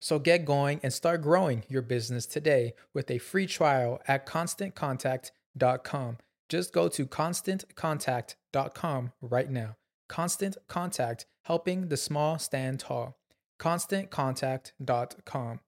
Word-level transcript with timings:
So 0.00 0.18
get 0.18 0.44
going 0.44 0.80
and 0.82 0.92
start 0.92 1.22
growing 1.22 1.62
your 1.68 1.82
business 1.82 2.26
today 2.26 2.74
with 2.94 3.10
a 3.10 3.18
free 3.18 3.46
trial 3.46 4.00
at 4.08 4.26
constantcontact.com. 4.26 6.18
Just 6.48 6.72
go 6.72 6.88
to 6.88 7.06
constantcontact.com 7.06 9.12
right 9.20 9.50
now. 9.50 9.76
Constant 10.08 10.56
Contact, 10.66 11.26
helping 11.44 11.88
the 11.88 11.96
small 11.96 12.38
stand 12.38 12.80
tall. 12.80 13.16
ConstantContact.com. 13.60 15.60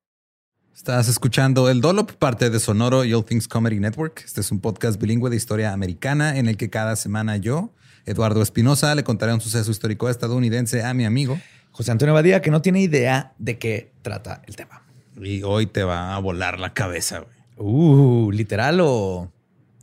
Estás 0.75 1.09
escuchando 1.09 1.69
El 1.69 1.83
Dolop, 1.83 2.13
parte 2.13 2.49
de 2.49 2.59
Sonoro 2.59 3.05
y 3.05 3.13
All 3.13 3.27
Things 3.27 3.47
Comedy 3.47 3.79
Network. 3.79 4.23
Este 4.25 4.41
es 4.41 4.51
un 4.51 4.61
podcast 4.61 4.99
bilingüe 4.99 5.29
de 5.29 5.37
historia 5.37 5.75
americana 5.75 6.39
en 6.39 6.49
el 6.49 6.57
que 6.57 6.71
cada 6.71 6.97
semana 6.97 7.37
yo, 7.37 7.75
Eduardo 8.07 8.41
Espinosa, 8.41 8.95
le 8.95 9.05
contaré 9.05 9.35
un 9.35 9.43
suceso 9.43 9.71
histórico 9.71 10.09
estadounidense 10.09 10.83
a 10.83 10.95
mi 10.95 11.05
amigo 11.05 11.39
José 11.73 11.91
Antonio 11.91 12.15
Badía, 12.15 12.43
que 12.43 12.51
no 12.51 12.63
tiene 12.63 12.81
idea 12.81 13.33
de 13.39 13.59
qué 13.59 13.93
trata 14.03 14.43
el 14.47 14.57
tema. 14.57 14.83
Y 15.21 15.43
hoy 15.43 15.67
te 15.67 15.85
va 15.85 16.15
a 16.15 16.19
volar 16.19 16.59
la 16.61 16.73
cabeza. 16.73 17.21
güey. 17.21 17.33
Uh, 17.57 18.31
¿literal 18.31 18.79
o...? 18.83 19.31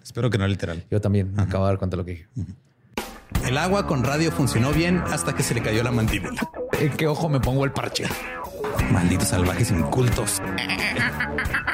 Espero 0.03 0.29
que 0.29 0.37
no 0.37 0.47
literal. 0.47 0.85
Yo 0.89 1.01
también 1.01 1.33
me 1.33 1.43
acabo 1.43 1.65
de 1.65 1.71
dar 1.71 1.77
cuenta 1.77 1.95
de 1.95 2.01
lo 2.01 2.05
que 2.05 2.11
dije. 2.11 2.27
El 3.45 3.57
agua 3.57 3.85
con 3.85 4.03
radio 4.03 4.31
funcionó 4.31 4.71
bien 4.71 4.97
hasta 5.11 5.35
que 5.35 5.43
se 5.43 5.53
le 5.53 5.61
cayó 5.61 5.83
la 5.83 5.91
mandíbula. 5.91 6.41
¿En 6.79 6.91
qué 6.91 7.07
ojo 7.07 7.29
me 7.29 7.39
pongo 7.39 7.63
el 7.65 7.71
parche? 7.71 8.05
Malditos 8.91 9.27
salvajes 9.29 9.71
incultos. 9.71 10.41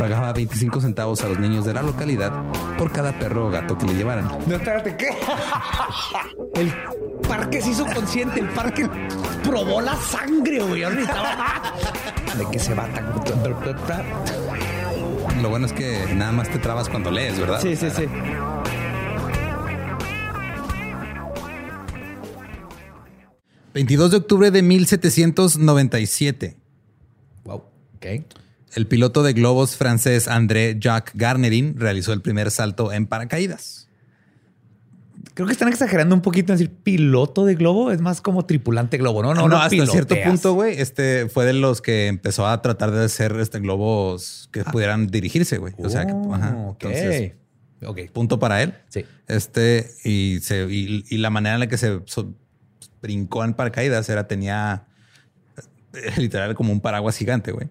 Pagaba 0.00 0.32
25 0.32 0.80
centavos 0.80 1.22
a 1.22 1.28
los 1.28 1.38
niños 1.38 1.66
de 1.66 1.74
la 1.74 1.82
localidad 1.82 2.32
por 2.78 2.90
cada 2.90 3.18
perro 3.18 3.48
o 3.48 3.50
gato 3.50 3.76
que 3.76 3.84
le 3.84 3.94
llevaran. 3.94 4.26
No, 4.46 4.56
espérate, 4.56 4.96
¿qué? 4.96 5.10
El 6.54 6.72
parque 7.28 7.60
se 7.60 7.72
hizo 7.72 7.84
consciente, 7.84 8.40
el 8.40 8.48
parque 8.48 8.88
probó 9.44 9.82
la 9.82 9.94
sangre, 9.96 10.62
güey. 10.62 10.80
¿De 10.80 12.46
qué 12.50 12.58
se 12.58 12.72
va 12.72 12.88
tan...? 12.88 13.12
Lo 15.42 15.50
bueno 15.50 15.66
es 15.66 15.74
que 15.74 16.14
nada 16.14 16.32
más 16.32 16.48
te 16.48 16.58
trabas 16.58 16.88
cuando 16.88 17.10
lees, 17.10 17.38
¿verdad? 17.38 17.60
Sí, 17.60 17.76
sí, 17.76 17.90
sí. 17.90 18.06
...22 23.74 24.08
de 24.08 24.16
octubre 24.16 24.50
de 24.50 24.62
1797... 24.62 26.56
Wow, 27.44 27.64
ok. 27.96 28.06
El 28.74 28.86
piloto 28.86 29.22
de 29.22 29.32
globos 29.32 29.76
francés 29.76 30.28
André 30.28 30.76
Jacques 30.78 31.14
Garnerin 31.16 31.74
realizó 31.78 32.12
el 32.12 32.20
primer 32.22 32.50
salto 32.50 32.92
en 32.92 33.06
paracaídas. 33.06 33.88
Creo 35.34 35.46
que 35.46 35.52
están 35.52 35.68
exagerando 35.68 36.14
un 36.14 36.22
poquito 36.22 36.52
en 36.52 36.58
decir 36.58 36.74
piloto 36.82 37.44
de 37.44 37.54
globo. 37.54 37.90
Es 37.92 38.00
más 38.00 38.20
como 38.20 38.44
tripulante 38.46 38.96
globo, 38.98 39.22
¿no? 39.22 39.34
No, 39.34 39.48
no, 39.48 39.56
hasta 39.56 39.70
piloteas. 39.70 39.92
cierto 39.92 40.16
punto, 40.24 40.54
güey, 40.54 40.78
este 40.80 41.28
fue 41.28 41.44
de 41.46 41.52
los 41.52 41.80
que 41.82 42.06
empezó 42.08 42.46
a 42.46 42.60
tratar 42.62 42.90
de 42.90 43.04
hacer 43.04 43.32
este 43.40 43.58
globos 43.60 44.48
que 44.52 44.64
pudieran 44.64 45.06
dirigirse, 45.08 45.58
güey. 45.58 45.74
O 45.78 45.88
sea, 45.88 46.06
que, 46.06 46.12
Oh, 46.12 46.34
ajá. 46.34 46.56
ok. 46.56 46.84
Entonces, 46.84 47.32
ok. 47.84 47.98
punto 48.12 48.38
para 48.38 48.62
él. 48.62 48.74
Sí. 48.88 49.04
Este, 49.28 49.90
y, 50.04 50.40
se, 50.42 50.66
y, 50.70 51.04
y 51.08 51.18
la 51.18 51.30
manera 51.30 51.54
en 51.54 51.60
la 51.60 51.68
que 51.68 51.78
se 51.78 52.00
so- 52.06 52.34
brincó 53.02 53.44
en 53.44 53.54
paracaídas 53.54 54.08
era 54.08 54.26
tenía 54.28 54.86
eh, 55.94 56.12
literal 56.18 56.54
como 56.54 56.72
un 56.72 56.80
paraguas 56.80 57.16
gigante, 57.16 57.52
güey. 57.52 57.68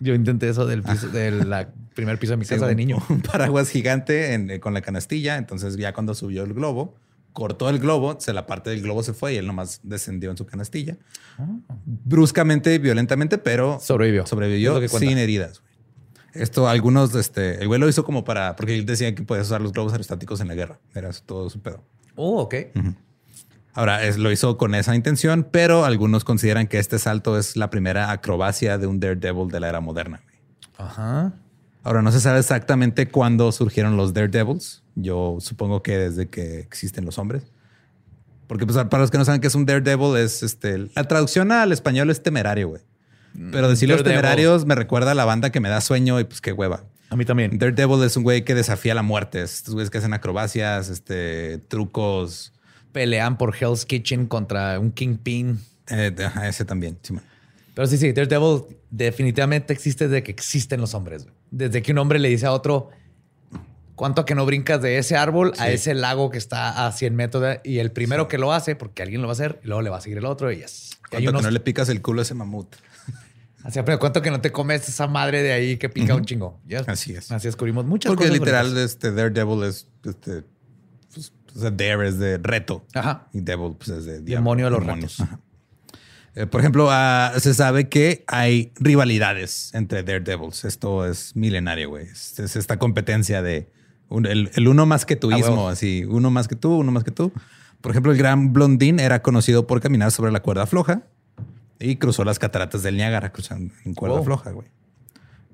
Yo 0.00 0.14
intenté 0.14 0.48
eso 0.48 0.64
del 0.66 0.82
piso, 0.82 1.08
del 1.08 1.50
la 1.50 1.68
primer 1.94 2.18
piso 2.18 2.32
de 2.32 2.36
mi 2.36 2.44
Sí, 2.44 2.54
casa 2.54 2.66
de 2.66 2.72
un- 2.72 2.76
niño. 2.76 2.98
Un 3.08 3.20
paraguas 3.32 3.68
gigante 3.70 4.34
en- 4.34 4.50
eh, 4.50 4.60
con 4.60 4.74
la 4.74 4.80
canastilla. 4.80 5.36
Entonces, 5.36 5.76
ya 5.76 5.92
cuando 5.92 6.14
subió 6.14 6.44
el 6.44 6.54
globo, 6.54 6.94
cortó 7.32 7.68
el 7.68 7.78
globo, 7.78 8.16
se 8.20 8.32
la 8.32 8.46
parte 8.46 8.70
del 8.70 8.82
globo 8.82 9.02
se 9.02 9.12
fue 9.12 9.34
y 9.34 9.36
él 9.36 9.46
nomás 9.46 9.80
descendió 9.82 10.30
en 10.30 10.36
su 10.36 10.46
canastilla. 10.46 10.96
Bruscamente, 11.84 12.78
violentamente, 12.78 13.38
pero 13.38 13.78
Sobrevivió. 13.80 14.26
Sobrevivió 14.26 14.80
que 14.80 14.88
sin 14.88 15.18
heridas. 15.18 15.62
Esto, 16.34 16.68
algunos, 16.68 17.14
este, 17.14 17.60
el 17.60 17.66
güey 17.68 17.80
lo 17.80 17.88
hizo 17.88 18.04
como 18.04 18.22
para, 18.24 18.54
porque 18.54 18.74
él 18.76 18.86
decía 18.86 19.14
que 19.14 19.22
podías 19.22 19.46
usar 19.46 19.60
los 19.60 19.72
globos 19.72 19.92
aerostáticos 19.92 20.40
en 20.40 20.48
la 20.48 20.54
guerra. 20.54 20.78
Era 20.94 21.10
todo 21.12 21.48
su 21.50 21.60
pedo. 21.60 21.82
Oh, 22.14 22.42
ok. 22.42 22.54
Ahora, 23.74 24.04
es, 24.04 24.18
lo 24.18 24.32
hizo 24.32 24.56
con 24.58 24.74
esa 24.74 24.94
intención, 24.96 25.46
pero 25.50 25.84
algunos 25.84 26.24
consideran 26.24 26.66
que 26.66 26.78
este 26.78 26.98
salto 26.98 27.38
es 27.38 27.56
la 27.56 27.70
primera 27.70 28.10
acrobacia 28.10 28.78
de 28.78 28.86
un 28.86 28.98
Daredevil 29.00 29.48
de 29.48 29.60
la 29.60 29.68
era 29.68 29.80
moderna. 29.80 30.20
Ajá. 30.76 31.34
Ahora, 31.84 32.02
no 32.02 32.10
se 32.10 32.20
sabe 32.20 32.40
exactamente 32.40 33.08
cuándo 33.08 33.52
surgieron 33.52 33.96
los 33.96 34.14
Daredevils. 34.14 34.82
Yo 34.94 35.38
supongo 35.40 35.82
que 35.82 35.96
desde 35.96 36.28
que 36.28 36.58
existen 36.58 37.04
los 37.04 37.18
hombres. 37.18 37.44
Porque 38.48 38.66
pues, 38.66 38.76
para 38.76 39.02
los 39.02 39.10
que 39.10 39.18
no 39.18 39.24
saben 39.24 39.40
qué 39.40 39.46
es 39.46 39.54
un 39.54 39.66
Daredevil, 39.66 40.16
es 40.16 40.42
este. 40.42 40.88
La 40.94 41.04
traducción 41.04 41.52
al 41.52 41.70
español 41.70 42.10
es 42.10 42.22
temerario, 42.22 42.68
güey. 42.68 42.82
Pero 43.52 43.68
decir 43.68 43.88
los 43.88 44.02
temerarios 44.02 44.64
me 44.64 44.74
recuerda 44.74 45.12
a 45.12 45.14
la 45.14 45.24
banda 45.24 45.50
que 45.50 45.60
me 45.60 45.68
da 45.68 45.80
sueño 45.80 46.18
y 46.18 46.24
pues 46.24 46.40
qué 46.40 46.52
hueva. 46.52 46.82
A 47.10 47.16
mí 47.16 47.24
también. 47.24 47.58
Daredevil 47.58 48.02
es 48.02 48.16
un 48.16 48.22
güey 48.22 48.44
que 48.44 48.54
desafía 48.54 48.94
la 48.94 49.02
muerte. 49.02 49.42
Es 49.42 49.54
Estos 49.54 49.74
güeyes 49.74 49.90
que 49.90 49.98
hacen 49.98 50.12
acrobacias, 50.12 50.88
este, 50.88 51.58
trucos. 51.68 52.52
Pelean 52.98 53.38
por 53.38 53.54
Hell's 53.54 53.86
Kitchen 53.86 54.26
contra 54.26 54.80
un 54.80 54.90
Kingpin. 54.90 55.60
Eh, 55.86 56.12
ese 56.42 56.64
también. 56.64 56.98
Simón. 57.00 57.22
Pero 57.72 57.86
sí, 57.86 57.96
sí, 57.96 58.10
Daredevil 58.10 58.62
definitivamente 58.90 59.72
existe 59.72 60.08
desde 60.08 60.24
que 60.24 60.32
existen 60.32 60.80
los 60.80 60.94
hombres. 60.94 61.22
güey. 61.22 61.34
Desde 61.52 61.80
que 61.80 61.92
un 61.92 61.98
hombre 61.98 62.18
le 62.18 62.28
dice 62.28 62.46
a 62.46 62.52
otro, 62.52 62.90
¿cuánto 63.94 64.22
a 64.22 64.26
que 64.26 64.34
no 64.34 64.44
brincas 64.46 64.82
de 64.82 64.98
ese 64.98 65.16
árbol 65.16 65.52
a 65.58 65.66
Sí. 65.66 65.74
ese 65.74 65.94
lago 65.94 66.28
que 66.30 66.38
está 66.38 66.88
a 66.88 66.90
100 66.90 67.14
metros? 67.14 67.40
de- 67.40 67.60
y 67.62 67.78
el 67.78 67.92
primero 67.92 68.26
que 68.26 68.36
lo 68.36 68.52
hace, 68.52 68.74
porque 68.74 69.04
alguien 69.04 69.22
lo 69.22 69.28
va 69.28 69.32
a 69.32 69.34
hacer, 69.34 69.60
y 69.62 69.68
luego 69.68 69.82
le 69.82 69.90
va 69.90 69.98
a 69.98 70.00
seguir 70.00 70.18
el 70.18 70.24
otro 70.24 70.50
y 70.50 70.56
yes. 70.56 70.90
Y 70.90 70.94
hay 70.94 71.08
Cuánto 71.22 71.30
unos- 71.30 71.42
que 71.42 71.46
no 71.46 71.50
le 71.52 71.60
picas 71.60 71.88
el 71.88 72.02
culo 72.02 72.18
a 72.20 72.22
ese 72.22 72.34
mamut. 72.34 72.74
Así, 73.62 73.78
pero 73.84 74.00
cuánto 74.00 74.22
que 74.22 74.32
no 74.32 74.40
te 74.40 74.50
comes 74.50 74.88
esa 74.88 75.06
madre 75.06 75.44
de 75.44 75.52
ahí 75.52 75.76
que 75.76 75.88
pica 75.88 76.16
un 76.16 76.24
chingo. 76.24 76.58
Yes. 76.66 76.82
Así 76.88 77.12
es. 77.14 77.30
Así 77.30 77.46
descubrimos 77.46 77.84
muchas 77.86 78.10
Porque 78.10 78.24
cosas. 78.24 78.40
literal, 78.40 78.66
bonitas. 78.70 78.90
este 78.90 79.12
Daredevil 79.12 79.62
es 79.62 79.86
este. 80.04 80.42
O 81.58 81.60
sea, 81.60 81.70
Dare 81.70 82.08
es 82.08 82.18
de 82.18 82.38
reto. 82.38 82.86
Ajá. 82.94 83.28
Y 83.32 83.40
Devil, 83.40 83.74
pues 83.76 83.88
es 83.90 84.04
de 84.04 84.20
Demonio 84.20 84.66
de 84.66 84.70
los 84.70 84.80
demonios. 84.80 85.18
retos. 85.18 85.20
Ajá. 85.32 85.40
Eh, 86.34 86.46
por 86.46 86.60
ejemplo, 86.60 86.88
ah, 86.90 87.32
se 87.38 87.52
sabe 87.52 87.88
que 87.88 88.22
hay 88.28 88.72
rivalidades 88.78 89.74
entre 89.74 90.04
Daredevils. 90.04 90.64
Esto 90.64 91.04
es 91.04 91.34
milenario, 91.34 91.88
güey. 91.88 92.06
Es, 92.06 92.38
es 92.38 92.54
esta 92.54 92.78
competencia 92.78 93.42
de 93.42 93.68
un- 94.08 94.24
el, 94.26 94.50
el 94.54 94.68
uno 94.68 94.86
más 94.86 95.04
que 95.04 95.14
Ah, 95.14 95.20
tuismo, 95.20 95.48
huevo. 95.54 95.68
así, 95.68 96.04
uno 96.08 96.30
más 96.30 96.46
que 96.46 96.54
tú, 96.54 96.76
uno 96.76 96.92
más 96.92 97.02
que 97.02 97.10
tú. 97.10 97.32
Por 97.80 97.90
ejemplo, 97.90 98.12
el 98.12 98.18
gran 98.18 98.52
Blondín 98.52 99.00
era 99.00 99.20
conocido 99.22 99.66
por 99.66 99.80
caminar 99.80 100.12
sobre 100.12 100.30
la 100.30 100.40
cuerda 100.40 100.66
floja 100.66 101.02
y 101.80 101.96
cruzó 101.96 102.24
las 102.24 102.38
cataratas 102.38 102.82
del 102.84 102.96
Niágara 102.96 103.32
cruzando 103.32 103.74
en 103.84 103.94
cuerda 103.94 104.16
Wow. 104.16 104.24
floja, 104.24 104.50
güey. 104.52 104.68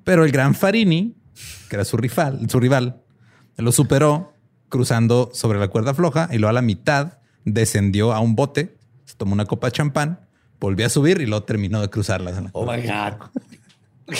Pero 0.03 0.23
el 0.23 0.31
gran 0.31 0.53
Farini, 0.53 1.15
que 1.69 1.77
era 1.77 1.85
su 1.85 1.97
rival, 1.97 2.47
su 2.49 2.59
rival, 2.59 3.01
lo 3.57 3.71
superó 3.71 4.33
cruzando 4.69 5.29
sobre 5.33 5.59
la 5.59 5.67
cuerda 5.67 5.93
floja 5.93 6.27
y 6.31 6.37
luego 6.37 6.49
a 6.49 6.53
la 6.53 6.61
mitad 6.61 7.19
descendió 7.43 8.13
a 8.13 8.19
un 8.19 8.35
bote, 8.35 8.77
se 9.05 9.15
tomó 9.15 9.33
una 9.33 9.45
copa 9.45 9.67
de 9.67 9.71
champán, 9.71 10.19
volvió 10.59 10.85
a 10.85 10.89
subir 10.89 11.21
y 11.21 11.25
luego 11.25 11.43
terminó 11.43 11.81
de 11.81 11.89
cruzarlas. 11.89 12.37
en 12.37 12.45
la 12.45 12.49
Oh 12.53 12.65
cuerda. 12.65 13.17
my 14.07 14.13
God. 14.13 14.15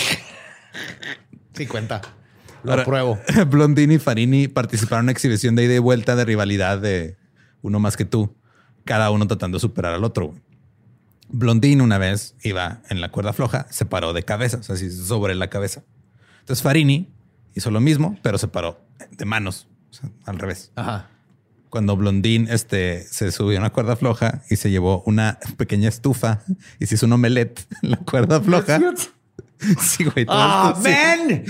sí, 1.54 1.66
cuenta. 1.68 2.02
Lo 2.64 2.72
Ahora, 2.72 2.84
apruebo. 2.84 3.20
Blondini 3.48 3.96
y 3.96 4.00
Farini 4.00 4.48
participaron 4.48 5.02
en 5.02 5.06
una 5.06 5.12
exhibición 5.12 5.56
de 5.56 5.66
ida 5.66 5.76
y 5.76 5.80
vuelta 5.80 6.16
de 6.16 6.26
rivalidad 6.26 6.80
de 6.80 7.18
uno 7.62 7.80
más 7.80 7.96
que 7.98 8.06
tú, 8.06 8.36
cada 8.86 9.12
uno 9.12 9.28
tratando 9.28 9.58
de 9.58 9.62
superar 9.62 9.94
al 9.94 10.04
otro. 10.04 10.34
Blondini 11.30 11.82
una 11.82 11.98
vez 11.98 12.36
iba 12.44 12.82
en 12.90 13.02
la 13.02 13.12
cuerda 13.12 13.34
floja, 13.34 13.68
se 13.70 13.86
paró 13.86 14.14
de 14.14 14.24
cabeza, 14.24 14.58
o 14.58 14.64
sea, 14.64 14.76
así 14.76 14.90
sobre 14.92 15.36
la 15.36 15.50
cabeza. 15.50 15.84
Entonces 16.40 16.62
Farini 16.64 17.12
hizo 17.56 17.72
lo 17.72 17.80
mismo, 17.82 18.18
pero 18.22 18.38
se 18.38 18.48
paró 18.48 18.80
de 19.12 19.26
manos, 19.26 19.68
sea, 19.96 20.10
al 20.26 20.40
revés. 20.40 20.72
Ajá. 20.76 21.10
Cuando 21.70 21.98
Blondín 21.98 22.48
este, 22.50 23.04
se 23.04 23.32
subió 23.32 23.58
a 23.58 23.62
una 23.62 23.72
cuerda 23.72 23.96
floja 23.96 24.44
y 24.50 24.56
se 24.56 24.72
llevó 24.72 25.04
una 25.06 25.40
pequeña 25.58 25.90
estufa 25.90 26.42
y 26.80 26.86
se 26.86 26.96
hizo 26.96 27.06
un 27.06 27.14
omelette 27.14 27.68
en 27.82 27.92
la 27.92 27.98
cuerda 27.98 28.40
floja. 28.40 28.80
Sí, 29.82 30.04
güey. 30.04 30.26
¡Ah, 30.30 30.76
esto, 30.76 30.90
man! 30.90 31.44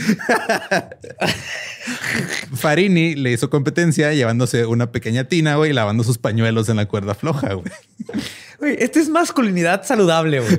Farini 2.55 3.15
le 3.15 3.31
hizo 3.31 3.49
competencia 3.49 4.13
llevándose 4.13 4.65
una 4.65 4.91
pequeña 4.91 5.25
tina, 5.25 5.55
güey, 5.55 5.71
y 5.71 5.73
lavando 5.73 6.03
sus 6.03 6.17
pañuelos 6.17 6.69
en 6.69 6.77
la 6.77 6.87
cuerda 6.87 7.15
floja, 7.15 7.53
güey. 7.53 7.71
Güey, 8.59 8.77
esta 8.79 8.99
es 8.99 9.09
masculinidad 9.09 9.83
saludable, 9.85 10.39
güey. 10.39 10.57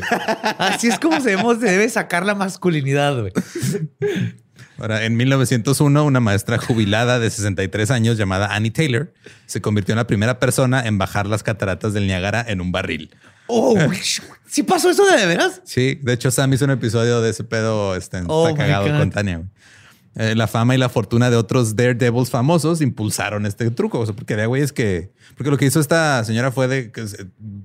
Así 0.58 0.88
es 0.88 0.98
como 0.98 1.20
se 1.20 1.36
debe 1.36 1.88
sacar 1.88 2.26
la 2.26 2.34
masculinidad, 2.34 3.20
güey. 3.20 3.32
Ahora, 4.78 5.04
en 5.04 5.16
1901, 5.16 6.04
una 6.04 6.20
maestra 6.20 6.58
jubilada 6.58 7.18
de 7.18 7.30
63 7.30 7.90
años 7.90 8.18
llamada 8.18 8.54
Annie 8.54 8.70
Taylor 8.70 9.12
se 9.46 9.60
convirtió 9.60 9.92
en 9.92 9.96
la 9.96 10.06
primera 10.06 10.38
persona 10.38 10.86
en 10.86 10.98
bajar 10.98 11.26
las 11.26 11.42
cataratas 11.42 11.92
del 11.94 12.06
Niágara 12.06 12.44
en 12.46 12.60
un 12.60 12.72
barril. 12.72 13.10
Oh, 13.46 13.74
güey. 13.74 14.00
¿Sí 14.48 14.62
pasó 14.62 14.90
eso 14.90 15.06
de, 15.06 15.16
de 15.18 15.26
veras? 15.26 15.60
Sí, 15.64 15.98
de 16.02 16.12
hecho, 16.12 16.30
Sam 16.30 16.52
hizo 16.52 16.64
un 16.64 16.72
episodio 16.72 17.20
de 17.20 17.30
ese 17.30 17.44
pedo. 17.44 17.94
Este, 17.96 18.22
Oh, 18.26 18.48
está 18.48 18.58
cagado 18.64 18.88
God. 18.90 18.98
con 18.98 19.10
Tania. 19.10 19.42
Eh, 20.18 20.34
la 20.34 20.46
fama 20.46 20.74
y 20.74 20.78
la 20.78 20.88
fortuna 20.88 21.28
de 21.28 21.36
otros 21.36 21.76
Daredevils 21.76 22.30
famosos 22.30 22.80
impulsaron 22.80 23.44
este 23.44 23.70
truco. 23.70 24.00
O 24.00 24.06
sea, 24.06 24.14
porque 24.14 24.34
de 24.34 24.46
güey 24.46 24.62
es 24.62 24.72
que. 24.72 25.12
Porque 25.36 25.50
lo 25.50 25.58
que 25.58 25.66
hizo 25.66 25.78
esta 25.78 26.24
señora 26.24 26.50
fue 26.52 26.68
de 26.68 26.90
que 26.90 27.04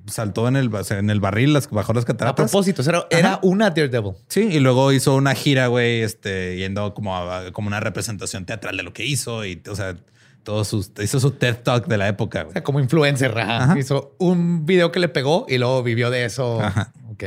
saltó 0.08 0.48
en 0.50 0.58
el, 0.58 0.74
o 0.74 0.84
sea, 0.84 1.00
en 1.00 1.10
el 1.10 1.22
barril, 1.22 1.54
las, 1.54 1.70
bajó 1.70 1.94
las 1.94 2.04
A 2.04 2.08
cataratas. 2.08 2.52
propósito, 2.52 2.82
era, 3.10 3.40
una 3.42 3.70
Daredevil. 3.70 4.14
Sí, 4.28 4.42
y 4.52 4.60
luego 4.60 4.92
hizo 4.92 5.16
una 5.16 5.34
gira, 5.34 5.68
güey, 5.68 6.02
este, 6.02 6.58
yendo 6.58 6.94
como, 6.94 7.16
a- 7.16 7.52
como 7.54 7.68
una 7.68 7.80
representación 7.80 8.46
teatral 8.46 8.76
de 8.76 8.84
lo 8.84 8.92
que 8.92 9.06
hizo. 9.06 9.46
Y, 9.46 9.62
o 9.70 9.76
sea, 9.76 9.96
todos 10.44 10.68
sus, 10.68 10.92
hizo 11.02 11.20
su 11.22 11.32
TED 11.32 11.58
Talk 11.64 11.88
de 11.88 11.98
la 11.98 12.10
época, 12.10 12.48
O 12.50 12.52
sea, 12.52 12.64
como 12.64 12.80
influencer. 12.82 13.38
ajá. 13.38 13.80
Hizo 13.80 14.16
un 14.18 14.66
video 14.66 14.92
que 14.92 15.00
le 15.00 15.08
pegó 15.08 15.46
y 15.48 15.58
luego 15.58 15.84
vivió 15.84 16.10
de 16.10 16.26
eso. 16.26 16.60
Ajá. 16.62 16.92
Ok. 17.12 17.24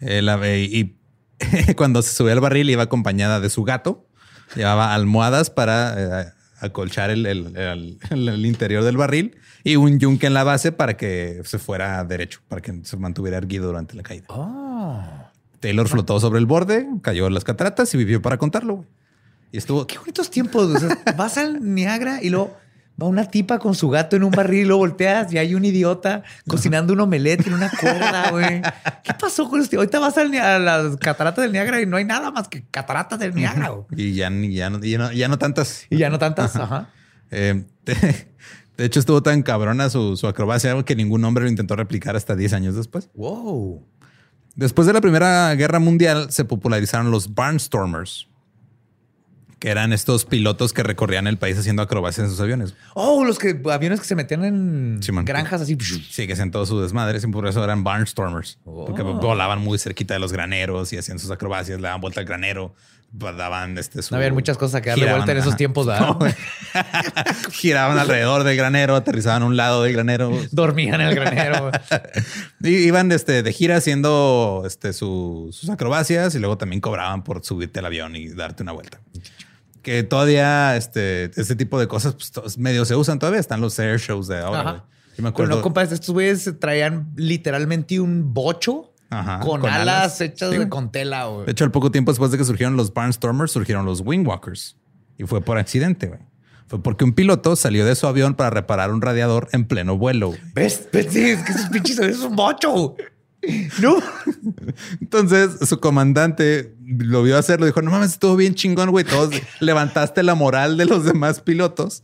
Eh, 0.00 0.20
la- 0.22 0.38
eh, 0.46 0.64
y 0.70 0.94
cuando 1.76 2.02
se 2.02 2.14
subió 2.14 2.32
al 2.32 2.40
barril 2.40 2.68
iba 2.68 2.82
acompañada 2.82 3.40
de 3.40 3.48
su 3.48 3.64
gato. 3.64 4.04
Llevaba 4.54 4.94
almohadas 4.94 5.50
para 5.50 6.22
eh, 6.22 6.32
acolchar 6.60 7.10
el, 7.10 7.26
el- 7.26 7.98
el- 8.10 8.46
interior 8.46 8.82
del 8.84 8.96
barril 8.96 9.36
y 9.64 9.76
un 9.76 9.98
yunque 9.98 10.26
en 10.26 10.34
la 10.34 10.44
base 10.44 10.72
para 10.72 10.96
que 10.96 11.42
se 11.44 11.58
fuera 11.58 12.02
derecho, 12.04 12.40
para 12.48 12.60
que 12.62 12.80
se 12.84 12.96
mantuviera 12.96 13.36
erguido 13.36 13.66
durante 13.66 13.94
la 13.94 14.02
caída. 14.02 14.26
Oh. 14.28 15.02
Taylor 15.60 15.88
flotó 15.88 16.20
sobre 16.20 16.38
el 16.38 16.46
borde, 16.46 16.86
cayó 17.02 17.26
en 17.26 17.34
las 17.34 17.44
cataratas 17.44 17.92
y 17.94 17.98
vivió 17.98 18.22
para 18.22 18.38
contarlo. 18.38 18.76
güey. 18.76 18.88
Y 19.52 19.58
estuvo... 19.58 19.86
Qué 19.86 19.98
bonitos 19.98 20.30
tiempos. 20.30 20.66
O 20.74 20.78
sea, 20.78 20.96
vas 21.16 21.36
al 21.38 21.74
Niagara 21.74 22.22
y 22.22 22.30
luego 22.30 22.56
va 23.00 23.06
una 23.06 23.24
tipa 23.24 23.58
con 23.58 23.74
su 23.74 23.88
gato 23.88 24.16
en 24.16 24.24
un 24.24 24.30
barril 24.30 24.60
y 24.60 24.64
luego 24.64 24.80
volteas 24.80 25.32
y 25.32 25.38
hay 25.38 25.54
un 25.54 25.64
idiota 25.64 26.22
cocinando 26.46 26.92
un 26.92 27.00
omelette 27.00 27.46
en 27.46 27.54
una 27.54 27.70
cuerda, 27.70 28.30
güey. 28.30 28.62
¿Qué 29.04 29.14
pasó 29.18 29.48
con 29.48 29.60
este? 29.60 29.76
Ahorita 29.76 29.98
vas 29.98 30.16
a 30.18 30.24
las 30.58 30.96
cataratas 30.96 31.42
del 31.42 31.52
Niagara 31.52 31.80
y 31.80 31.86
no 31.86 31.96
hay 31.96 32.04
nada 32.04 32.30
más 32.30 32.48
que 32.48 32.64
cataratas 32.70 33.18
del 33.18 33.34
Niagara. 33.34 33.68
güey. 33.68 33.86
Y 33.96 34.14
ya, 34.14 34.30
no, 34.30 34.44
ya, 34.46 34.70
no, 34.70 35.12
ya 35.12 35.28
no 35.28 35.38
tantas. 35.38 35.86
Y 35.90 35.98
ya 35.98 36.10
no 36.10 36.18
tantas. 36.18 36.56
Ajá. 36.56 36.90
Eh, 37.30 37.64
de, 37.84 37.94
de 38.78 38.84
hecho, 38.84 39.00
estuvo 39.00 39.22
tan 39.22 39.42
cabrona 39.42 39.90
su, 39.90 40.16
su 40.16 40.28
acrobacia 40.28 40.80
que 40.84 40.94
ningún 40.94 41.24
hombre 41.24 41.44
lo 41.44 41.50
intentó 41.50 41.74
replicar 41.74 42.14
hasta 42.14 42.36
10 42.36 42.52
años 42.52 42.76
después. 42.76 43.10
Wow. 43.14 43.84
Después 44.54 44.86
de 44.86 44.92
la 44.92 45.00
Primera 45.00 45.52
Guerra 45.56 45.80
Mundial 45.80 46.30
se 46.30 46.44
popularizaron 46.44 47.10
los 47.10 47.34
Barnstormers, 47.34 48.27
que 49.58 49.70
eran 49.70 49.92
estos 49.92 50.24
pilotos 50.24 50.72
que 50.72 50.82
recorrían 50.82 51.26
el 51.26 51.36
país 51.36 51.58
haciendo 51.58 51.82
acrobacias 51.82 52.24
en 52.26 52.30
sus 52.30 52.40
aviones. 52.40 52.74
Oh, 52.94 53.24
los 53.24 53.38
que 53.38 53.60
aviones 53.70 54.00
que 54.00 54.06
se 54.06 54.14
metían 54.14 54.44
en 54.44 55.00
granjas 55.24 55.60
así. 55.62 55.76
Sí, 56.10 56.26
que 56.26 56.32
hacían 56.34 56.50
todo 56.50 56.64
su 56.66 56.80
desmadre, 56.80 57.18
y 57.22 57.26
por 57.28 57.46
eso 57.46 57.62
eran 57.64 57.82
Barnstormers, 57.84 58.58
Oh. 58.64 58.84
porque 58.86 59.02
volaban 59.02 59.60
muy 59.60 59.78
cerquita 59.78 60.14
de 60.14 60.20
los 60.20 60.32
graneros 60.32 60.92
y 60.92 60.98
hacían 60.98 61.18
sus 61.18 61.30
acrobacias, 61.30 61.80
le 61.80 61.86
daban 61.88 62.00
vuelta 62.00 62.20
al 62.20 62.26
granero, 62.26 62.74
daban 63.10 63.76
este 63.78 64.02
su... 64.02 64.14
No 64.14 64.18
había 64.18 64.32
muchas 64.32 64.56
cosas 64.58 64.80
que 64.82 64.90
darle 64.90 65.04
giraban, 65.06 65.20
vuelta 65.22 65.32
en 65.32 65.38
esos 65.38 65.48
ajá. 65.54 65.56
tiempos. 65.56 65.86
Giraban 67.52 67.98
alrededor 67.98 68.44
del 68.44 68.56
granero, 68.56 68.94
aterrizaban 68.96 69.42
a 69.42 69.46
un 69.46 69.56
lado 69.56 69.82
del 69.82 69.92
granero. 69.94 70.30
Dormían 70.52 71.00
en 71.00 71.08
el 71.08 71.14
granero. 71.14 71.70
Y 72.62 72.68
iban 72.76 73.10
este, 73.12 73.42
de 73.42 73.52
gira 73.52 73.76
haciendo 73.76 74.62
este, 74.66 74.92
su- 74.92 75.48
sus 75.52 75.68
acrobacias 75.70 76.34
y 76.34 76.38
luego 76.38 76.58
también 76.58 76.80
cobraban 76.80 77.24
por 77.24 77.44
subirte 77.44 77.78
al 77.80 77.86
avión 77.86 78.14
y 78.16 78.28
darte 78.28 78.62
una 78.62 78.72
vuelta. 78.72 79.00
Que 79.88 80.02
todavía 80.02 80.76
este, 80.76 81.24
este 81.40 81.56
tipo 81.56 81.80
de 81.80 81.88
cosas 81.88 82.14
pues, 82.34 82.58
medio 82.58 82.84
se 82.84 82.94
usan 82.94 83.18
todavía. 83.18 83.40
Están 83.40 83.60
los 83.60 83.78
air 83.78 83.98
shows 83.98 84.28
de 84.28 84.38
ahora. 84.38 84.84
Yo 85.16 85.22
me 85.24 85.32
Pero 85.32 85.48
no, 85.48 85.62
compadre, 85.62 85.94
estos 85.94 86.10
güeyes 86.10 86.52
traían 86.60 87.10
literalmente 87.16 87.98
un 87.98 88.34
bocho 88.34 88.92
Ajá, 89.10 89.40
con, 89.40 89.62
con 89.62 89.70
alas, 89.70 89.80
alas. 89.80 90.20
hechas 90.20 90.50
Sí, 90.52 90.58
de 90.58 90.68
con 90.68 90.92
tela. 90.92 91.24
güey. 91.24 91.46
de 91.46 91.52
hecho, 91.52 91.64
al 91.64 91.70
poco 91.70 91.90
tiempo 91.90 92.12
después 92.12 92.30
de 92.30 92.36
que 92.38 92.44
surgieron 92.44 92.76
los 92.76 92.92
Barnstormers, 92.92 93.50
surgieron 93.50 93.86
los 93.86 94.02
Wingwalkers. 94.04 94.76
Y 95.16 95.24
fue 95.24 95.40
por 95.40 95.56
accidente, 95.58 96.08
güey. 96.08 96.20
Fue 96.66 96.82
porque 96.82 97.04
un 97.04 97.14
piloto 97.14 97.56
salió 97.56 97.86
de 97.86 97.94
su 97.94 98.06
avión 98.06 98.34
para 98.34 98.50
reparar 98.50 98.92
un 98.92 99.00
radiador 99.00 99.48
en 99.52 99.64
pleno 99.66 99.96
vuelo. 99.96 100.28
güey. 100.28 100.40
¿Ves? 100.54 100.86
¿Ves? 100.92 101.06
Sí, 101.10 101.30
es 101.30 101.42
que 101.42 101.52
esos 101.52 101.70
pinches 101.70 101.98
es 101.98 102.18
un 102.20 102.36
bocho. 102.36 102.94
No. 103.80 103.96
Entonces 105.00 105.68
su 105.68 105.78
comandante 105.80 106.74
lo 106.84 107.22
vio 107.22 107.38
hacerlo, 107.38 107.66
dijo, 107.66 107.82
no 107.82 107.90
mames, 107.90 108.12
estuvo 108.12 108.36
bien 108.36 108.54
chingón, 108.54 108.90
güey. 108.90 109.04
Todos 109.04 109.30
levantaste 109.60 110.22
la 110.22 110.34
moral 110.34 110.76
de 110.76 110.86
los 110.86 111.04
demás 111.04 111.40
pilotos. 111.40 112.02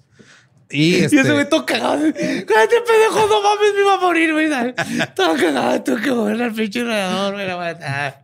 Y, 0.70 0.94
Y 0.94 0.94
este, 0.96 1.20
ese 1.20 1.32
güey 1.32 1.48
todo 1.48 1.66
cagado. 1.66 1.98
Cállate, 1.98 2.14
pendejo, 2.16 3.26
no 3.28 3.42
mames, 3.42 3.74
me 3.74 3.80
iba 3.80 3.94
a 3.94 4.00
morir, 4.00 4.32
güey. 4.32 4.48
Todo 5.14 5.36
cagado, 5.36 5.82
tuve 5.82 6.00
que 6.00 6.10
mover 6.10 6.42
al 6.42 6.52
pinche 6.54 6.82
radiador, 6.82 7.34
güey. 7.34 7.46
la 7.46 7.56
matar. 7.56 8.22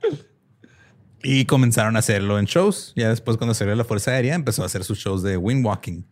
Y 1.23 1.45
comenzaron 1.45 1.97
a 1.97 1.99
hacerlo 1.99 2.38
en 2.38 2.47
shows. 2.47 2.93
Ya 2.97 3.11
después, 3.11 3.37
cuando 3.37 3.52
salió 3.55 3.75
la 3.75 3.85
Fuerza 3.85 4.12
Aérea, 4.12 4.35
empezó 4.35 4.62
a 4.62 4.67
hacer 4.67 4.85
sus 4.85 4.99
shows 4.99 5.23
de 5.23 5.37
windwalking. 5.37 6.07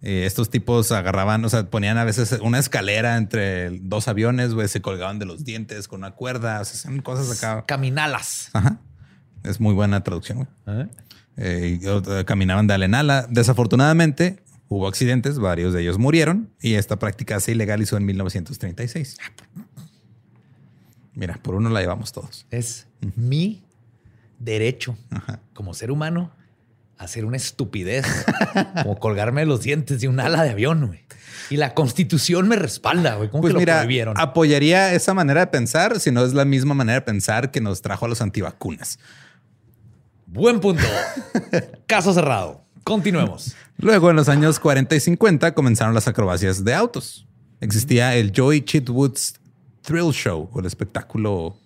Eh, 0.00 0.26
estos 0.26 0.48
tipos 0.48 0.92
agarraban, 0.92 1.44
o 1.44 1.48
sea, 1.48 1.68
ponían 1.68 1.98
a 1.98 2.04
veces 2.04 2.38
una 2.40 2.58
escalera 2.58 3.16
entre 3.16 3.70
dos 3.80 4.06
aviones, 4.06 4.54
güey, 4.54 4.68
se 4.68 4.80
colgaban 4.80 5.18
de 5.18 5.26
los 5.26 5.44
dientes 5.44 5.88
con 5.88 6.00
una 6.00 6.12
cuerda, 6.12 6.60
o 6.60 6.64
sea, 6.64 6.76
son 6.76 7.00
cosas 7.00 7.36
acá. 7.36 7.64
Caminalas. 7.66 8.50
Ajá. 8.52 8.80
Es 9.42 9.60
muy 9.60 9.74
buena 9.74 10.02
traducción, 10.04 10.46
güey. 10.66 10.86
Eh, 11.36 11.78
y, 11.80 11.86
eh, 11.86 12.24
caminaban 12.24 12.66
de 12.66 12.74
ala 12.74 12.84
en 12.84 12.94
ala. 12.94 13.26
Desafortunadamente, 13.28 14.42
hubo 14.68 14.86
accidentes, 14.86 15.38
varios 15.38 15.72
de 15.72 15.82
ellos 15.82 15.98
murieron 15.98 16.50
y 16.60 16.74
esta 16.74 16.98
práctica 16.98 17.40
se 17.40 17.52
ilegalizó 17.52 17.96
en 17.96 18.04
1936. 18.06 19.16
Mira, 21.14 21.40
por 21.42 21.56
uno 21.56 21.70
la 21.70 21.80
llevamos 21.80 22.12
todos. 22.12 22.46
Es 22.50 22.86
mi 23.16 23.64
derecho 24.38 24.96
como 25.54 25.74
ser 25.74 25.90
humano 25.90 26.30
hacer 26.98 27.24
una 27.24 27.36
estupidez, 27.36 28.06
como 28.82 28.98
colgarme 28.98 29.46
los 29.46 29.62
dientes 29.62 30.00
de 30.00 30.08
un 30.08 30.20
ala 30.20 30.42
de 30.42 30.50
avión, 30.50 30.86
güey. 30.86 31.00
Y 31.50 31.56
la 31.56 31.72
constitución 31.72 32.46
me 32.48 32.56
respalda, 32.56 33.14
güey. 33.14 33.30
¿Cómo 33.30 33.40
Pues 33.40 33.54
que 33.54 33.60
lo 33.60 33.64
prohibieron? 33.64 34.14
apoyaría 34.18 34.92
esa 34.92 35.14
manera 35.14 35.40
de 35.40 35.46
pensar 35.46 35.98
si 35.98 36.10
no 36.10 36.22
es 36.24 36.34
la 36.34 36.44
misma 36.44 36.74
manera 36.74 37.00
de 37.00 37.06
pensar 37.06 37.50
que 37.50 37.60
nos 37.60 37.80
trajo 37.80 38.04
a 38.04 38.08
los 38.08 38.20
antivacunas. 38.20 38.98
Buen 40.26 40.60
punto. 40.60 40.82
Caso 41.86 42.12
cerrado. 42.12 42.64
Continuemos. 42.84 43.54
Luego, 43.78 44.10
en 44.10 44.16
los 44.16 44.28
años 44.28 44.58
40 44.60 44.94
y 44.94 45.00
50, 45.00 45.54
comenzaron 45.54 45.94
las 45.94 46.06
acrobacias 46.08 46.64
de 46.64 46.74
autos. 46.74 47.26
Existía 47.60 48.14
el 48.16 48.32
Joey 48.36 48.62
Chitwood's 48.62 49.34
Thrill 49.82 50.12
Show, 50.12 50.50
o 50.52 50.60
el 50.60 50.66
espectáculo 50.66 51.56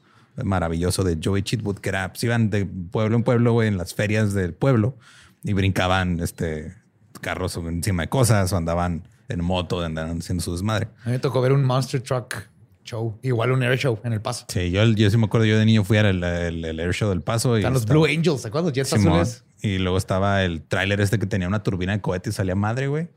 maravilloso 0.43 1.03
de 1.05 1.19
Joey 1.23 1.43
Chitwood, 1.43 1.79
que 1.79 1.89
era, 1.89 2.13
pues, 2.13 2.23
iban 2.25 2.51
de 2.51 2.67
pueblo 2.67 3.17
en 3.17 3.25
pueblo, 3.25 3.53
güey, 3.53 3.69
en 3.69 3.79
las 3.79 3.95
ferias 3.95 4.33
del 4.33 4.55
pueblo, 4.55 4.97
y 5.43 5.53
brincaban 5.53 6.21
este, 6.21 6.75
carros 7.21 7.57
encima 7.57 8.03
de 8.05 8.09
cosas, 8.09 8.53
o 8.53 8.57
andaban 8.57 9.09
en 9.29 9.43
moto, 9.45 9.81
andaban 9.83 10.19
haciendo 10.19 10.43
su 10.43 10.53
desmadre. 10.53 10.89
A 11.05 11.07
mí 11.07 11.13
me 11.13 11.19
tocó 11.19 11.41
ver 11.41 11.53
un 11.53 11.65
Monster 11.65 12.01
Truck 12.03 12.49
show, 12.85 13.17
igual 13.23 13.53
un 13.53 13.63
air 13.63 13.79
show 13.79 13.99
en 14.05 14.13
El 14.13 14.21
Paso. 14.21 14.45
Sí, 14.49 14.71
yo, 14.71 14.85
yo 14.85 15.09
sí 15.11 15.17
me 15.17 15.27
acuerdo, 15.27 15.47
yo 15.47 15.59
de 15.59 15.65
niño 15.65 15.85
fui 15.85 15.97
al 15.99 16.23
el, 16.25 16.65
el 16.65 16.81
Air 16.81 16.93
Show 16.93 17.09
del 17.11 17.23
Paso. 17.23 17.57
Y 17.57 17.61
Están 17.61 17.73
los 17.73 17.83
estaba- 17.83 18.01
Blue 18.01 18.07
Angels, 18.09 18.43
¿te 18.43 18.49
acuerdas? 18.49 18.73
Jets 18.73 18.91
Simón. 18.91 19.21
azules. 19.21 19.45
Y 19.63 19.79
luego 19.79 19.97
estaba 19.97 20.43
el 20.43 20.63
tráiler 20.63 21.01
este 21.01 21.19
que 21.21 21.27
tenía 21.27 21.47
una 21.47 21.63
turbina 21.63 21.93
de 21.93 22.01
cohete 22.01 22.31
y 22.31 22.33
salía 22.33 22.57
madre, 22.57 22.89
güey. 22.89 23.09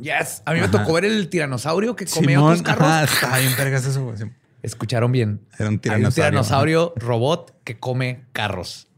Yes. 0.00 0.42
A 0.44 0.52
mí 0.52 0.60
me 0.60 0.68
tocó 0.68 0.92
ver 0.94 1.04
el 1.04 1.28
tiranosaurio 1.28 1.94
que 1.96 2.04
comía 2.06 2.36
Simón, 2.38 2.50
otros 2.52 2.62
carros. 2.62 2.86
ajá, 2.88 3.04
estaba 3.14 3.38
bien 3.38 3.52
vergas 3.56 3.86
eso, 3.86 4.04
güey. 4.04 4.16
Escucharon 4.62 5.12
bien. 5.12 5.40
Era 5.58 5.68
un 5.68 5.74
Hay 5.74 5.78
tiranosaurio. 5.78 6.08
un 6.08 6.14
tiranosaurio 6.14 6.92
robot 6.96 7.62
que 7.64 7.78
come 7.78 8.24
carros. 8.32 8.88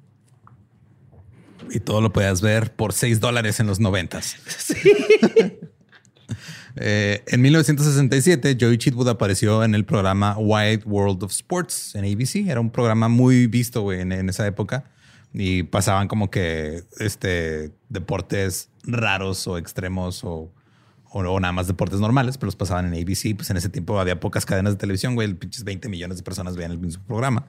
Y 1.71 1.81
todo 1.81 2.01
lo 2.01 2.13
podías 2.13 2.41
ver 2.41 2.73
por 2.75 2.93
6 2.93 3.21
dólares 3.21 3.61
en 3.61 3.67
los 3.67 3.81
noventas. 3.81 4.37
Eh, 6.79 7.25
en 7.29 7.41
1967, 7.41 8.59
Joey 8.61 8.77
Chitwood 8.77 9.09
apareció 9.09 9.65
en 9.65 9.75
el 9.75 9.87
programa 9.87 10.37
Wide 10.39 10.83
World 10.85 11.23
of 11.23 11.33
Sports 11.33 11.95
en 11.95 12.05
ABC. 12.05 12.49
Era 12.49 12.61
un 12.61 12.71
programa 12.71 13.09
muy 13.09 13.47
visto 13.47 13.81
güey, 13.81 14.01
en, 14.03 14.13
en 14.13 14.29
esa 14.29 14.47
época. 14.47 14.85
Y 15.33 15.65
pasaban 15.65 16.09
como 16.09 16.31
que 16.31 16.85
este, 16.99 17.73
deportes 17.89 18.71
raros 18.85 19.47
o 19.47 19.59
extremos 19.59 20.23
o, 20.25 20.53
o, 21.11 21.21
o 21.21 21.41
nada 21.41 21.53
más 21.53 21.67
deportes 21.67 22.01
normales, 22.01 22.39
pero 22.39 22.49
los 22.49 22.57
pasaban 22.57 22.93
en 22.93 23.03
ABC. 23.03 23.35
Pues 23.35 23.51
en 23.51 23.57
ese 23.57 23.69
tiempo 23.69 23.99
había 23.99 24.21
pocas 24.21 24.45
cadenas 24.45 24.75
de 24.75 24.79
televisión, 24.79 25.15
güey. 25.15 25.33
Pinches 25.35 25.65
20 25.65 25.89
millones 25.89 26.19
de 26.19 26.23
personas 26.23 26.57
veían 26.57 26.73
el 26.73 26.79
mismo 26.79 27.05
programa. 27.05 27.47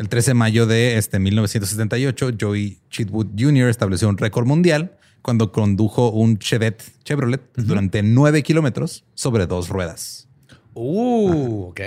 El 0.00 0.08
13 0.08 0.30
de 0.30 0.34
mayo 0.34 0.64
de 0.64 0.96
este 0.96 1.18
1978, 1.18 2.30
Joey 2.40 2.78
Chitwood 2.88 3.38
Jr. 3.38 3.68
estableció 3.68 4.08
un 4.08 4.16
récord 4.16 4.46
mundial 4.46 4.96
cuando 5.20 5.52
condujo 5.52 6.10
un 6.10 6.38
Chevette 6.38 6.82
Chevrolet 7.04 7.42
durante 7.54 8.02
9 8.02 8.42
kilómetros 8.42 9.04
sobre 9.12 9.46
dos 9.46 9.68
ruedas. 9.68 10.26
Uh, 10.72 11.64
ok. 11.64 11.80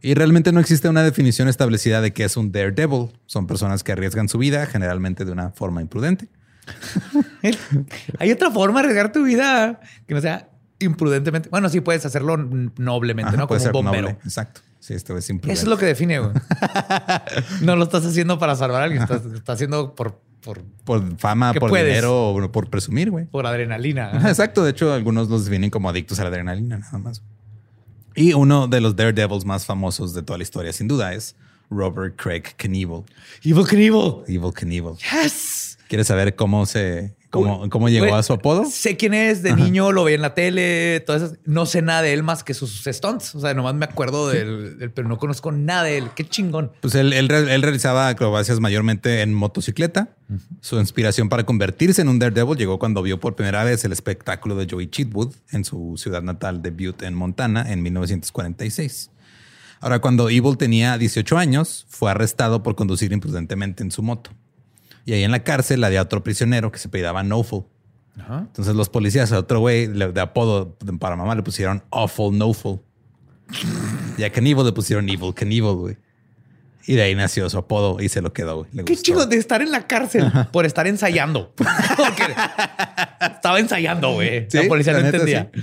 Y 0.00 0.14
realmente 0.14 0.50
no 0.50 0.58
existe 0.58 0.88
una 0.88 1.04
definición 1.04 1.46
establecida 1.46 2.00
de 2.00 2.12
qué 2.12 2.24
es 2.24 2.36
un 2.36 2.50
daredevil. 2.50 3.10
Son 3.26 3.46
personas 3.46 3.84
que 3.84 3.92
arriesgan 3.92 4.28
su 4.28 4.38
vida, 4.38 4.66
generalmente 4.66 5.24
de 5.24 5.30
una 5.30 5.50
forma 5.50 5.80
imprudente. 5.80 6.26
Hay 8.18 8.32
otra 8.32 8.50
forma 8.50 8.80
de 8.80 8.88
arriesgar 8.88 9.12
tu 9.12 9.22
vida 9.22 9.78
que 10.08 10.14
no 10.14 10.20
sea 10.20 10.48
imprudentemente. 10.80 11.48
Bueno, 11.50 11.68
sí 11.68 11.80
puedes 11.80 12.04
hacerlo 12.04 12.36
noblemente, 12.36 13.28
Ajá, 13.28 13.36
¿no? 13.36 13.46
Como 13.46 13.62
un 13.62 13.70
bombero. 13.70 14.08
noble. 14.08 14.18
Exacto. 14.24 14.62
Sí, 14.82 14.94
esto 14.94 15.16
es. 15.16 15.30
Eso 15.30 15.40
es 15.46 15.64
lo 15.64 15.78
que 15.78 15.86
define, 15.86 16.18
güey. 16.18 16.32
no 17.62 17.76
lo 17.76 17.84
estás 17.84 18.04
haciendo 18.04 18.40
para 18.40 18.56
salvar 18.56 18.80
a 18.80 18.84
alguien, 18.86 19.00
estás, 19.00 19.24
estás 19.26 19.54
haciendo 19.54 19.94
por, 19.94 20.20
por, 20.42 20.60
Por 20.84 21.18
fama, 21.18 21.52
¿Qué 21.52 21.60
por 21.60 21.70
puedes? 21.70 21.86
dinero 21.86 22.30
o 22.30 22.50
por 22.50 22.68
presumir, 22.68 23.12
güey. 23.12 23.26
por 23.26 23.46
adrenalina. 23.46 24.10
Exacto. 24.28 24.64
De 24.64 24.72
hecho, 24.72 24.92
algunos 24.92 25.28
los 25.28 25.44
definen 25.44 25.70
como 25.70 25.88
adictos 25.88 26.18
a 26.18 26.24
la 26.24 26.30
adrenalina, 26.30 26.78
nada 26.78 26.98
más. 26.98 27.22
Y 28.16 28.32
uno 28.32 28.66
de 28.66 28.80
los 28.80 28.96
Daredevils 28.96 29.44
más 29.44 29.66
famosos 29.66 30.14
de 30.14 30.22
toda 30.22 30.36
la 30.36 30.42
historia, 30.42 30.72
sin 30.72 30.88
duda, 30.88 31.14
es 31.14 31.36
Robert 31.70 32.20
Craig 32.20 32.42
Knievel. 32.56 33.04
Evil 33.44 33.64
Knievel. 33.64 34.24
Evil 34.26 34.52
Knievel. 34.52 34.94
Yes. 34.96 35.78
¿Quieres 35.86 36.08
saber 36.08 36.34
cómo 36.34 36.66
se, 36.66 37.14
cómo, 37.32 37.68
cómo 37.70 37.88
llegó 37.88 38.14
a 38.14 38.22
su 38.22 38.32
apodo? 38.32 38.64
Sé 38.66 38.96
quién 38.96 39.14
es, 39.14 39.42
de 39.42 39.56
niño 39.56 39.90
lo 39.90 40.04
vi 40.04 40.12
en 40.14 40.22
la 40.22 40.34
tele, 40.34 41.00
todas 41.00 41.22
esas. 41.22 41.38
No 41.44 41.66
sé 41.66 41.82
nada 41.82 42.02
de 42.02 42.12
él 42.12 42.22
más 42.22 42.44
que 42.44 42.54
sus 42.54 42.84
stunts. 42.86 43.34
O 43.34 43.40
sea, 43.40 43.52
nomás 43.54 43.74
me 43.74 43.84
acuerdo 43.86 44.28
del, 44.28 44.78
del- 44.78 44.90
pero 44.92 45.08
no 45.08 45.18
conozco 45.18 45.50
nada 45.50 45.82
de 45.82 45.98
él. 45.98 46.08
Qué 46.14 46.24
chingón. 46.28 46.70
Pues 46.80 46.94
él, 46.94 47.12
él 47.12 47.28
él 47.30 47.62
realizaba 47.62 48.06
acrobacias 48.08 48.60
mayormente 48.60 49.22
en 49.22 49.34
motocicleta. 49.34 50.10
Su 50.60 50.78
inspiración 50.78 51.28
para 51.28 51.44
convertirse 51.44 52.00
en 52.02 52.08
un 52.08 52.18
Daredevil 52.18 52.56
llegó 52.56 52.78
cuando 52.78 53.02
vio 53.02 53.18
por 53.18 53.34
primera 53.34 53.64
vez 53.64 53.84
el 53.84 53.92
espectáculo 53.92 54.54
de 54.54 54.66
Joey 54.70 54.86
Chitwood 54.86 55.34
en 55.50 55.64
su 55.64 55.94
ciudad 55.96 56.22
natal 56.22 56.62
de 56.62 56.70
Butte, 56.70 57.02
en 57.02 57.14
Montana, 57.14 57.70
en 57.70 57.82
1946. 57.82 59.10
Ahora, 59.80 59.98
cuando 60.00 60.28
Evil 60.30 60.56
tenía 60.56 60.96
18 60.96 61.36
años, 61.36 61.86
fue 61.88 62.10
arrestado 62.10 62.62
por 62.62 62.76
conducir 62.76 63.12
imprudentemente 63.12 63.82
en 63.82 63.90
su 63.90 64.02
moto. 64.02 64.30
Y 65.04 65.12
ahí 65.14 65.24
en 65.24 65.30
la 65.30 65.42
cárcel 65.42 65.82
había 65.84 66.02
otro 66.02 66.22
prisionero 66.22 66.70
que 66.72 66.78
se 66.78 66.88
apellidaba 66.88 67.22
Noful. 67.22 67.64
Ajá. 68.20 68.40
Entonces 68.46 68.74
los 68.74 68.88
policías 68.88 69.32
a 69.32 69.38
otro 69.38 69.60
güey 69.60 69.86
de 69.86 70.20
apodo 70.20 70.76
para 71.00 71.16
mamá 71.16 71.34
le 71.34 71.42
pusieron 71.42 71.82
Awful 71.90 72.36
Noful. 72.36 72.80
Y 74.18 74.22
a 74.24 74.30
Knievel 74.30 74.64
le 74.66 74.72
pusieron 74.72 75.08
Evil 75.08 75.34
Knievel, 75.34 75.74
güey. 75.74 75.96
Y 76.86 76.94
de 76.94 77.02
ahí 77.02 77.14
nació 77.14 77.48
su 77.48 77.58
apodo 77.58 78.00
y 78.02 78.08
se 78.08 78.20
lo 78.20 78.32
quedó, 78.32 78.58
güey. 78.58 78.70
Le 78.72 78.84
Qué 78.84 78.92
gustó. 78.94 79.04
chido 79.04 79.26
de 79.26 79.36
estar 79.36 79.62
en 79.62 79.70
la 79.70 79.86
cárcel 79.86 80.30
por 80.52 80.66
estar 80.66 80.86
ensayando. 80.86 81.54
Estaba 83.20 83.60
ensayando, 83.60 84.12
güey. 84.14 84.46
Sí, 84.50 84.58
la 84.58 84.68
policía 84.68 84.92
la 84.92 84.98
no 85.00 85.04
neta, 85.06 85.16
entendía. 85.18 85.50
sí. 85.54 85.62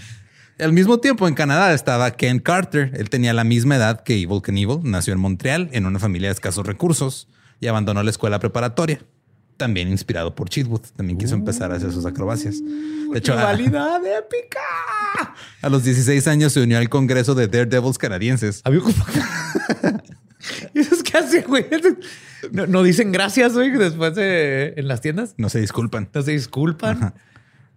Al 0.63 0.73
mismo 0.73 0.97
tiempo 0.99 1.27
en 1.27 1.35
Canadá 1.35 1.73
estaba 1.73 2.11
Ken 2.11 2.39
Carter. 2.39 2.91
Él 2.95 3.09
tenía 3.09 3.33
la 3.33 3.43
misma 3.43 3.75
edad 3.77 4.01
que 4.03 4.15
Evil 4.21 4.41
Knievel. 4.41 4.79
Nació 4.83 5.13
en 5.13 5.19
Montreal 5.19 5.69
en 5.71 5.85
una 5.85 5.99
familia 5.99 6.29
de 6.29 6.33
escasos 6.33 6.65
recursos 6.65 7.27
y 7.61 7.67
abandonó 7.67 8.03
la 8.03 8.09
escuela 8.09 8.39
preparatoria. 8.39 8.99
También 9.59 9.89
inspirado 9.89 10.33
por 10.33 10.47
Chitwood. 10.47 10.79
También 10.95 11.19
quiso 11.19 11.35
empezar 11.35 11.69
a 11.73 11.75
hacer 11.75 11.91
sus 11.91 12.05
acrobacias. 12.05 12.61
De 13.11 13.17
hecho, 13.19 13.33
a, 13.33 13.51
Rivalidad 13.53 13.99
épica. 14.05 14.61
a 15.61 15.69
los 15.69 15.83
16 15.83 16.25
años 16.29 16.53
se 16.53 16.61
unió 16.63 16.77
al 16.77 16.87
Congreso 16.87 17.35
de 17.35 17.49
Daredevils 17.49 17.97
canadienses. 17.97 18.61
Había 18.65 18.79
¿Y 20.73 20.79
eso 20.79 20.95
es 20.95 21.03
qué 21.03 21.17
hace, 21.17 21.41
güey? 21.41 21.65
No, 22.53 22.67
no 22.67 22.83
dicen 22.83 23.11
gracias, 23.11 23.53
güey, 23.53 23.69
después 23.71 24.15
de, 24.15 24.75
en 24.77 24.87
las 24.87 25.01
tiendas. 25.01 25.33
No 25.35 25.49
se 25.49 25.59
disculpan. 25.59 26.07
No 26.13 26.21
se 26.21 26.31
disculpan. 26.31 26.97
Ajá. 26.97 27.13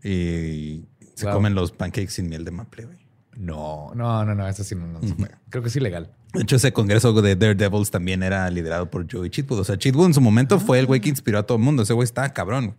Y 0.04 0.84
se 1.16 1.26
Wow. 1.26 1.34
comen 1.34 1.54
los 1.56 1.72
pancakes 1.72 2.12
sin 2.12 2.28
miel 2.28 2.44
de 2.44 2.52
maple, 2.52 2.84
güey. 2.84 2.98
No, 3.36 3.90
no, 3.96 4.24
no, 4.24 4.36
no, 4.36 4.46
eso 4.48 4.62
sí 4.62 4.76
no, 4.76 4.86
no 4.86 5.00
se 5.02 5.14
puede. 5.14 5.32
Creo 5.50 5.62
que 5.64 5.68
es 5.68 5.76
ilegal. 5.76 6.12
De 6.32 6.42
hecho, 6.42 6.56
ese 6.56 6.72
congreso 6.72 7.12
de 7.20 7.36
Daredevils 7.36 7.90
también 7.90 8.22
era 8.22 8.48
liderado 8.50 8.90
por 8.90 9.10
Joey 9.10 9.28
Chitwood. 9.28 9.60
O 9.60 9.64
sea, 9.64 9.76
Chitwood 9.76 10.06
en 10.06 10.14
su 10.14 10.20
momento 10.20 10.58
fue 10.58 10.78
el 10.78 10.86
güey 10.86 11.00
que 11.00 11.10
inspiró 11.10 11.38
a 11.38 11.42
todo 11.42 11.58
el 11.58 11.64
mundo. 11.64 11.82
Ese 11.82 11.92
güey 11.92 12.04
estaba 12.04 12.30
cabrón. 12.30 12.76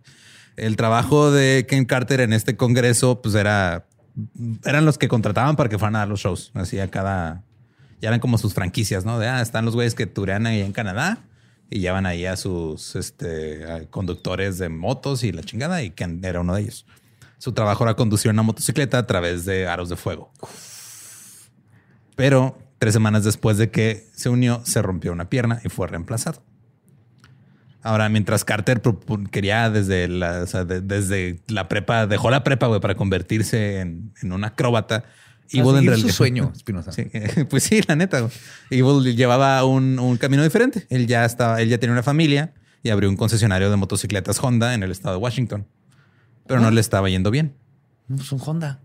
El 0.56 0.76
trabajo 0.76 1.30
de 1.30 1.66
Ken 1.68 1.84
Carter 1.84 2.20
en 2.20 2.32
este 2.32 2.56
congreso, 2.56 3.22
pues 3.22 3.34
era... 3.34 3.86
Eran 4.64 4.84
los 4.84 4.98
que 4.98 5.08
contrataban 5.08 5.56
para 5.56 5.68
que 5.68 5.78
fueran 5.78 5.96
a 5.96 6.00
dar 6.00 6.08
los 6.08 6.20
shows. 6.20 6.50
Así 6.54 6.78
a 6.80 6.90
cada... 6.90 7.44
Ya 8.00 8.08
eran 8.08 8.20
como 8.20 8.38
sus 8.38 8.54
franquicias, 8.54 9.04
¿no? 9.04 9.18
De, 9.18 9.28
ah, 9.28 9.40
están 9.40 9.64
los 9.64 9.74
güeyes 9.74 9.94
que 9.94 10.06
turean 10.06 10.46
ahí 10.46 10.60
en 10.60 10.72
Canadá 10.72 11.24
y 11.70 11.80
llevan 11.80 12.06
ahí 12.06 12.26
a 12.26 12.36
sus 12.36 12.96
este, 12.96 13.70
a 13.70 13.86
conductores 13.86 14.58
de 14.58 14.68
motos 14.68 15.24
y 15.24 15.32
la 15.32 15.42
chingada 15.42 15.82
y 15.82 15.90
Ken 15.90 16.20
era 16.24 16.40
uno 16.40 16.54
de 16.54 16.62
ellos. 16.62 16.86
Su 17.38 17.52
trabajo 17.52 17.84
era 17.84 17.94
conducir 17.94 18.30
una 18.30 18.42
motocicleta 18.42 18.98
a 18.98 19.06
través 19.06 19.44
de 19.44 19.66
aros 19.66 19.88
de 19.88 19.96
fuego. 19.96 20.32
Pero 22.16 22.58
tres 22.78 22.92
semanas 22.94 23.24
después 23.24 23.56
de 23.58 23.70
que 23.70 24.06
se 24.14 24.28
unió, 24.28 24.60
se 24.64 24.82
rompió 24.82 25.12
una 25.12 25.28
pierna 25.30 25.60
y 25.64 25.68
fue 25.68 25.86
reemplazado. 25.86 26.42
Ahora, 27.82 28.08
mientras 28.08 28.44
Carter 28.44 28.80
quería 29.30 29.68
desde 29.68 30.08
la, 30.08 30.40
o 30.42 30.46
sea, 30.46 30.64
de- 30.64 30.80
desde 30.80 31.40
la 31.48 31.68
prepa, 31.68 32.06
dejó 32.06 32.30
la 32.30 32.42
prepa 32.42 32.66
güey, 32.66 32.80
para 32.80 32.94
convertirse 32.94 33.80
en, 33.80 34.12
en 34.22 34.32
un 34.32 34.42
acróbata, 34.44 35.04
Evil 35.52 35.76
en 35.76 35.82
su 35.82 35.88
realidad. 35.90 36.12
sueño, 36.14 36.52
Espinosa. 36.56 36.92
Sí, 36.92 37.10
pues 37.50 37.64
sí, 37.64 37.82
la 37.86 37.94
neta. 37.96 38.20
güey. 38.20 38.32
Evil 38.70 39.14
llevaba 39.14 39.62
un, 39.64 39.98
un 39.98 40.16
camino 40.16 40.42
diferente. 40.42 40.86
Él 40.88 41.06
ya 41.06 41.26
estaba, 41.26 41.60
él 41.60 41.68
ya 41.68 41.76
tenía 41.78 41.92
una 41.92 42.02
familia 42.02 42.54
y 42.82 42.88
abrió 42.88 43.10
un 43.10 43.16
concesionario 43.16 43.70
de 43.70 43.76
motocicletas 43.76 44.42
Honda 44.42 44.72
en 44.72 44.82
el 44.82 44.90
estado 44.90 45.16
de 45.16 45.20
Washington. 45.22 45.66
Pero 46.46 46.60
no 46.60 46.70
le 46.70 46.80
estaba 46.80 47.10
yendo 47.10 47.30
bien. 47.30 47.54
No, 48.08 48.16
pues 48.16 48.32
un 48.32 48.40
Honda. 48.44 48.80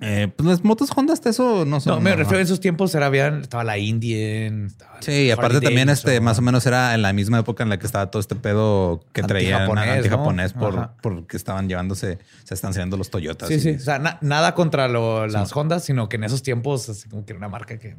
Eh, 0.00 0.28
pues 0.36 0.46
las 0.46 0.62
motos 0.62 0.90
Honda 0.94 1.14
hasta 1.14 1.30
eso 1.30 1.64
no 1.64 1.80
son. 1.80 1.94
No, 1.94 2.00
me 2.02 2.14
refiero 2.14 2.38
a 2.38 2.42
esos 2.42 2.60
tiempos 2.60 2.94
era 2.94 3.08
bien, 3.08 3.40
estaba 3.40 3.64
la 3.64 3.78
Indian. 3.78 4.66
estaba 4.66 5.00
Sí, 5.00 5.12
y 5.12 5.30
aparte 5.30 5.56
Harley 5.56 5.68
también 5.68 5.88
este 5.88 6.20
más 6.20 6.38
o 6.38 6.42
menos 6.42 6.66
era 6.66 6.94
en 6.94 7.00
la 7.00 7.14
misma 7.14 7.38
época 7.38 7.62
en 7.62 7.70
la 7.70 7.78
que 7.78 7.86
estaba 7.86 8.10
todo 8.10 8.20
este 8.20 8.34
pedo 8.36 9.00
que 9.14 9.22
traían 9.22 9.62
Antijaponés, 9.62 9.96
antijaponés 9.96 10.54
¿no? 10.54 10.60
por 10.60 10.90
porque 11.00 11.36
estaban 11.38 11.66
llevándose, 11.70 12.18
se 12.44 12.52
están 12.54 12.74
saliendo 12.74 12.98
los 12.98 13.08
Toyotas. 13.10 13.48
Sí, 13.48 13.54
y- 13.54 13.60
sí. 13.60 13.70
O 13.70 13.80
sea, 13.80 13.98
na- 13.98 14.18
nada 14.20 14.54
contra 14.54 14.86
lo- 14.88 15.26
las 15.26 15.56
Hondas, 15.56 15.84
sino 15.84 16.10
que 16.10 16.16
en 16.16 16.24
esos 16.24 16.42
tiempos, 16.42 16.90
así 16.90 17.08
como 17.08 17.24
que 17.24 17.32
era 17.32 17.38
una 17.38 17.48
marca 17.48 17.78
que. 17.78 17.96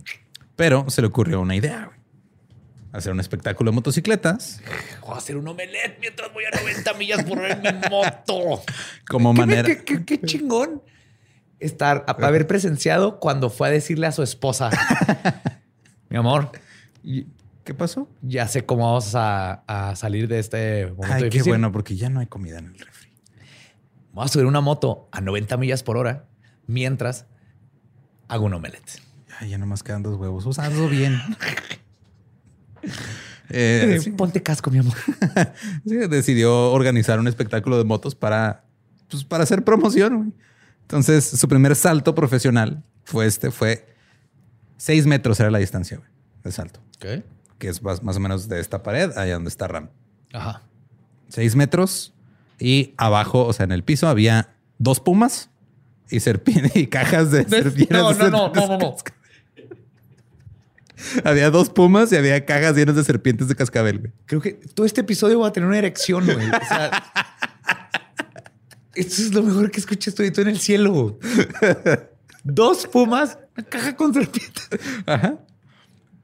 Pero 0.56 0.86
se 0.90 1.02
le 1.02 1.08
ocurrió 1.08 1.42
una 1.42 1.56
idea, 1.56 1.86
güey. 1.86 1.98
Hacer 2.94 3.12
un 3.12 3.20
espectáculo 3.20 3.70
de 3.70 3.76
motocicletas 3.76 4.62
Voy 5.02 5.14
a 5.14 5.18
hacer 5.18 5.36
un 5.36 5.48
omelette 5.48 5.98
mientras 6.00 6.34
voy 6.34 6.46
a 6.46 6.52
90 6.62 6.94
millas 6.94 7.24
por 7.26 7.38
hora 7.40 7.54
en 7.54 7.62
mi 7.62 7.90
moto. 7.90 8.62
como 9.10 9.34
¿Qué, 9.34 9.40
manera. 9.40 9.64
qué- 9.68 9.84
qué- 9.84 10.04
qué 10.06 10.22
chingón 10.22 10.82
estar, 11.60 12.06
a- 12.08 12.12
haber 12.26 12.48
presenciado 12.48 13.20
cuando 13.20 13.50
fue 13.50 13.68
a 13.68 13.72
decirle 13.72 14.08
a 14.08 14.12
su 14.12 14.24
esposa, 14.24 14.70
mi 16.10 16.18
amor, 16.18 16.52
¿Y 17.04 17.28
¿Qué 17.64 17.74
pasó? 17.74 18.08
ya 18.22 18.48
sé 18.48 18.66
cómo 18.66 18.86
vamos 18.86 19.14
a, 19.16 19.64
a 19.68 19.96
salir 19.96 20.28
de 20.28 20.40
este 20.40 20.86
momento 20.88 21.26
Ay, 21.26 21.30
qué 21.30 21.44
bueno, 21.44 21.72
porque 21.72 21.96
ya 21.96 22.10
no 22.10 22.20
hay 22.22 22.28
comida 22.28 22.60
en 22.60 22.68
el 22.68 22.80
refri. 22.80 23.10
Voy 24.14 24.26
a 24.26 24.28
subir 24.30 24.46
una 24.46 24.62
moto 24.62 25.10
a 25.12 25.20
90 25.22 25.58
millas 25.58 25.84
por 25.84 25.98
hora 25.98 26.26
mientras 26.66 27.26
hago 28.30 28.46
un 28.46 28.54
omelette. 28.54 29.02
Ay, 29.40 29.50
ya 29.50 29.58
nomás 29.58 29.84
quedan 29.84 30.02
dos 30.02 30.18
huevos. 30.18 30.46
Usando 30.46 30.88
bien. 30.88 31.20
Eh, 33.50 34.00
sí, 34.04 34.12
Ponte 34.12 34.42
casco, 34.44 34.72
mi 34.72 34.80
amor. 34.80 34.94
sí, 35.86 35.96
decidió 36.10 36.72
organizar 36.72 37.20
un 37.20 37.28
espectáculo 37.28 37.78
de 37.78 37.84
motos 37.84 38.16
para, 38.16 38.64
pues, 39.10 39.24
para 39.24 39.44
hacer 39.44 39.64
promoción. 39.64 40.18
güey. 40.18 40.32
Entonces, 40.88 41.26
su 41.26 41.50
primer 41.50 41.76
salto 41.76 42.16
profesional 42.16 42.82
fue 43.04 43.26
este, 43.26 43.52
fue 43.52 43.94
seis 44.78 45.06
metros 45.06 45.38
era 45.42 45.52
la 45.52 45.58
distancia 45.58 45.98
güey, 45.98 46.10
de 46.46 46.52
salto, 46.54 46.80
¿Qué? 46.98 47.26
que 47.60 47.68
es 47.68 47.84
más, 47.84 48.02
más 48.04 48.16
o 48.16 48.22
menos 48.22 48.48
de 48.48 48.62
esta 48.62 48.84
pared 48.84 49.12
allá 49.18 49.34
donde 49.34 49.50
está 49.50 49.68
Ram. 49.68 49.90
Ajá. 50.32 50.62
Seis 51.28 51.58
metros 51.58 52.14
y 52.58 52.94
abajo, 52.98 53.46
o 53.46 53.52
sea, 53.52 53.66
en 53.66 53.74
el 53.74 53.84
piso 53.84 54.08
había 54.08 54.56
dos 54.78 55.02
pumas 55.02 55.50
y 56.10 56.22
serpientes 56.22 56.74
y 56.78 56.88
cajas 56.88 57.32
de 57.32 57.44
serpientes. 57.50 57.90
No, 57.90 58.14
no, 58.14 58.30
no, 58.30 58.54
no, 58.54 58.68
no, 58.68 58.78
no. 58.78 58.96
Había 61.24 61.52
dos 61.52 61.70
pumas 61.70 62.12
y 62.12 62.16
había 62.16 62.44
cajas 62.44 62.76
llenas 62.76 62.96
de 62.96 63.04
serpientes 63.04 63.48
de 63.48 63.56
cascabel. 63.56 64.00
güey. 64.00 64.12
Creo 64.26 64.42
que 64.42 64.54
todo 64.54 64.84
este 64.84 65.02
episodio 65.02 65.42
va 65.42 65.50
a 65.50 65.54
tener 65.54 65.70
una 65.70 65.78
erección, 65.78 66.26
güey. 66.26 66.50
O 66.50 66.66
sea, 66.68 66.90
esto 68.98 69.22
es 69.22 69.34
lo 69.34 69.44
mejor 69.44 69.72
que 69.72 69.80
escuché 69.80 70.10
estoy 70.10 70.32
en 70.36 70.48
el 70.48 70.60
cielo. 70.60 71.20
Dos 72.44 72.88
pumas, 72.88 73.38
una 73.56 73.68
caja 73.68 73.96
con 73.96 74.14
serpientes. 74.14 74.70
Ajá. 75.06 75.38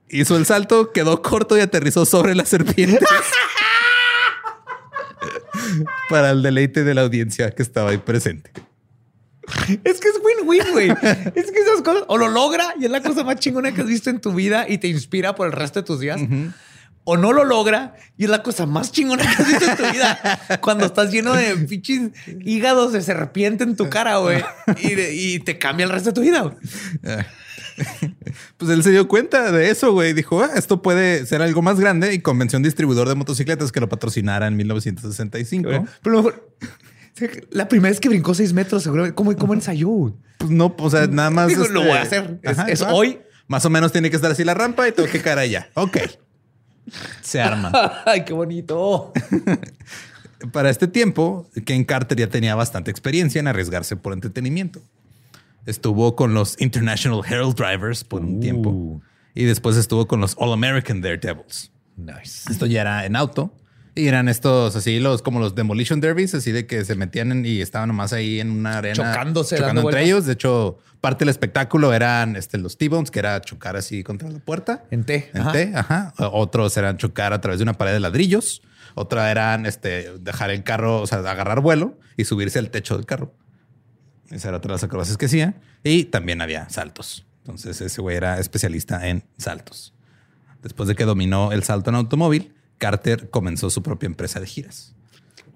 Hizo 0.09 0.37
el 0.37 0.45
salto, 0.45 0.91
quedó 0.91 1.21
corto 1.21 1.57
y 1.57 1.61
aterrizó 1.61 2.05
sobre 2.05 2.35
las 2.35 2.49
serpientes. 2.49 2.99
Para 6.09 6.31
el 6.31 6.43
deleite 6.43 6.83
de 6.83 6.93
la 6.93 7.01
audiencia 7.01 7.51
que 7.51 7.63
estaba 7.63 7.91
ahí 7.91 7.97
presente. 7.97 8.51
Es 9.83 9.99
que 9.99 10.07
es 10.09 10.19
win-win, 10.23 10.71
güey. 10.71 10.89
Es 11.35 11.51
que 11.51 11.59
esas 11.59 11.81
cosas 11.83 12.03
o 12.07 12.17
lo 12.17 12.29
logra 12.29 12.73
y 12.79 12.85
es 12.85 12.91
la 12.91 13.01
cosa 13.01 13.23
más 13.23 13.35
chingona 13.37 13.73
que 13.73 13.81
has 13.81 13.87
visto 13.87 14.09
en 14.09 14.21
tu 14.21 14.33
vida 14.33 14.65
y 14.67 14.77
te 14.77 14.87
inspira 14.87 15.35
por 15.35 15.47
el 15.47 15.53
resto 15.53 15.81
de 15.81 15.85
tus 15.85 15.99
días. 15.99 16.21
O 17.05 17.17
no 17.17 17.33
lo 17.33 17.43
logra 17.43 17.95
y 18.17 18.23
es 18.23 18.29
la 18.29 18.43
cosa 18.43 18.65
más 18.65 18.91
chingona 18.91 19.23
que 19.23 19.41
has 19.43 19.47
visto 19.47 19.65
en 19.65 19.77
tu 19.77 19.83
vida. 19.91 20.39
Cuando 20.61 20.85
estás 20.85 21.11
lleno 21.11 21.33
de 21.33 21.55
pinches 21.57 22.11
hígados 22.45 22.93
de 22.93 23.01
serpiente 23.01 23.63
en 23.65 23.75
tu 23.75 23.89
cara, 23.89 24.17
güey. 24.17 24.41
Y, 24.81 25.39
te 25.39 25.57
cambia 25.59 25.85
el 25.85 25.91
resto 25.91 26.11
de 26.11 26.13
tu 26.13 26.21
vida. 26.21 26.55
Pues 28.57 28.69
él 28.69 28.83
se 28.83 28.91
dio 28.91 29.07
cuenta 29.07 29.51
de 29.51 29.71
eso, 29.71 29.91
güey. 29.93 30.13
Dijo, 30.13 30.43
"Ah, 30.43 30.51
esto 30.55 30.83
puede 30.83 31.25
ser 31.25 31.41
algo 31.41 31.63
más 31.63 31.79
grande 31.79 32.13
y 32.13 32.19
convenció 32.19 32.57
a 32.57 32.59
un 32.59 32.63
distribuidor 32.63 33.09
de 33.09 33.15
motocicletas 33.15 33.71
que 33.71 33.79
lo 33.79 33.89
patrocinara 33.89 34.45
en 34.45 34.55
1965. 34.55 35.69
Pero 36.03 36.15
mejor, 36.17 36.55
la 37.49 37.67
primera 37.67 37.89
vez 37.89 37.99
que 37.99 38.09
brincó 38.09 38.33
seis 38.35 38.53
metros, 38.53 38.83
seguramente, 38.83 39.15
¿cómo, 39.15 39.35
cómo 39.35 39.53
ensayó? 39.55 39.89
Pues 40.37 40.51
no, 40.51 40.73
o 40.77 40.89
sea, 40.89 41.07
nada 41.07 41.31
más. 41.31 41.47
Digo, 41.47 41.67
lo 41.67 41.79
este, 41.81 41.89
voy 41.89 41.97
a 41.97 42.01
hacer. 42.03 42.39
Es- 42.43 42.57
es 42.67 42.81
hoy. 42.81 43.19
Más 43.47 43.65
o 43.65 43.69
menos 43.69 43.91
tiene 43.91 44.09
que 44.09 44.15
estar 44.15 44.31
así 44.31 44.43
la 44.43 44.53
rampa 44.53 44.87
y 44.87 44.91
tengo 44.91 45.09
que 45.09 45.21
caer 45.21 45.39
allá. 45.39 45.69
Ok. 45.73 45.97
Se 47.21 47.41
arma. 47.41 47.71
Ay, 48.05 48.23
qué 48.25 48.33
bonito. 48.33 49.11
Para 50.51 50.69
este 50.69 50.87
tiempo, 50.87 51.49
Ken 51.65 51.85
Carter 51.85 52.17
ya 52.17 52.27
tenía 52.27 52.53
bastante 52.55 52.91
experiencia 52.91 53.39
en 53.39 53.47
arriesgarse 53.47 53.95
por 53.95 54.11
entretenimiento. 54.13 54.81
Estuvo 55.65 56.15
con 56.17 56.33
los 56.33 56.59
International 56.59 57.21
Herald 57.25 57.55
Drivers 57.55 58.03
por 58.03 58.21
un 58.21 58.37
Uh. 58.37 58.39
tiempo 58.41 59.01
y 59.33 59.45
después 59.45 59.77
estuvo 59.77 60.05
con 60.07 60.19
los 60.19 60.35
All 60.37 60.51
American 60.51 60.99
Daredevils. 61.01 61.71
Nice. 61.95 62.51
Esto 62.51 62.65
ya 62.65 62.81
era 62.81 63.05
en 63.05 63.15
auto 63.15 63.53
y 63.95 64.07
eran 64.07 64.27
estos 64.27 64.75
así 64.75 64.99
los 64.99 65.21
como 65.21 65.39
los 65.39 65.55
demolition 65.55 65.99
derbies, 66.01 66.33
así 66.33 66.51
de 66.51 66.65
que 66.65 66.83
se 66.85 66.95
metían 66.95 67.31
en- 67.31 67.45
y 67.45 67.61
estaban 67.61 67.87
nomás 67.89 68.11
ahí 68.13 68.39
en 68.39 68.49
una 68.51 68.77
arena 68.79 68.95
Chocándose, 68.95 69.57
chocando 69.57 69.81
entre 69.81 69.83
vueltas. 69.83 70.03
ellos. 70.03 70.25
De 70.25 70.33
hecho, 70.33 70.79
parte 71.01 71.19
del 71.25 71.29
espectáculo 71.29 71.93
eran 71.93 72.35
este, 72.35 72.57
los 72.57 72.77
T-bones, 72.77 73.11
que 73.11 73.19
era 73.19 73.39
chocar 73.41 73.75
así 73.75 74.03
contra 74.03 74.29
la 74.29 74.39
puerta. 74.39 74.85
En 74.91 75.03
T. 75.03 75.29
En 75.33 75.41
Ajá. 75.41 75.51
T, 75.51 75.71
ajá. 75.75 76.13
Otros 76.17 76.75
eran 76.77 76.97
chocar 76.97 77.33
a 77.33 77.41
través 77.41 77.59
de 77.59 77.63
una 77.63 77.73
pared 77.73 77.93
de 77.93 77.99
ladrillos. 77.99 78.61
Otra 78.95 79.29
eran 79.31 79.65
este, 79.65 80.11
dejar 80.19 80.49
el 80.51 80.63
carro, 80.63 81.01
o 81.01 81.07
sea, 81.07 81.19
agarrar 81.19 81.61
vuelo 81.61 81.97
y 82.17 82.25
subirse 82.25 82.59
al 82.59 82.69
techo 82.69 82.95
del 82.95 83.05
carro. 83.05 83.33
Esa 84.31 84.47
era 84.49 84.57
otra 84.57 84.69
de 84.69 84.73
las 84.75 84.83
acrobacias 84.83 85.17
que 85.17 85.25
hacía. 85.27 85.55
Y 85.83 86.05
también 86.05 86.41
había 86.41 86.69
saltos. 86.69 87.25
Entonces 87.39 87.81
ese 87.81 88.01
güey 88.01 88.15
era 88.17 88.39
especialista 88.39 89.07
en 89.07 89.23
saltos. 89.37 89.93
Después 90.61 90.87
de 90.87 90.95
que 90.95 91.03
dominó 91.05 91.51
el 91.51 91.63
salto 91.63 91.89
en 91.89 91.95
automóvil, 91.97 92.52
Carter 92.77 93.29
comenzó 93.29 93.69
su 93.69 93.81
propia 93.81 94.07
empresa 94.07 94.39
de 94.39 94.47
giras. 94.47 94.95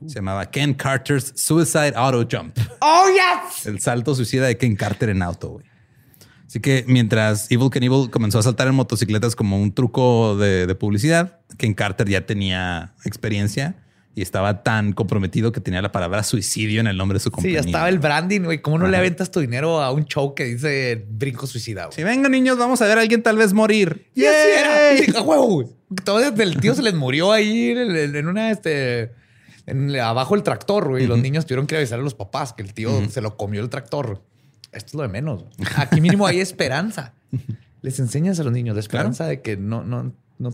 Se 0.06 0.16
llamaba 0.16 0.46
Ken 0.50 0.74
Carter's 0.74 1.34
Suicide 1.36 1.94
Auto 1.96 2.28
Jump. 2.30 2.58
¡Oh, 2.82 3.06
yes! 3.10 3.66
El 3.66 3.80
salto 3.80 4.14
suicida 4.14 4.46
de 4.46 4.58
Ken 4.58 4.76
Carter 4.76 5.10
en 5.10 5.24
auto, 5.24 5.50
güey. 5.50 5.66
Así 6.46 6.60
que 6.60 6.86
mientras 6.88 7.52
Evil 7.52 7.70
Knievel 7.70 8.10
comenzó 8.10 8.40
a 8.40 8.44
saltar 8.44 8.68
en 8.68 8.76
motocicletas 8.76 9.36
como 9.36 9.62
un 9.62 9.74
truco 9.74 10.38
de, 10.38 10.66
de 10.68 10.76
publicidad, 10.76 11.40
Ken 11.58 11.74
Carter 11.74 12.08
ya 12.08 12.26
tenía 12.26 12.94
experiencia 13.04 13.76
y 14.18 14.24
estaba 14.24 14.64
tan 14.64 14.94
comprometido 14.94 15.52
que 15.52 15.62
tenía 15.62 15.80
la 15.80 15.92
palabra 15.92 16.24
suicidio 16.24 16.82
en 16.82 16.88
el 16.88 16.98
nombre 16.98 17.18
de 17.18 17.20
su 17.20 17.30
Sí, 17.30 17.32
compañía. 17.32 17.62
ya 17.62 17.66
estaba 17.68 17.88
el 17.88 18.00
branding, 18.00 18.42
güey. 18.42 18.64
¿Cómo 18.64 18.80
no 18.80 18.88
le 18.88 18.98
aventas 18.98 19.30
tu 19.30 19.40
dinero 19.42 19.80
a 19.80 19.92
un 19.92 20.06
show 20.06 20.34
que 20.34 20.46
dice 20.46 21.06
brinco 21.08 21.46
suicida? 21.46 21.88
Si 21.92 22.04
vengan 22.04 22.32
niños, 22.32 22.58
vamos 22.58 22.82
a 22.82 22.88
ver 22.88 22.98
a 22.98 23.02
alguien 23.02 23.22
tal 23.22 23.38
vez 23.38 23.54
morir. 23.54 24.10
Y 24.16 24.26
así 24.26 24.36
era. 24.60 24.92
¡Yay! 24.94 24.98
Y 24.98 25.06
dije, 25.06 25.18
"A 25.20 25.22
huevo, 25.22 25.46
güey. 25.46 25.68
Todavía 26.04 26.44
el 26.44 26.58
tío 26.60 26.74
se 26.74 26.82
les 26.82 26.96
murió 26.96 27.32
ahí 27.32 27.70
en, 27.70 28.28
una, 28.28 28.50
este, 28.50 29.12
en, 29.68 29.96
abajo 30.00 30.34
el 30.34 30.42
tractor, 30.42 30.90
güey. 30.90 31.04
Y 31.04 31.08
los 31.08 31.20
niños 31.20 31.46
tuvieron 31.46 31.68
que 31.68 31.78
avisar 31.78 32.00
a 32.00 32.02
los 32.02 32.16
papás 32.16 32.54
que 32.54 32.64
el 32.64 32.74
tío 32.74 33.08
se 33.12 33.22
lo 33.22 33.38
comió 33.38 33.62
el 33.62 33.70
tractor. 33.70 34.24
Esto 34.72 34.88
es 34.88 34.94
lo 34.96 35.04
de 35.04 35.10
menos. 35.10 35.44
güey. 35.44 35.54
Aquí 35.76 36.02
mínimo 36.02 36.26
hay 36.26 36.40
esperanza. 36.40 37.14
Les 37.84 38.00
enseñas 38.00 38.40
a 38.40 38.44
los 38.44 38.52
niños 38.52 38.76
la 38.76 38.80
esperanza 38.80 39.28
de 39.28 39.42
que 39.44 39.58
no, 39.58 39.84
no, 39.84 40.12
no 40.40 40.50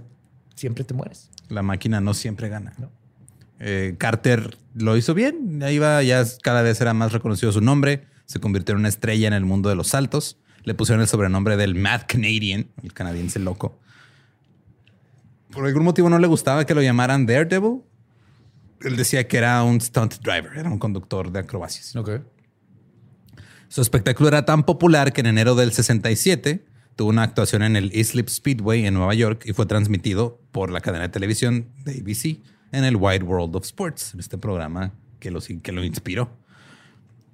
siempre 0.56 0.84
te 0.84 0.94
mueres. 0.94 1.30
La 1.48 1.62
máquina 1.62 2.02
no 2.02 2.14
siempre 2.14 2.50
gana. 2.50 2.74
No. 2.78 2.92
Eh, 3.66 3.96
Carter 3.98 4.58
lo 4.76 4.98
hizo 4.98 5.14
bien. 5.14 5.64
Ahí 5.64 5.80
va, 5.80 6.04
ya 6.04 6.26
cada 6.42 6.62
vez 6.62 6.82
era 6.82 6.94
más 6.94 7.14
reconocido 7.14 7.52
su 7.54 7.62
nombre. 7.62 8.06
Se 8.26 8.42
convirtió 8.42 8.74
en 8.74 8.80
una 8.80 8.90
estrella 8.90 9.26
en 9.28 9.34
el 9.34 9.46
mundo 9.46 9.70
de 9.70 9.76
los 9.76 9.88
saltos. 9.88 10.38
Le 10.66 10.74
pusieron 10.74 11.02
el 11.02 11.08
sobrenombre 11.08 11.56
del 11.56 11.74
Mad 11.74 12.02
Canadian, 12.06 12.68
el 12.84 12.92
canadiense 12.92 13.40
loco. 13.40 13.80
Por 15.50 15.66
algún 15.66 15.84
motivo 15.84 16.10
no 16.10 16.20
le 16.20 16.28
gustaba 16.28 16.66
que 16.66 16.76
lo 16.76 16.82
llamaran 16.82 17.26
Daredevil. 17.26 17.84
Él 18.82 18.98
decía 18.98 19.28
que 19.30 19.38
era 19.38 19.64
un 19.64 19.80
stunt 19.80 20.16
driver, 20.16 20.58
era 20.58 20.70
un 20.70 20.78
conductor 20.78 21.32
de 21.32 21.40
acrobacias. 21.40 21.96
Ok. 21.96 22.20
Su 23.70 23.82
espectáculo 23.82 24.28
era 24.28 24.44
tan 24.44 24.64
popular 24.66 25.14
que 25.14 25.22
en 25.22 25.28
enero 25.28 25.56
del 25.56 25.72
67 25.72 26.66
tuvo 26.98 27.10
una 27.10 27.24
actuación 27.24 27.64
en 27.64 27.78
el 27.78 27.96
Islip 27.96 28.28
Speedway 28.28 28.86
en 28.86 28.94
Nueva 28.94 29.14
York 29.14 29.44
y 29.46 29.54
fue 29.54 29.66
transmitido 29.66 30.42
por 30.52 30.70
la 30.70 30.82
cadena 30.82 31.04
de 31.04 31.10
televisión 31.10 31.70
de 31.86 31.94
ABC 31.94 32.53
en 32.74 32.84
el 32.84 32.98
Wide 32.98 33.24
World 33.24 33.56
of 33.56 33.64
Sports, 33.64 34.14
este 34.20 34.38
programa 34.38 34.92
que 35.20 35.32
lo, 35.32 35.40
que 35.62 35.72
lo 35.72 35.84
inspiró. 35.86 36.30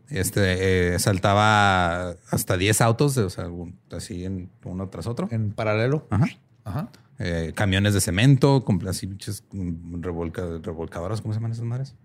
Este 0.09 0.93
eh, 0.95 0.99
saltaba 0.99 2.11
hasta 2.31 2.57
10 2.57 2.81
autos, 2.81 3.17
o 3.17 3.29
sea, 3.29 3.47
así 3.91 4.25
en 4.25 4.49
uno 4.63 4.89
tras 4.89 5.05
otro. 5.07 5.27
En 5.31 5.51
paralelo. 5.51 6.07
Ajá. 6.09 6.25
Ajá. 6.63 6.89
Eh, 7.19 7.51
camiones 7.55 7.93
de 7.93 8.01
cemento, 8.01 8.63
así 8.87 9.07
mm, 9.07 10.01
revolca- 10.01 10.59
revolcadoras, 10.63 11.21
¿cómo 11.21 11.33
se 11.33 11.37
llaman 11.39 11.51
esas 11.51 11.65
madres? 11.65 11.95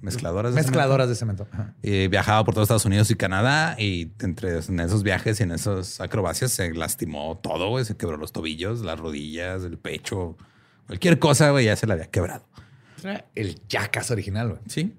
mezcladoras. 0.00 0.52
de 0.52 0.60
Mezcladoras 0.60 1.08
de 1.08 1.14
cemento. 1.14 1.46
Ajá. 1.52 1.74
cemento. 1.80 1.88
Y 1.88 2.08
viajaba 2.08 2.44
por 2.44 2.54
todos 2.54 2.64
Estados 2.66 2.84
Unidos 2.86 3.08
y 3.12 3.14
Canadá 3.14 3.76
y 3.78 4.10
entre 4.20 4.58
en 4.58 4.80
esos 4.80 5.04
viajes 5.04 5.38
y 5.38 5.44
en 5.44 5.52
esas 5.52 6.00
acrobacias 6.00 6.50
se 6.50 6.74
lastimó 6.74 7.38
todo, 7.38 7.68
güey. 7.70 7.84
Se 7.84 7.96
quebró 7.96 8.16
los 8.16 8.32
tobillos, 8.32 8.80
las 8.80 8.98
rodillas, 8.98 9.62
el 9.62 9.78
pecho, 9.78 10.36
cualquier 10.86 11.18
cosa, 11.18 11.50
güey, 11.50 11.66
ya 11.66 11.76
se 11.76 11.86
la 11.86 11.94
había 11.94 12.10
quebrado. 12.10 12.44
Era 13.02 13.26
el 13.34 13.60
Jackass 13.68 14.10
original, 14.10 14.48
güey. 14.50 14.60
Sí. 14.66 14.92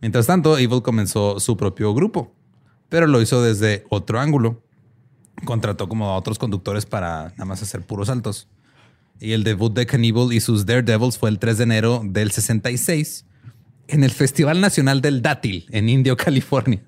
Mientras 0.00 0.26
tanto, 0.26 0.58
Evil 0.58 0.82
comenzó 0.82 1.40
su 1.40 1.56
propio 1.56 1.94
grupo, 1.94 2.34
pero 2.88 3.06
lo 3.06 3.20
hizo 3.22 3.42
desde 3.42 3.84
otro 3.88 4.20
ángulo. 4.20 4.62
Contrató 5.44 5.88
como 5.88 6.10
a 6.10 6.16
otros 6.16 6.38
conductores 6.38 6.86
para 6.86 7.30
nada 7.30 7.44
más 7.44 7.62
hacer 7.62 7.82
puros 7.82 8.08
saltos. 8.08 8.48
Y 9.20 9.32
el 9.32 9.44
debut 9.44 9.72
de 9.72 9.86
Cannibal 9.86 10.32
y 10.32 10.40
sus 10.40 10.66
Daredevils 10.66 11.18
fue 11.18 11.30
el 11.30 11.38
3 11.38 11.58
de 11.58 11.64
enero 11.64 12.02
del 12.04 12.30
66 12.30 13.26
en 13.88 14.04
el 14.04 14.10
Festival 14.10 14.60
Nacional 14.60 15.00
del 15.00 15.22
Dátil 15.22 15.66
en 15.70 15.88
Indio, 15.88 16.16
California. 16.18 16.82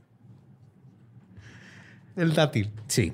El 2.17 2.33
dátil. 2.35 2.71
Sí. 2.89 3.13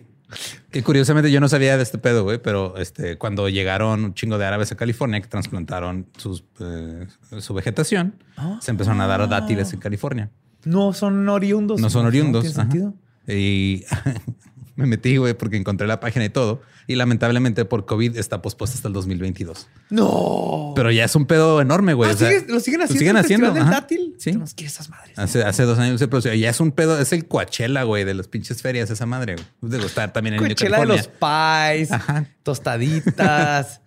Que 0.71 0.83
curiosamente 0.83 1.31
yo 1.31 1.41
no 1.41 1.49
sabía 1.49 1.77
de 1.77 1.83
este 1.83 1.99
pedo, 1.99 2.25
güey, 2.25 2.39
pero 2.39 2.77
este, 2.77 3.19
cuando 3.19 3.49
llegaron 3.49 4.05
un 4.05 4.15
chingo 4.15 4.39
de 4.39 4.47
árabes 4.47 4.73
a 4.73 4.77
California 4.77 5.21
que 5.21 5.29
trasplantaron 5.29 6.07
sus, 6.17 6.45
eh, 6.61 7.07
su 7.41 7.55
vegetación, 7.55 8.15
se 8.61 8.71
empezaron 8.71 9.01
a 9.01 9.07
dar 9.07 9.29
dátiles 9.29 9.73
en 9.73 9.81
California. 9.81 10.31
No 10.65 10.93
son 10.93 11.29
oriundos. 11.29 11.81
No 11.81 11.91
son 11.91 12.07
oriundos. 12.07 12.43
¿Tiene 12.43 12.55
ajá. 12.55 12.63
sentido? 12.63 12.95
Y 13.27 13.85
me 14.77 14.87
metí, 14.87 15.17
güey, 15.17 15.35
porque 15.35 15.57
encontré 15.57 15.87
la 15.87 16.01
página 16.01 16.25
y 16.25 16.29
todo. 16.29 16.63
Y 16.87 16.97
lamentablemente 16.97 17.65
por 17.65 17.87
COVID 17.87 18.17
está 18.17 18.43
pospuesta 18.43 18.77
hasta 18.77 18.89
el 18.89 18.95
2022. 18.95 19.69
No. 19.91 20.73
Pero 20.75 20.91
ya 20.91 21.05
es 21.05 21.15
un 21.15 21.27
pedo 21.27 21.61
enorme, 21.61 21.95
güey. 21.95 22.11
Ah, 22.11 22.15
o 22.15 22.17
sea, 22.17 22.29
¿sigue- 22.31 22.47
¿Lo 22.53 22.61
siguen 22.61 22.83
haciendo? 22.83 22.99
siguen 22.99 23.17
el 23.17 23.23
Festival 23.23 23.51
haciendo, 23.51 23.53
del 23.55 23.63
ajá. 23.63 23.71
dátil? 23.83 24.15
Sí. 24.19 24.65
Esas 24.65 24.89
madres. 24.91 25.19
Hace, 25.19 25.45
hace 25.45 25.63
dos 25.65 25.79
años, 25.79 26.01
pero 26.11 26.21
ya 26.35 26.51
es 26.51 26.61
un 26.61 26.73
pedo, 26.73 26.99
es 26.99 27.13
el 27.13 27.27
Coachella, 27.29 27.85
güey, 27.85 28.05
de 28.05 28.15
las 28.15 28.27
pinches 28.29 28.63
ferias, 28.63 28.91
esa 28.91 29.07
madre. 29.07 29.35
güey. 29.37 29.47
Debe 29.61 29.87
estar 29.87 30.13
también 30.13 30.35
en 30.35 30.41
Coachella 30.41 30.81
de 30.81 30.87
los 30.87 31.09
pies, 31.09 31.93
Ajá. 31.93 32.27
tostaditas, 32.43 33.81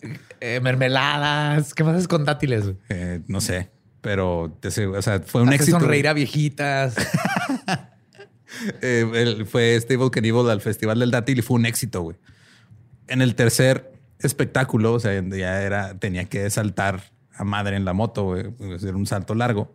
eh, 0.40 0.60
mermeladas. 0.62 1.74
¿Qué 1.74 1.84
más 1.84 1.94
haces 1.96 2.08
con 2.08 2.24
dátiles? 2.24 2.64
güey? 2.64 2.76
Eh, 2.88 3.20
no 3.28 3.40
sé, 3.40 3.70
pero 4.00 4.44
o 4.44 5.02
sea, 5.02 5.20
fue 5.20 5.42
un 5.42 5.48
Haces 5.48 5.60
éxito. 5.62 5.80
sonreír 5.80 6.08
a 6.08 6.12
viejitas. 6.14 6.94
Eh, 8.82 9.10
él 9.14 9.46
fue 9.46 9.76
Stable 9.80 10.10
Cannibal 10.10 10.50
al 10.50 10.60
Festival 10.60 10.98
del 10.98 11.10
Dátil 11.10 11.38
y 11.38 11.42
fue 11.42 11.56
un 11.56 11.66
éxito, 11.66 12.02
güey. 12.02 12.16
En 13.08 13.22
el 13.22 13.34
tercer 13.34 13.92
espectáculo, 14.18 14.94
o 14.94 15.00
sea, 15.00 15.20
ya 15.20 15.62
era, 15.62 15.98
tenía 15.98 16.24
que 16.26 16.48
saltar 16.50 17.02
a 17.34 17.44
madre 17.44 17.76
en 17.76 17.84
la 17.84 17.92
moto, 17.92 18.24
güey, 18.24 18.52
hacer 18.74 18.94
un 18.94 19.06
salto 19.06 19.34
largo. 19.34 19.72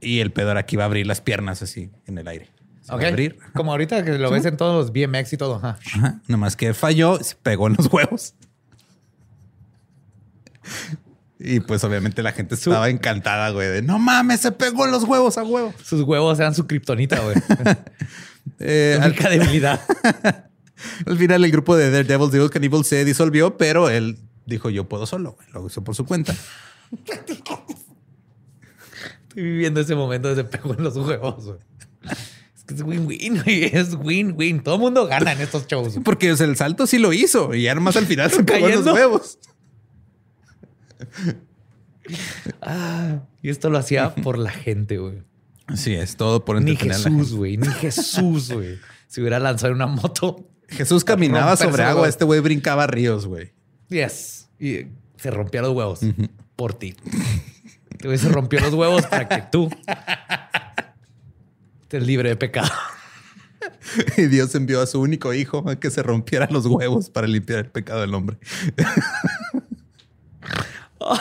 Y 0.00 0.20
el 0.20 0.32
pedo 0.32 0.50
era 0.50 0.64
que 0.64 0.76
iba 0.76 0.84
a 0.84 0.86
abrir 0.86 1.06
las 1.06 1.20
piernas 1.20 1.62
así 1.62 1.90
en 2.06 2.18
el 2.18 2.28
aire. 2.28 2.48
Se 2.82 2.92
a 2.92 2.96
abrir. 2.96 3.38
Como 3.54 3.70
ahorita 3.70 4.04
que 4.04 4.18
lo 4.18 4.30
ves 4.30 4.44
en 4.44 4.56
todos 4.56 4.74
los 4.74 4.92
BMX 4.92 5.32
y 5.32 5.36
todo. 5.36 5.56
Ajá. 5.56 5.78
Ajá. 5.94 6.20
Nomás 6.26 6.56
que 6.56 6.74
falló, 6.74 7.18
se 7.22 7.36
pegó 7.36 7.68
en 7.68 7.74
los 7.74 7.92
huevos. 7.92 8.34
Y 11.44 11.60
pues 11.60 11.82
obviamente 11.82 12.22
la 12.22 12.32
gente 12.32 12.54
estaba 12.54 12.88
encantada, 12.88 13.50
güey, 13.50 13.68
de 13.68 13.82
no 13.82 13.98
mames, 13.98 14.40
se 14.40 14.52
pegó 14.52 14.84
en 14.84 14.92
los 14.92 15.02
huevos 15.04 15.38
a 15.38 15.42
huevo. 15.42 15.74
Sus 15.82 16.02
huevos 16.02 16.38
eran 16.38 16.54
su 16.54 16.66
kriptonita, 16.66 17.20
güey. 17.20 17.36
Eh, 18.58 18.98
al, 19.00 19.14
debilidad. 19.14 19.80
al 21.06 21.16
final 21.16 21.44
el 21.44 21.52
grupo 21.52 21.76
de 21.76 21.92
Daredevil 21.92 22.28
Devil 22.28 22.50
Cannibal 22.50 22.84
se 22.84 23.04
disolvió, 23.04 23.56
pero 23.56 23.88
él 23.88 24.18
dijo 24.46 24.68
yo 24.68 24.88
puedo 24.88 25.06
solo, 25.06 25.36
güey. 25.36 25.46
lo 25.52 25.64
hizo 25.64 25.84
por 25.84 25.94
su 25.94 26.04
cuenta. 26.04 26.34
Estoy 29.28 29.44
viviendo 29.44 29.80
ese 29.80 29.94
momento 29.94 30.28
de 30.28 30.34
se 30.34 30.44
pegó 30.44 30.74
en 30.74 30.82
los 30.82 30.96
huevos, 30.96 31.44
güey. 31.44 31.58
Es 32.56 32.64
que 32.64 32.74
es 32.74 32.82
win-win, 32.82 33.42
güey. 33.44 33.64
Es 33.64 33.94
win-win. 33.94 34.64
Todo 34.64 34.74
el 34.74 34.80
mundo 34.80 35.06
gana 35.06 35.32
en 35.32 35.40
estos 35.40 35.68
shows. 35.68 35.92
güey. 35.92 36.02
Porque 36.02 36.32
o 36.32 36.36
sea, 36.36 36.46
el 36.46 36.56
salto 36.56 36.88
sí 36.88 36.98
lo 36.98 37.12
hizo 37.12 37.54
y 37.54 37.62
ya 37.62 37.76
nomás 37.76 37.96
al 37.96 38.06
final 38.06 38.28
se 38.32 38.42
pegó 38.42 38.68
en 38.68 38.84
los 38.84 38.86
huevos. 38.92 39.38
Ah, 42.60 43.20
y 43.42 43.50
esto 43.50 43.70
lo 43.70 43.78
hacía 43.78 44.14
por 44.14 44.38
la 44.38 44.50
gente, 44.50 44.98
güey. 44.98 45.22
Así 45.66 45.94
es, 45.94 46.16
todo 46.16 46.44
por 46.44 46.60
Ni 46.60 46.72
entretener 46.72 46.96
gente. 46.96 47.18
Jesús, 47.18 47.34
güey. 47.34 47.56
Ni 47.56 47.68
Jesús, 47.68 48.52
güey. 48.52 48.78
Si 49.06 49.20
hubiera 49.20 49.38
lanzado 49.38 49.72
una 49.72 49.86
moto. 49.86 50.48
Jesús 50.68 51.04
caminaba 51.04 51.56
sobre 51.56 51.82
agua, 51.82 52.08
este 52.08 52.24
güey 52.24 52.40
brincaba 52.40 52.86
ríos, 52.86 53.26
güey. 53.26 53.52
Yes. 53.88 54.48
Y 54.58 54.86
se 55.16 55.30
rompía 55.30 55.62
los 55.62 55.72
huevos 55.76 56.00
por 56.56 56.74
ti. 56.74 56.96
Este 57.90 58.08
güey 58.08 58.18
se 58.18 58.28
rompió 58.28 58.60
los 58.60 58.74
huevos 58.74 59.06
para 59.06 59.28
que 59.28 59.42
tú 59.50 59.70
estés 61.82 62.06
libre 62.06 62.30
de 62.30 62.36
pecado. 62.36 62.70
Y 64.16 64.22
Dios 64.26 64.54
envió 64.54 64.80
a 64.80 64.86
su 64.86 65.00
único 65.00 65.34
hijo 65.34 65.68
a 65.68 65.78
que 65.78 65.90
se 65.90 66.02
rompiera 66.02 66.48
los 66.50 66.66
huevos 66.66 67.10
para 67.10 67.26
limpiar 67.26 67.60
el 67.60 67.70
pecado 67.70 68.00
del 68.00 68.14
hombre. 68.14 68.38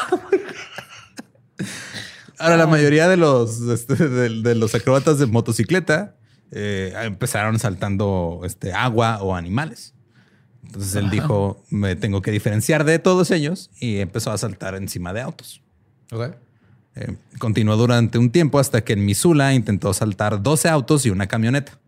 Ahora, 2.38 2.58
la 2.58 2.68
mayoría 2.68 3.08
de 3.08 3.18
los, 3.18 3.62
este, 3.62 3.96
de, 3.96 4.42
de 4.42 4.56
los 4.56 4.74
acróbatas 4.74 5.20
de 5.20 5.28
motocicleta 5.28 6.16
eh, 6.52 6.94
empezaron 7.04 7.60
saltando 7.60 8.42
este, 8.44 8.74
agua 8.74 9.22
o 9.22 9.36
animales. 9.36 9.94
Entonces 10.66 10.96
él 10.96 11.10
dijo, 11.10 11.64
me 11.70 11.96
tengo 11.96 12.22
que 12.22 12.32
diferenciar 12.32 12.84
de 12.84 13.00
todos 13.00 13.32
ellos 13.32 13.70
y 13.80 14.00
empezó 14.00 14.32
a 14.32 14.38
saltar 14.38 14.76
encima 14.76 15.14
de 15.14 15.22
autos. 15.22 15.62
Ok. 16.12 16.36
Eh, 16.96 17.16
continuó 17.40 17.78
durante 17.78 18.18
un 18.18 18.32
tiempo 18.32 18.60
hasta 18.60 18.82
que 18.82 18.94
en 18.94 19.06
Missoula 19.06 19.54
intentó 19.54 19.94
saltar 19.94 20.44
12 20.44 20.70
autos 20.70 21.06
y 21.06 21.10
una 21.10 21.28
camioneta. 21.28 21.80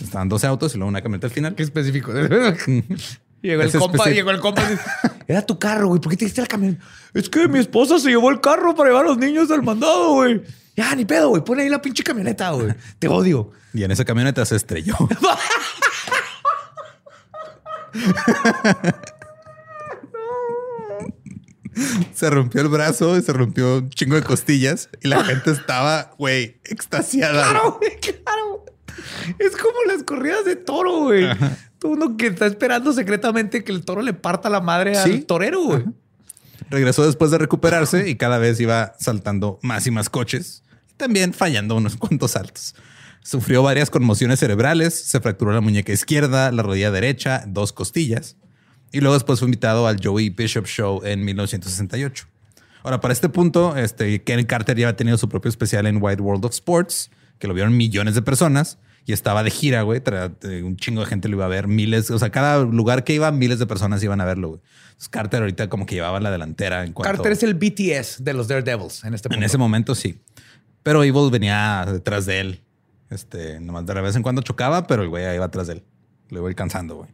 Estaban 0.00 0.28
12 0.28 0.46
autos 0.46 0.74
y 0.74 0.78
luego 0.78 0.88
una 0.88 1.02
camioneta 1.02 1.26
al 1.26 1.32
final. 1.32 1.54
Qué 1.54 1.62
específico. 1.62 2.12
llegó 3.42 3.62
el 3.62 3.72
compa, 3.72 4.04
llegó 4.10 4.30
el 4.30 4.40
compa. 4.40 4.62
y 4.62 4.70
dice, 4.72 4.82
Era 5.28 5.42
tu 5.46 5.58
carro, 5.58 5.88
güey. 5.88 6.00
¿Por 6.00 6.10
qué 6.10 6.16
te 6.16 6.24
diste 6.24 6.40
la 6.40 6.46
camioneta? 6.46 6.84
Es 7.14 7.28
que 7.28 7.46
mi 7.46 7.58
esposa 7.58 7.98
se 7.98 8.08
llevó 8.08 8.30
el 8.30 8.40
carro 8.40 8.74
para 8.74 8.90
llevar 8.90 9.04
a 9.04 9.08
los 9.08 9.18
niños 9.18 9.50
al 9.50 9.62
mandado, 9.62 10.14
güey. 10.14 10.42
Ya, 10.76 10.94
ni 10.94 11.04
pedo, 11.04 11.28
güey. 11.28 11.44
Pon 11.44 11.60
ahí 11.60 11.68
la 11.68 11.80
pinche 11.80 12.02
camioneta, 12.02 12.50
güey. 12.50 12.74
Te 12.98 13.08
odio. 13.08 13.52
Y 13.72 13.84
en 13.84 13.92
esa 13.92 14.04
camioneta 14.04 14.44
se 14.44 14.56
estrelló. 14.56 14.96
Se 22.12 22.28
rompió 22.28 22.60
el 22.60 22.68
brazo 22.68 23.16
y 23.16 23.22
se 23.22 23.32
rompió 23.32 23.78
un 23.78 23.90
chingo 23.90 24.16
de 24.16 24.22
costillas 24.22 24.88
y 25.00 25.08
la 25.08 25.24
gente 25.24 25.50
estaba, 25.52 26.14
güey, 26.18 26.60
extasiada. 26.64 27.48
Claro, 27.48 27.78
güey, 27.78 27.98
claro. 28.00 28.64
Es 29.38 29.56
como 29.56 29.76
las 29.86 30.02
corridas 30.02 30.44
de 30.44 30.56
toro, 30.56 30.98
güey. 31.02 31.26
Uno 31.84 32.16
que 32.16 32.26
está 32.28 32.46
esperando 32.46 32.92
secretamente 32.92 33.64
que 33.64 33.72
el 33.72 33.84
toro 33.84 34.02
le 34.02 34.12
parta 34.12 34.48
la 34.50 34.60
madre 34.60 34.94
Sí. 34.94 35.10
al 35.12 35.24
torero, 35.24 35.62
güey. 35.62 35.84
Regresó 36.68 37.04
después 37.06 37.30
de 37.30 37.38
recuperarse 37.38 38.08
y 38.08 38.16
cada 38.16 38.38
vez 38.38 38.60
iba 38.60 38.94
saltando 38.98 39.58
más 39.62 39.86
y 39.86 39.90
más 39.90 40.08
coches 40.08 40.62
y 40.90 40.94
también 40.94 41.32
fallando 41.32 41.76
unos 41.76 41.96
cuantos 41.98 42.32
saltos. 42.32 42.74
Sufrió 43.22 43.62
varias 43.62 43.90
conmociones 43.90 44.38
cerebrales, 44.40 44.94
se 44.94 45.20
fracturó 45.20 45.52
la 45.52 45.60
muñeca 45.60 45.92
izquierda, 45.92 46.50
la 46.52 46.62
rodilla 46.62 46.90
derecha, 46.90 47.44
dos 47.46 47.72
costillas 47.72 48.36
y 48.92 49.00
luego 49.00 49.14
después 49.14 49.38
fue 49.38 49.46
invitado 49.46 49.86
al 49.86 49.98
Joey 50.02 50.30
Bishop 50.30 50.66
Show 50.66 51.02
en 51.04 51.24
1968. 51.24 52.26
Ahora, 52.82 53.00
para 53.00 53.12
este 53.12 53.28
punto, 53.28 53.76
este, 53.76 54.22
Ken 54.22 54.44
Carter 54.46 54.76
ya 54.76 54.86
había 54.88 54.96
tenido 54.96 55.18
su 55.18 55.28
propio 55.28 55.50
especial 55.50 55.86
en 55.86 56.02
Wide 56.02 56.22
World 56.22 56.44
of 56.46 56.52
Sports, 56.52 57.10
que 57.38 57.46
lo 57.46 57.52
vieron 57.54 57.76
millones 57.76 58.14
de 58.14 58.22
personas 58.22 58.78
y 59.06 59.12
estaba 59.12 59.42
de 59.42 59.50
gira, 59.50 59.82
güey. 59.82 60.02
Eh, 60.04 60.62
Un 60.62 60.76
chingo 60.76 61.00
de 61.00 61.06
gente 61.06 61.28
lo 61.28 61.36
iba 61.36 61.44
a 61.44 61.48
ver, 61.48 61.68
miles, 61.68 62.10
o 62.10 62.18
sea, 62.18 62.30
cada 62.30 62.62
lugar 62.64 63.04
que 63.04 63.14
iba, 63.14 63.30
miles 63.32 63.58
de 63.58 63.66
personas 63.66 64.02
iban 64.02 64.20
a 64.20 64.24
verlo, 64.24 64.48
güey. 64.48 64.60
Entonces, 64.90 65.08
Carter 65.08 65.40
ahorita 65.40 65.68
como 65.68 65.86
que 65.86 65.94
llevaba 65.94 66.20
la 66.20 66.30
delantera 66.30 66.84
en 66.84 66.92
cuanto... 66.92 67.10
Carter 67.16 67.32
es 67.32 67.42
el 67.42 67.54
BTS 67.54 68.22
de 68.22 68.34
los 68.34 68.48
Daredevils 68.48 69.04
en 69.04 69.14
este 69.14 69.28
punto. 69.28 69.38
En 69.38 69.44
ese 69.44 69.58
momento 69.58 69.94
sí. 69.94 70.20
Pero 70.82 71.02
Evil 71.04 71.30
venía 71.30 71.84
detrás 71.86 72.26
de 72.26 72.40
él. 72.40 72.60
Este, 73.10 73.58
nomás 73.60 73.86
de 73.86 73.94
vez 74.00 74.14
en 74.14 74.22
cuando 74.22 74.40
chocaba, 74.42 74.86
pero 74.86 75.02
el 75.02 75.08
güey 75.08 75.34
iba 75.34 75.44
atrás 75.44 75.66
de 75.66 75.74
él. 75.74 75.84
Lo 76.28 76.38
iba 76.38 76.48
alcanzando, 76.48 76.96
güey. 76.96 77.10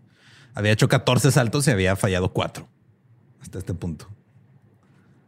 Había 0.54 0.72
hecho 0.72 0.88
14 0.88 1.30
saltos 1.30 1.66
y 1.68 1.70
había 1.70 1.96
fallado 1.96 2.32
4 2.32 2.68
hasta 3.40 3.58
este 3.58 3.74
punto. 3.74 4.08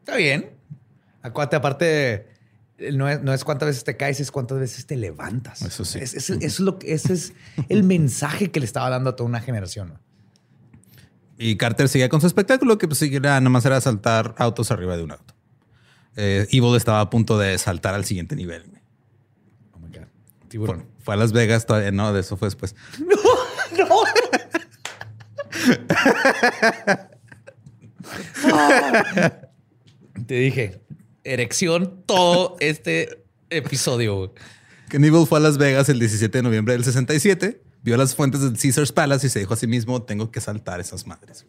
Está 0.00 0.16
bien. 0.16 0.50
Acuérdate, 1.22 1.56
aparte, 1.56 2.26
no 2.92 3.08
es, 3.08 3.22
no 3.22 3.32
es 3.34 3.44
cuántas 3.44 3.68
veces 3.68 3.84
te 3.84 3.96
caes, 3.96 4.20
es 4.20 4.30
cuántas 4.30 4.58
veces 4.58 4.86
te 4.86 4.96
levantas. 4.96 5.62
Eso 5.62 5.84
sí. 5.84 5.98
Es- 6.00 6.14
es- 6.14 6.30
eso 6.30 6.38
es 6.40 6.60
lo 6.60 6.78
que, 6.78 6.92
ese 6.92 7.12
es 7.12 7.32
el 7.68 7.82
mensaje 7.84 8.50
que 8.50 8.60
le 8.60 8.66
estaba 8.66 8.88
dando 8.90 9.10
a 9.10 9.16
toda 9.16 9.28
una 9.28 9.40
generación. 9.40 9.88
¿no? 9.94 10.00
Y 11.38 11.56
Carter 11.56 11.88
seguía 11.88 12.08
con 12.08 12.20
su 12.20 12.26
espectáculo, 12.26 12.78
que 12.78 12.88
pues 12.88 13.00
era, 13.02 13.40
nomás 13.40 13.64
era 13.64 13.80
saltar 13.80 14.34
autos 14.38 14.70
arriba 14.70 14.96
de 14.96 15.04
un 15.04 15.12
auto. 15.12 15.34
Eh, 16.16 16.46
Evil 16.50 16.74
estaba 16.76 17.00
a 17.00 17.10
punto 17.10 17.38
de 17.38 17.56
saltar 17.58 17.94
al 17.94 18.04
siguiente 18.04 18.34
nivel. 18.36 18.64
Oh 19.72 19.78
my 19.78 19.88
God. 19.88 20.06
Fue, 20.40 20.48
Tiburón. 20.48 20.86
fue 21.00 21.14
a 21.14 21.16
Las 21.16 21.32
Vegas, 21.32 21.66
todavía 21.66 21.92
no, 21.92 22.12
de 22.12 22.20
eso 22.20 22.36
fue 22.36 22.46
después. 22.46 22.74
Te 30.26 30.34
dije, 30.34 30.80
erección 31.32 32.02
todo 32.06 32.56
este 32.60 33.24
episodio. 33.50 34.16
güey. 34.16 34.30
Knievel 34.88 35.26
fue 35.26 35.38
a 35.38 35.42
Las 35.42 35.58
Vegas 35.58 35.88
el 35.88 35.98
17 35.98 36.38
de 36.38 36.42
noviembre 36.42 36.74
del 36.74 36.84
67, 36.84 37.60
vio 37.82 37.96
las 37.96 38.14
fuentes 38.14 38.40
del 38.40 38.58
Caesars 38.58 38.92
Palace 38.92 39.26
y 39.26 39.30
se 39.30 39.38
dijo 39.40 39.54
a 39.54 39.56
sí 39.56 39.66
mismo, 39.66 40.02
tengo 40.02 40.30
que 40.30 40.40
saltar 40.40 40.80
esas 40.80 41.06
madres. 41.06 41.46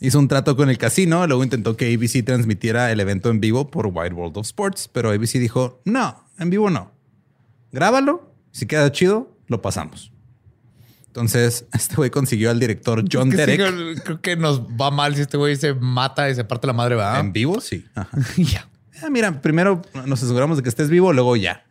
Hizo 0.00 0.18
un 0.18 0.28
trato 0.28 0.56
con 0.56 0.70
el 0.70 0.78
casino, 0.78 1.26
luego 1.26 1.42
intentó 1.42 1.76
que 1.76 1.92
ABC 1.92 2.24
transmitiera 2.24 2.92
el 2.92 3.00
evento 3.00 3.30
en 3.30 3.40
vivo 3.40 3.70
por 3.70 3.86
Wide 3.86 4.14
World 4.14 4.36
of 4.38 4.46
Sports, 4.46 4.88
pero 4.92 5.10
ABC 5.10 5.34
dijo, 5.34 5.80
no, 5.84 6.24
en 6.38 6.50
vivo 6.50 6.70
no. 6.70 6.92
Grábalo, 7.72 8.32
si 8.52 8.66
queda 8.66 8.90
chido, 8.92 9.36
lo 9.46 9.60
pasamos. 9.62 10.12
Entonces, 11.18 11.66
este 11.72 11.96
güey 11.96 12.10
consiguió 12.10 12.50
al 12.50 12.60
director 12.60 13.04
John 13.12 13.28
Derek. 13.30 13.56
creo- 13.56 13.94
creo 14.04 14.20
que 14.20 14.36
nos 14.36 14.62
va 14.62 14.90
mal 14.92 15.14
si 15.16 15.22
este 15.22 15.36
güey 15.36 15.56
se 15.56 15.74
mata 15.74 16.30
y 16.30 16.34
se 16.34 16.44
parte 16.44 16.66
la 16.68 16.72
madre, 16.72 16.94
¿verdad? 16.94 17.18
En 17.20 17.32
vivo, 17.32 17.60
sí. 17.60 17.84
Ya. 18.36 18.68
Ah, 19.02 19.10
mira, 19.10 19.40
primero 19.40 19.82
nos 20.06 20.22
aseguramos 20.22 20.56
de 20.56 20.62
que 20.62 20.68
estés 20.68 20.90
vivo, 20.90 21.12
luego 21.12 21.36
ya. 21.36 21.64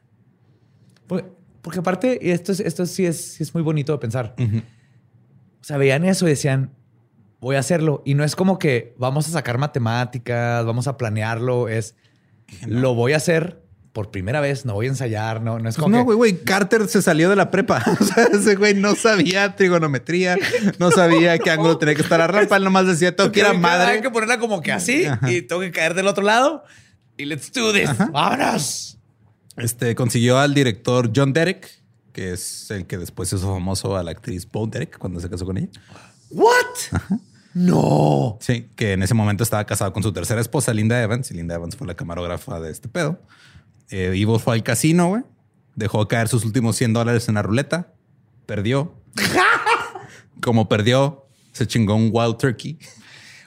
Porque, 1.07 1.27
porque 1.62 1.79
aparte, 1.79 2.31
esto, 2.31 2.51
es- 2.51 2.60
esto 2.60 2.86
sí, 2.86 3.05
es, 3.05 3.33
sí 3.36 3.43
es 3.43 3.53
muy 3.53 3.63
bonito 3.63 3.91
de 3.93 3.97
pensar. 3.99 4.36
O 4.39 5.63
sea, 5.63 5.77
veían 5.77 6.05
eso 6.05 6.25
y 6.25 6.29
decían, 6.31 6.71
voy 7.39 7.55
a 7.55 7.60
hacerlo. 7.60 8.01
Y 8.05 8.13
no 8.15 8.23
es 8.23 8.36
como 8.36 8.60
que 8.60 8.95
vamos 8.97 9.27
a 9.27 9.31
sacar 9.31 9.57
matemáticas, 9.57 10.65
vamos 10.65 10.88
a 10.88 10.97
planearlo. 10.97 11.67
Es, 11.69 11.95
lo 12.65 12.95
voy 12.95 13.13
a 13.13 13.17
hacer 13.17 13.62
por 13.97 14.12
primera 14.12 14.41
vez, 14.41 14.63
no 14.63 14.75
voy 14.75 14.86
a 14.86 14.89
ensayar, 14.89 15.41
no, 15.41 15.57
no 15.57 15.67
es 15.69 15.75
Pues 15.75 15.83
como 15.83 15.89
no, 15.95 16.03
que- 16.03 16.03
güey, 16.03 16.15
güey. 16.17 16.43
Carter 16.43 16.88
se 16.88 17.01
salió 17.01 17.31
de 17.31 17.36
la 17.36 17.49
prepa. 17.49 17.83
O 17.99 18.05
sea, 18.05 18.25
ese 18.25 18.55
güey 18.55 18.75
no 18.75 18.93
sabía 18.93 19.55
trigonometría, 19.55 20.38
no 20.77 20.91
sabía 20.91 21.39
qué 21.39 21.49
ángulo 21.49 21.79
tenía 21.79 21.95
que 21.95 22.03
estar 22.03 22.21
a 22.21 22.27
rampa. 22.27 22.57
Él 22.57 22.63
nomás 22.63 22.86
decía, 22.86 23.15
tengo 23.15 23.31
que 23.31 23.39
ir 23.39 23.47
a 23.47 23.49
Hay 23.53 23.57
madre. 23.57 24.01
que 24.03 24.12
ponerla 24.12 24.38
como 24.38 24.62
que 24.62 24.71
así 24.71 25.07
y 25.27 25.41
tengo 25.41 25.62
que 25.62 25.71
caer 25.71 25.95
del 25.95 26.05
otro 26.05 26.23
lado. 26.23 26.63
Y 27.17 27.25
let's 27.25 27.51
do 27.51 27.73
this. 27.73 27.89
¡Vámonos! 28.12 28.99
Este 29.57 29.95
consiguió 29.95 30.38
al 30.38 30.53
director 30.53 31.10
John 31.15 31.33
Derek, 31.33 31.67
que 32.13 32.33
es 32.33 32.69
el 32.69 32.86
que 32.86 32.99
después 32.99 33.33
hizo 33.33 33.51
famoso 33.51 33.97
a 33.97 34.03
la 34.03 34.12
actriz 34.12 34.47
Bo 34.51 34.67
Derek 34.67 34.99
cuando 34.99 35.19
se 35.19 35.27
casó 35.27 35.43
con 35.43 35.57
ella. 35.57 35.69
¿What? 36.29 36.99
No. 37.55 38.38
Sí, 38.39 38.69
que 38.75 38.93
en 38.93 39.01
ese 39.01 39.15
momento 39.15 39.43
estaba 39.43 39.65
casado 39.65 39.91
con 39.93 40.03
su 40.03 40.13
tercera 40.13 40.39
esposa, 40.39 40.71
Linda 40.75 41.01
Evans, 41.01 41.31
y 41.31 41.33
Linda 41.33 41.55
Evans 41.55 41.75
fue 41.75 41.88
la 41.88 41.95
camarógrafa 41.95 42.60
de 42.60 42.69
este 42.71 42.88
pedo. 42.88 43.19
Eh, 43.89 44.12
Evil 44.13 44.39
fue 44.39 44.56
al 44.56 44.63
casino, 44.63 45.10
güey. 45.10 45.23
Dejó 45.76 46.08
caer 46.08 46.28
sus 46.28 46.43
últimos 46.45 46.76
100 46.76 46.93
dólares 46.93 47.28
en 47.30 47.36
la 47.36 47.43
ruleta. 47.43 47.93
Perdió. 48.45 48.93
Como 50.41 50.69
perdió, 50.69 51.28
se 51.52 51.67
chingó 51.67 51.95
un 51.95 52.10
Wild 52.12 52.38
Turkey. 52.38 52.78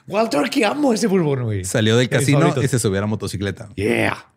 Walter, 0.07 0.49
que 0.49 0.65
amo 0.65 0.93
ese 0.93 1.07
bourbon, 1.07 1.43
güey. 1.43 1.63
Salió 1.65 1.95
del 1.95 2.09
casino 2.09 2.53
y 2.61 2.67
se 2.67 2.79
subió 2.79 2.99
a 2.99 3.01
la 3.01 3.07
motocicleta. 3.07 3.69
Yeah. 3.75 4.31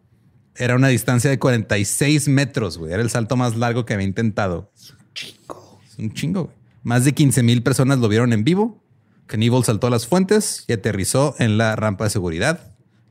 Era 0.57 0.77
una 0.77 0.89
distancia 0.89 1.31
de 1.31 1.39
46 1.39 2.29
metros, 2.29 2.79
güey. 2.79 2.93
Era 2.93 3.03
el 3.03 3.11
salto 3.11 3.37
más 3.37 3.57
largo 3.57 3.85
que 3.85 3.95
había 3.95 4.07
intentado. 4.07 4.71
Chingo. 5.15 5.81
Es 5.87 5.99
un 5.99 6.13
chingo, 6.13 6.45
güey. 6.45 6.57
Más 6.85 7.05
de 7.05 7.13
15 7.13 7.43
mil 7.43 7.63
personas 7.63 7.99
lo 7.99 8.09
vieron 8.09 8.33
en 8.33 8.45
vivo. 8.45 8.85
Knievel 9.27 9.65
saltó 9.65 9.87
a 9.87 9.91
las 9.91 10.07
fuentes 10.07 10.65
y 10.69 10.75
aterrizó 10.75 11.35
en 11.39 11.57
la 11.59 11.75
rampa 11.77 12.05
de 12.05 12.11
seguridad 12.11 12.61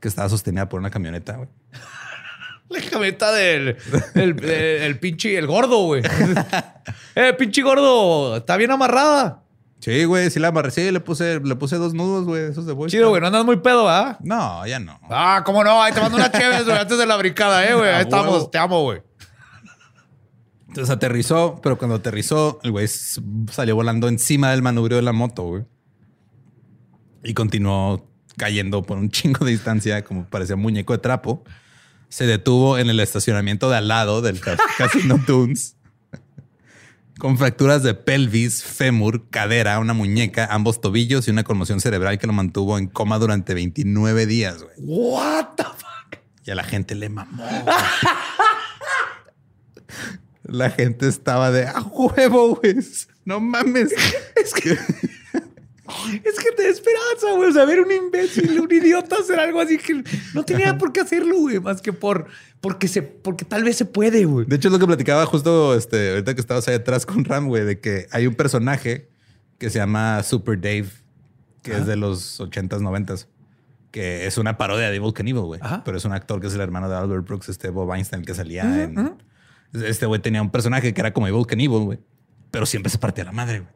que 0.00 0.08
estaba 0.08 0.28
sostenida 0.28 0.68
por 0.68 0.80
una 0.80 0.90
camioneta, 0.90 1.36
güey. 1.36 1.48
La 2.74 2.90
camioneta 2.90 3.32
del, 3.32 3.76
del, 4.14 4.36
del- 4.36 4.50
el 4.82 4.98
pinche, 4.98 5.36
el 5.38 5.46
gordo, 5.46 5.84
güey. 5.84 6.02
eh, 7.14 7.32
pinche 7.38 7.62
gordo, 7.62 8.36
está 8.36 8.56
bien 8.56 8.70
amarrada. 8.70 9.42
Sí, 9.80 10.04
güey, 10.04 10.30
sí 10.30 10.40
la 10.40 10.48
amarré. 10.48 10.70
Sí, 10.70 10.90
le 10.90 11.00
puse, 11.00 11.40
le 11.40 11.56
puse 11.56 11.76
dos 11.76 11.92
nudos, 11.92 12.24
güey, 12.24 12.44
esos 12.44 12.64
de 12.66 12.74
Chido, 12.86 13.10
güey, 13.10 13.20
no 13.20 13.26
andas 13.26 13.44
muy 13.44 13.58
pedo, 13.58 13.88
¿ah? 13.88 14.16
No, 14.22 14.66
ya 14.66 14.78
no. 14.78 14.98
Ah, 15.10 15.42
cómo 15.44 15.62
no, 15.62 15.82
ahí 15.82 15.92
te 15.92 16.00
mando 16.00 16.16
una 16.16 16.32
chévere, 16.32 16.64
güey, 16.64 16.76
antes 16.78 16.96
de 16.96 17.04
la 17.06 17.16
brincada, 17.16 17.64
eh, 17.68 17.74
güey. 17.74 17.90
Ahí 17.94 18.02
estamos, 18.02 18.50
te 18.50 18.56
amo, 18.58 18.82
güey. 18.82 19.02
Entonces 20.68 20.90
aterrizó, 20.90 21.60
pero 21.62 21.78
cuando 21.78 21.96
aterrizó, 21.96 22.58
el 22.62 22.72
güey 22.72 22.88
salió 22.88 23.76
volando 23.76 24.08
encima 24.08 24.50
del 24.50 24.62
manubrio 24.62 24.96
de 24.96 25.02
la 25.02 25.12
moto, 25.12 25.42
güey. 25.44 25.64
Y 27.22 27.32
continuó 27.34 28.08
cayendo 28.36 28.82
por 28.82 28.98
un 28.98 29.08
chingo 29.10 29.44
de 29.44 29.52
distancia, 29.52 30.02
como 30.02 30.24
parecía 30.24 30.56
muñeco 30.56 30.92
de 30.92 30.98
trapo. 30.98 31.44
Se 32.14 32.26
detuvo 32.26 32.78
en 32.78 32.88
el 32.90 33.00
estacionamiento 33.00 33.68
de 33.70 33.76
al 33.78 33.88
lado 33.88 34.22
del 34.22 34.38
ca- 34.38 34.56
Casino 34.78 35.20
Toons. 35.26 35.74
Con 37.18 37.38
fracturas 37.38 37.82
de 37.82 37.94
pelvis, 37.94 38.62
fémur, 38.62 39.28
cadera, 39.30 39.80
una 39.80 39.94
muñeca, 39.94 40.46
ambos 40.48 40.80
tobillos 40.80 41.26
y 41.26 41.32
una 41.32 41.42
conmoción 41.42 41.80
cerebral 41.80 42.16
que 42.20 42.28
lo 42.28 42.32
mantuvo 42.32 42.78
en 42.78 42.86
coma 42.86 43.18
durante 43.18 43.52
29 43.52 44.26
días. 44.26 44.64
What 44.78 45.56
the 45.56 45.64
fuck? 45.64 46.20
Y 46.44 46.52
a 46.52 46.54
la 46.54 46.62
gente 46.62 46.94
le 46.94 47.08
mamó. 47.08 47.44
La 50.44 50.70
gente 50.70 51.08
estaba 51.08 51.50
de 51.50 51.66
a 51.66 51.80
huevo, 51.80 52.54
güey. 52.56 52.76
No 53.24 53.40
mames. 53.40 53.92
Es 54.36 54.52
que. 54.54 54.78
Es 56.24 56.38
que 56.38 56.52
te 56.56 56.62
da 56.64 56.68
esperanza, 56.68 57.32
güey. 57.36 57.50
O 57.50 57.52
sea, 57.52 57.64
ver 57.64 57.80
un 57.80 57.90
imbécil, 57.90 58.60
un 58.60 58.72
idiota 58.72 59.16
hacer 59.16 59.38
algo 59.38 59.60
así 59.60 59.78
que 59.78 60.02
no 60.34 60.44
tenía 60.44 60.76
por 60.78 60.92
qué 60.92 61.00
hacerlo, 61.00 61.38
güey. 61.38 61.60
Más 61.60 61.80
que 61.80 61.92
por 61.92 62.26
porque 62.60 62.88
se, 62.88 63.02
porque 63.02 63.44
tal 63.44 63.62
vez 63.62 63.76
se 63.76 63.84
puede, 63.84 64.24
güey. 64.24 64.46
De 64.46 64.56
hecho, 64.56 64.68
es 64.68 64.72
lo 64.72 64.78
que 64.78 64.86
platicaba 64.86 65.26
justo 65.26 65.74
este, 65.74 66.12
ahorita 66.12 66.34
que 66.34 66.40
estabas 66.40 66.66
ahí 66.66 66.76
atrás 66.76 67.04
con 67.04 67.24
Ram, 67.24 67.46
güey, 67.46 67.62
de 67.64 67.78
que 67.78 68.06
hay 68.10 68.26
un 68.26 68.34
personaje 68.34 69.10
que 69.58 69.68
se 69.68 69.78
llama 69.78 70.22
Super 70.22 70.58
Dave, 70.58 70.88
que 71.62 71.76
es 71.76 71.86
de 71.86 71.96
los 71.96 72.40
80s, 72.40 72.80
90s, 72.80 73.26
que 73.90 74.26
es 74.26 74.38
una 74.38 74.56
parodia 74.56 74.88
de 74.90 74.96
Evil 74.96 75.12
Knievel, 75.12 75.42
güey. 75.42 75.60
Pero 75.84 75.98
es 75.98 76.06
un 76.06 76.12
actor 76.12 76.40
que 76.40 76.46
es 76.46 76.54
el 76.54 76.62
hermano 76.62 76.88
de 76.88 76.96
Albert 76.96 77.26
Brooks, 77.26 77.50
este 77.50 77.68
Bob 77.68 77.92
Einstein, 77.92 78.24
que 78.24 78.34
salía 78.34 78.84
en. 78.84 79.14
Este 79.74 80.06
güey 80.06 80.22
tenía 80.22 80.40
un 80.40 80.50
personaje 80.50 80.94
que 80.94 81.00
era 81.00 81.12
como 81.12 81.28
Evil 81.28 81.46
Knievel, 81.46 81.82
güey, 81.84 81.98
pero 82.50 82.64
siempre 82.64 82.88
se 82.90 82.96
partía 82.96 83.24
la 83.24 83.32
madre, 83.32 83.60
güey. 83.60 83.72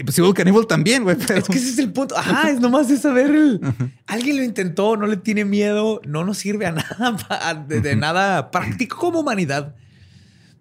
Y 0.00 0.02
pues 0.02 0.18
Evil 0.18 0.32
Knievel 0.32 0.66
también, 0.66 1.02
güey. 1.02 1.14
Pero... 1.14 1.40
Es 1.40 1.46
que 1.46 1.58
ese 1.58 1.68
es 1.68 1.78
el 1.78 1.92
punto. 1.92 2.16
Ajá, 2.16 2.48
es 2.48 2.58
nomás 2.58 2.88
de 2.88 2.96
saber 2.96 3.26
el. 3.26 3.60
Alguien 4.06 4.38
lo 4.38 4.42
intentó, 4.42 4.96
no 4.96 5.06
le 5.06 5.18
tiene 5.18 5.44
miedo, 5.44 6.00
no 6.06 6.24
nos 6.24 6.38
sirve 6.38 6.64
a 6.64 6.72
nada, 6.98 7.54
de, 7.68 7.82
de 7.82 7.96
nada 7.96 8.50
práctico 8.50 8.96
como 8.96 9.20
humanidad. 9.20 9.74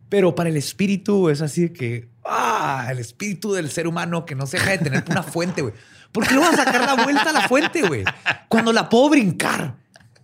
Pero 0.09 0.35
para 0.35 0.49
el 0.49 0.57
espíritu 0.57 1.29
es 1.29 1.41
así 1.41 1.61
de 1.61 1.71
que, 1.71 2.09
ah, 2.25 2.89
el 2.91 2.99
espíritu 2.99 3.53
del 3.53 3.71
ser 3.71 3.87
humano 3.87 4.25
que 4.25 4.35
no 4.35 4.45
se 4.45 4.57
deja 4.57 4.71
de 4.71 4.79
tener 4.79 5.05
una 5.09 5.23
fuente, 5.23 5.61
güey. 5.61 5.73
¿Por 6.11 6.27
qué 6.27 6.35
no 6.35 6.41
va 6.41 6.49
a 6.49 6.57
sacar 6.57 6.81
la 6.81 7.01
vuelta 7.01 7.29
a 7.29 7.31
la 7.31 7.47
fuente, 7.47 7.81
güey? 7.83 8.03
Cuando 8.49 8.73
la 8.73 8.89
puedo 8.89 9.09
brincar, 9.09 9.77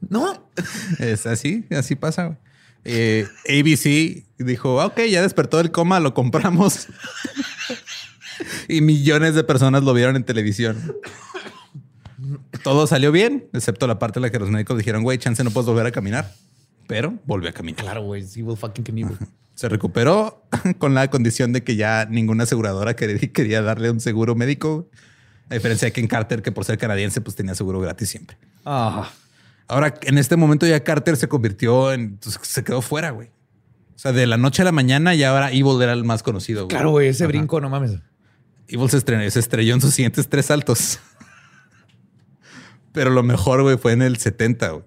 ¿no? 0.10 0.50
Es 1.00 1.26
así, 1.26 1.64
así 1.72 1.96
pasa. 1.96 2.26
güey. 2.26 2.38
Eh, 2.84 3.28
ABC 3.48 4.26
dijo, 4.38 4.84
ok, 4.84 5.04
ya 5.10 5.22
despertó 5.22 5.58
del 5.58 5.72
coma, 5.72 6.02
lo 6.02 6.14
compramos. 6.14 6.88
Y 8.68 8.82
millones 8.82 9.36
de 9.36 9.44
personas 9.44 9.84
lo 9.84 9.94
vieron 9.94 10.16
en 10.16 10.24
televisión. 10.24 10.78
Todo 12.64 12.88
salió 12.88 13.12
bien, 13.12 13.48
excepto 13.54 13.88
la 13.88 14.00
parte 14.00 14.20
en 14.20 14.24
la 14.24 14.32
que 14.32 14.40
los 14.40 14.50
médicos 14.50 14.78
dijeron, 14.78 15.04
güey, 15.04 15.18
chance 15.18 15.44
no 15.44 15.52
puedes 15.52 15.68
volver 15.68 15.86
a 15.86 15.92
caminar. 15.92 16.34
Pero 16.88 17.14
volvió 17.26 17.50
a 17.50 17.54
caminar. 17.54 17.82
Claro, 17.82 18.04
güey, 18.04 18.24
evil 18.36 18.58
fucking 18.58 18.84
Knievel. 18.84 19.18
Se 19.54 19.70
recuperó 19.70 20.44
con 20.80 20.94
la 20.94 21.10
condición 21.10 21.54
de 21.54 21.64
que 21.64 21.76
ya 21.76 22.06
ninguna 22.10 22.44
aseguradora 22.44 22.96
quería, 22.96 23.20
quería 23.32 23.62
darle 23.62 23.92
un 23.92 24.00
seguro 24.00 24.36
médico. 24.36 24.90
A 25.50 25.54
diferencia 25.54 25.88
de 25.88 25.92
Ken 25.92 26.08
Carter, 26.08 26.42
que 26.42 26.52
por 26.52 26.66
ser 26.66 26.78
canadiense, 26.78 27.22
pues 27.22 27.36
tenía 27.36 27.54
seguro 27.54 27.80
gratis 27.80 28.10
siempre. 28.10 28.38
Ah, 28.66 29.12
Ahora, 29.68 29.96
en 30.02 30.18
este 30.20 30.36
momento 30.36 30.68
ya 30.68 30.84
Carter 30.84 31.18
se 31.18 31.28
convirtió 31.28 31.92
en... 31.92 32.18
pues, 32.18 32.40
se 32.42 32.64
quedó 32.64 32.82
fuera, 32.82 33.10
güey. 33.12 33.30
O 33.96 33.98
sea, 34.00 34.12
de 34.12 34.28
la 34.28 34.38
noche 34.38 34.62
a 34.62 34.66
la 34.66 34.72
mañana 34.72 35.16
ya 35.16 35.32
ahora 35.32 35.52
Evil 35.52 35.82
era 35.82 35.94
el 35.94 36.04
más 36.04 36.22
conocido. 36.22 36.66
güey. 36.66 36.70
claro, 36.70 36.92
güey, 36.92 37.08
ese 37.08 37.24
Ajá. 37.24 37.30
brinco, 37.30 37.60
no 37.62 37.70
mames. 37.70 37.94
Evil 38.68 38.90
se, 38.90 38.98
estrenó- 38.98 39.30
se 39.30 39.40
estrelló 39.40 39.74
en 39.76 39.82
sus 39.82 39.94
siguientes 39.94 40.28
tres 40.28 40.48
saltos. 40.48 41.00
Pero 42.92 43.10
lo 43.10 43.24
mejor, 43.24 43.62
güey, 43.62 43.78
fue 43.78 43.92
en 43.92 44.02
el 44.02 44.18
70, 44.18 44.70
güey. 44.70 44.84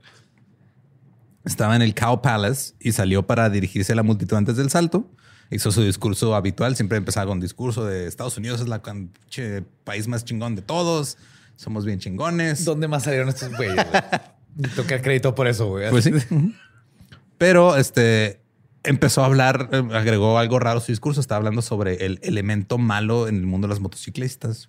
Estaba 1.44 1.76
en 1.76 1.82
el 1.82 1.94
Cow 1.94 2.20
Palace 2.22 2.74
y 2.80 2.92
salió 2.92 3.26
para 3.26 3.48
dirigirse 3.50 3.92
a 3.92 3.96
la 3.96 4.02
multitud 4.02 4.36
antes 4.36 4.56
del 4.56 4.70
salto. 4.70 5.10
Hizo 5.50 5.70
su 5.72 5.82
discurso 5.82 6.34
habitual. 6.34 6.76
Siempre 6.76 6.98
empezaba 6.98 7.26
con 7.26 7.38
un 7.38 7.40
discurso 7.40 7.84
de 7.86 8.06
Estados 8.06 8.36
Unidos 8.36 8.60
es 8.60 8.68
la 8.68 8.82
che, 9.28 9.62
país 9.84 10.08
más 10.08 10.24
chingón 10.24 10.54
de 10.56 10.62
todos. 10.62 11.16
Somos 11.56 11.84
bien 11.84 11.98
chingones. 12.00 12.64
¿Dónde 12.64 12.86
más 12.88 13.04
salieron 13.04 13.28
estos 13.30 13.54
güeyes? 13.56 13.74
güey? 13.74 14.72
Toca 14.76 15.00
crédito 15.00 15.34
por 15.34 15.46
eso, 15.48 15.68
güey. 15.68 15.88
Pues 15.90 16.04
sí. 16.04 16.12
Pero 17.38 17.76
este 17.76 18.40
empezó 18.84 19.22
a 19.22 19.26
hablar, 19.26 19.68
eh, 19.72 19.82
agregó 19.92 20.38
algo 20.38 20.58
raro 20.58 20.78
a 20.78 20.80
su 20.80 20.92
discurso. 20.92 21.20
Estaba 21.20 21.38
hablando 21.38 21.62
sobre 21.62 22.04
el 22.06 22.18
elemento 22.22 22.78
malo 22.78 23.28
en 23.28 23.36
el 23.36 23.46
mundo 23.46 23.66
de 23.66 23.74
las 23.74 23.80
motociclistas. 23.80 24.68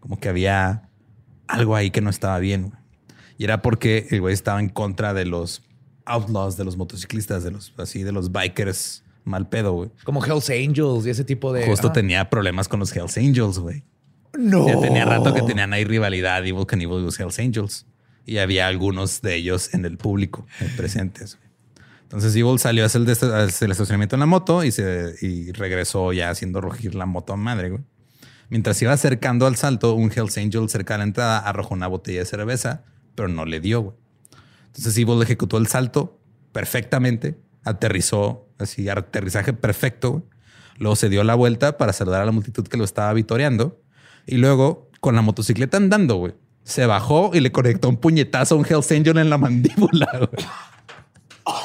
Como 0.00 0.18
que 0.20 0.28
había 0.28 0.88
algo 1.46 1.76
ahí 1.76 1.90
que 1.90 2.00
no 2.00 2.10
estaba 2.10 2.38
bien. 2.38 2.72
Y 3.38 3.44
era 3.44 3.62
porque 3.62 4.06
el 4.10 4.20
güey 4.20 4.34
estaba 4.34 4.60
en 4.60 4.68
contra 4.68 5.14
de 5.14 5.24
los 5.24 5.62
outlaws, 6.04 6.56
de 6.56 6.64
los 6.64 6.76
motociclistas, 6.76 7.42
de 7.44 7.50
los 7.50 7.72
así, 7.78 8.02
de 8.02 8.12
los 8.12 8.30
bikers 8.32 9.02
mal 9.24 9.48
pedo, 9.48 9.72
güey. 9.72 9.90
Como 10.04 10.22
Hells 10.24 10.50
Angels 10.50 11.06
y 11.06 11.10
ese 11.10 11.24
tipo 11.24 11.52
de. 11.52 11.66
Justo 11.66 11.88
Ah. 11.88 11.92
tenía 11.92 12.28
problemas 12.28 12.68
con 12.68 12.80
los 12.80 12.94
Hells 12.94 13.16
Angels, 13.16 13.58
güey. 13.58 13.82
No. 14.38 14.66
Ya 14.66 14.78
tenía 14.80 15.04
rato 15.04 15.32
que 15.32 15.42
tenían 15.42 15.72
ahí 15.72 15.84
rivalidad 15.84 16.44
Evil 16.44 16.66
Knievel 16.66 17.00
y 17.00 17.04
los 17.04 17.18
Hells 17.18 17.38
Angels. 17.38 17.86
y 18.26 18.38
había 18.38 18.68
algunos 18.68 19.20
de 19.22 19.34
ellos 19.36 19.74
en 19.74 19.84
el 19.84 19.96
público 19.98 20.46
presentes. 20.76 21.38
Entonces 22.04 22.34
Evil 22.36 22.58
salió 22.58 22.84
a 22.84 22.86
hacer 22.86 23.02
el, 23.02 23.08
el 23.08 23.70
estacionamiento 23.70 24.14
en 24.16 24.20
la 24.20 24.26
moto 24.26 24.62
y, 24.62 24.70
se, 24.70 25.14
y 25.20 25.50
regresó 25.52 26.12
ya 26.12 26.30
haciendo 26.30 26.60
rugir 26.60 26.94
la 26.94 27.06
moto 27.06 27.32
a 27.32 27.36
madre, 27.36 27.70
güey. 27.70 27.82
Mientras 28.50 28.80
iba 28.82 28.92
acercando 28.92 29.46
al 29.46 29.56
salto, 29.56 29.94
un 29.94 30.12
Hells 30.14 30.36
Angel 30.38 30.68
cerca 30.68 30.94
de 30.94 30.98
la 30.98 31.04
entrada 31.04 31.38
arrojó 31.38 31.74
una 31.74 31.86
botella 31.86 32.20
de 32.20 32.26
cerveza, 32.26 32.84
pero 33.14 33.28
no 33.28 33.44
le 33.46 33.60
dio, 33.60 33.80
güey. 33.80 33.96
Entonces 34.66 34.96
Evil 34.98 35.20
ejecutó 35.22 35.56
el 35.56 35.66
salto 35.66 36.20
perfectamente, 36.52 37.38
aterrizó, 37.64 38.48
así, 38.58 38.88
aterrizaje 38.88 39.52
perfecto. 39.52 40.12
güey. 40.12 40.24
Luego 40.78 40.96
se 40.96 41.08
dio 41.08 41.24
la 41.24 41.34
vuelta 41.34 41.78
para 41.78 41.92
saludar 41.92 42.22
a 42.22 42.24
la 42.26 42.32
multitud 42.32 42.66
que 42.66 42.76
lo 42.76 42.84
estaba 42.84 43.12
vitoreando. 43.12 43.80
Y 44.26 44.36
luego, 44.36 44.90
con 45.00 45.14
la 45.16 45.22
motocicleta 45.22 45.76
andando, 45.76 46.16
güey, 46.16 46.34
se 46.64 46.86
bajó 46.86 47.30
y 47.34 47.40
le 47.40 47.52
conectó 47.52 47.88
un 47.88 47.96
puñetazo 47.96 48.54
a 48.54 48.58
un 48.58 48.66
Hells 48.66 48.90
Angel 48.92 49.18
en 49.18 49.30
la 49.30 49.38
mandíbula, 49.38 50.08
güey. 50.18 50.46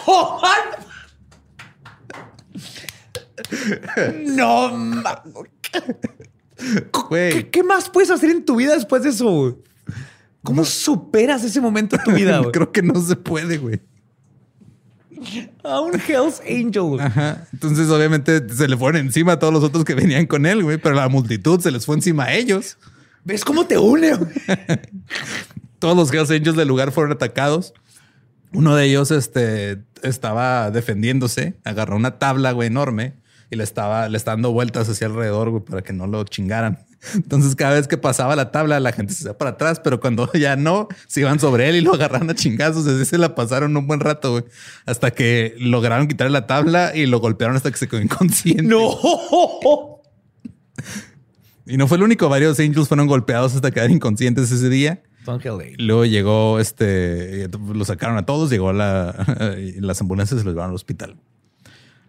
No, 4.26 4.70
Güey. 7.10 7.32
¿Qué, 7.32 7.50
qué 7.50 7.64
más 7.64 7.90
puedes 7.90 8.12
hacer 8.12 8.30
en 8.30 8.46
tu 8.46 8.58
vida 8.58 8.76
después 8.76 9.04
de 9.04 9.10
eso? 9.10 9.60
¿Cómo 10.44 10.66
superas 10.66 11.44
ese 11.44 11.62
momento 11.62 11.98
de 11.98 12.04
tu 12.04 12.12
vida? 12.12 12.38
güey? 12.40 12.52
Creo 12.52 12.72
que 12.72 12.82
no 12.82 13.00
se 13.02 13.16
puede, 13.16 13.58
güey. 13.58 13.82
A 15.64 15.82
un 15.82 15.94
Hell's 15.96 16.42
Angel. 16.42 17.00
Ajá. 17.00 17.48
Entonces, 17.52 17.90
obviamente, 17.90 18.48
se 18.50 18.68
le 18.68 18.78
fueron 18.78 19.02
encima 19.02 19.34
a 19.34 19.40
todos 19.40 19.54
los 19.54 19.64
otros 19.64 19.84
que 19.84 19.94
venían 19.94 20.26
con 20.28 20.46
él, 20.46 20.64
güey, 20.64 20.78
pero 20.78 20.96
la 20.96 21.10
multitud 21.10 21.60
se 21.60 21.72
les 21.72 21.86
fue 21.86 21.96
encima 21.96 22.26
a 22.26 22.34
ellos. 22.34 22.78
¿Ves 23.26 23.44
cómo 23.44 23.66
te 23.66 23.78
une? 23.78 24.18
Todos 25.80 25.96
los 25.96 26.14
Hells 26.14 26.32
Angels 26.32 26.56
del 26.56 26.68
lugar 26.68 26.92
fueron 26.92 27.12
atacados. 27.12 27.74
Uno 28.54 28.76
de 28.76 28.86
ellos 28.86 29.12
este, 29.12 29.80
estaba 30.02 30.72
defendiéndose, 30.72 31.56
agarró 31.64 31.96
una 31.96 32.18
tabla, 32.18 32.52
güey, 32.52 32.68
enorme 32.68 33.14
y 33.52 33.56
le 33.56 33.64
estaba, 33.64 34.10
le 34.10 34.18
estaba 34.18 34.36
dando 34.36 34.52
vueltas 34.52 34.90
hacia 34.90 35.08
alrededor, 35.08 35.50
güey, 35.50 35.64
para 35.64 35.82
que 35.82 35.94
no 35.94 36.08
lo 36.08 36.24
chingaran. 36.24 36.80
Entonces, 37.16 37.56
cada 37.56 37.74
vez 37.76 37.88
que 37.88 37.98
pasaba 37.98 38.36
la 38.36 38.52
tabla, 38.52 38.80
la 38.80 38.92
gente 38.92 39.14
se 39.14 39.24
hacía 39.24 39.38
para 39.38 39.52
atrás, 39.52 39.80
pero 39.84 40.00
cuando 40.00 40.32
ya 40.34 40.56
no, 40.56 40.88
se 41.08 41.22
iban 41.22 41.40
sobre 41.40 41.70
él 41.70 41.76
y 41.78 41.82
lo 41.82 41.94
agarraron 41.94 42.30
a 42.30 42.36
chingazos. 42.36 42.86
Así 42.88 43.06
se 43.06 43.18
la 43.18 43.36
pasaron 43.36 43.76
un 43.76 43.88
buen 43.88 44.00
rato, 44.00 44.32
güey, 44.32 44.44
hasta 44.86 45.12
que 45.12 45.56
lograron 45.60 46.08
quitarle 46.08 46.32
la 46.32 46.48
tabla 46.48 46.96
y 46.96 47.06
lo 47.06 47.20
golpearon 47.20 47.56
hasta 47.56 47.72
que 47.72 47.78
se 47.78 47.88
quedó 47.88 48.02
inconsciente. 48.02 48.64
No. 48.70 50.00
Y 51.66 51.78
no 51.78 51.88
fue 51.88 51.98
el 51.98 52.04
único, 52.04 52.30
varios 52.30 52.60
Angels 52.60 52.88
fueron 52.88 53.08
golpeados 53.08 53.54
hasta 53.54 53.72
quedar 53.72 53.92
inconscientes 53.92 54.52
ese 54.52 54.70
día. 54.70 55.04
Luego 55.78 56.06
llegó, 56.06 56.60
este, 56.60 57.48
lo 57.50 57.86
sacaron 57.86 58.18
a 58.18 58.26
todos, 58.26 58.50
llegó 58.50 58.74
la, 58.74 59.16
las 59.80 60.02
ambulancias 60.02 60.42
y 60.42 60.44
los 60.44 60.54
llevaron 60.54 60.72
al 60.72 60.76
hospital. 60.76 61.18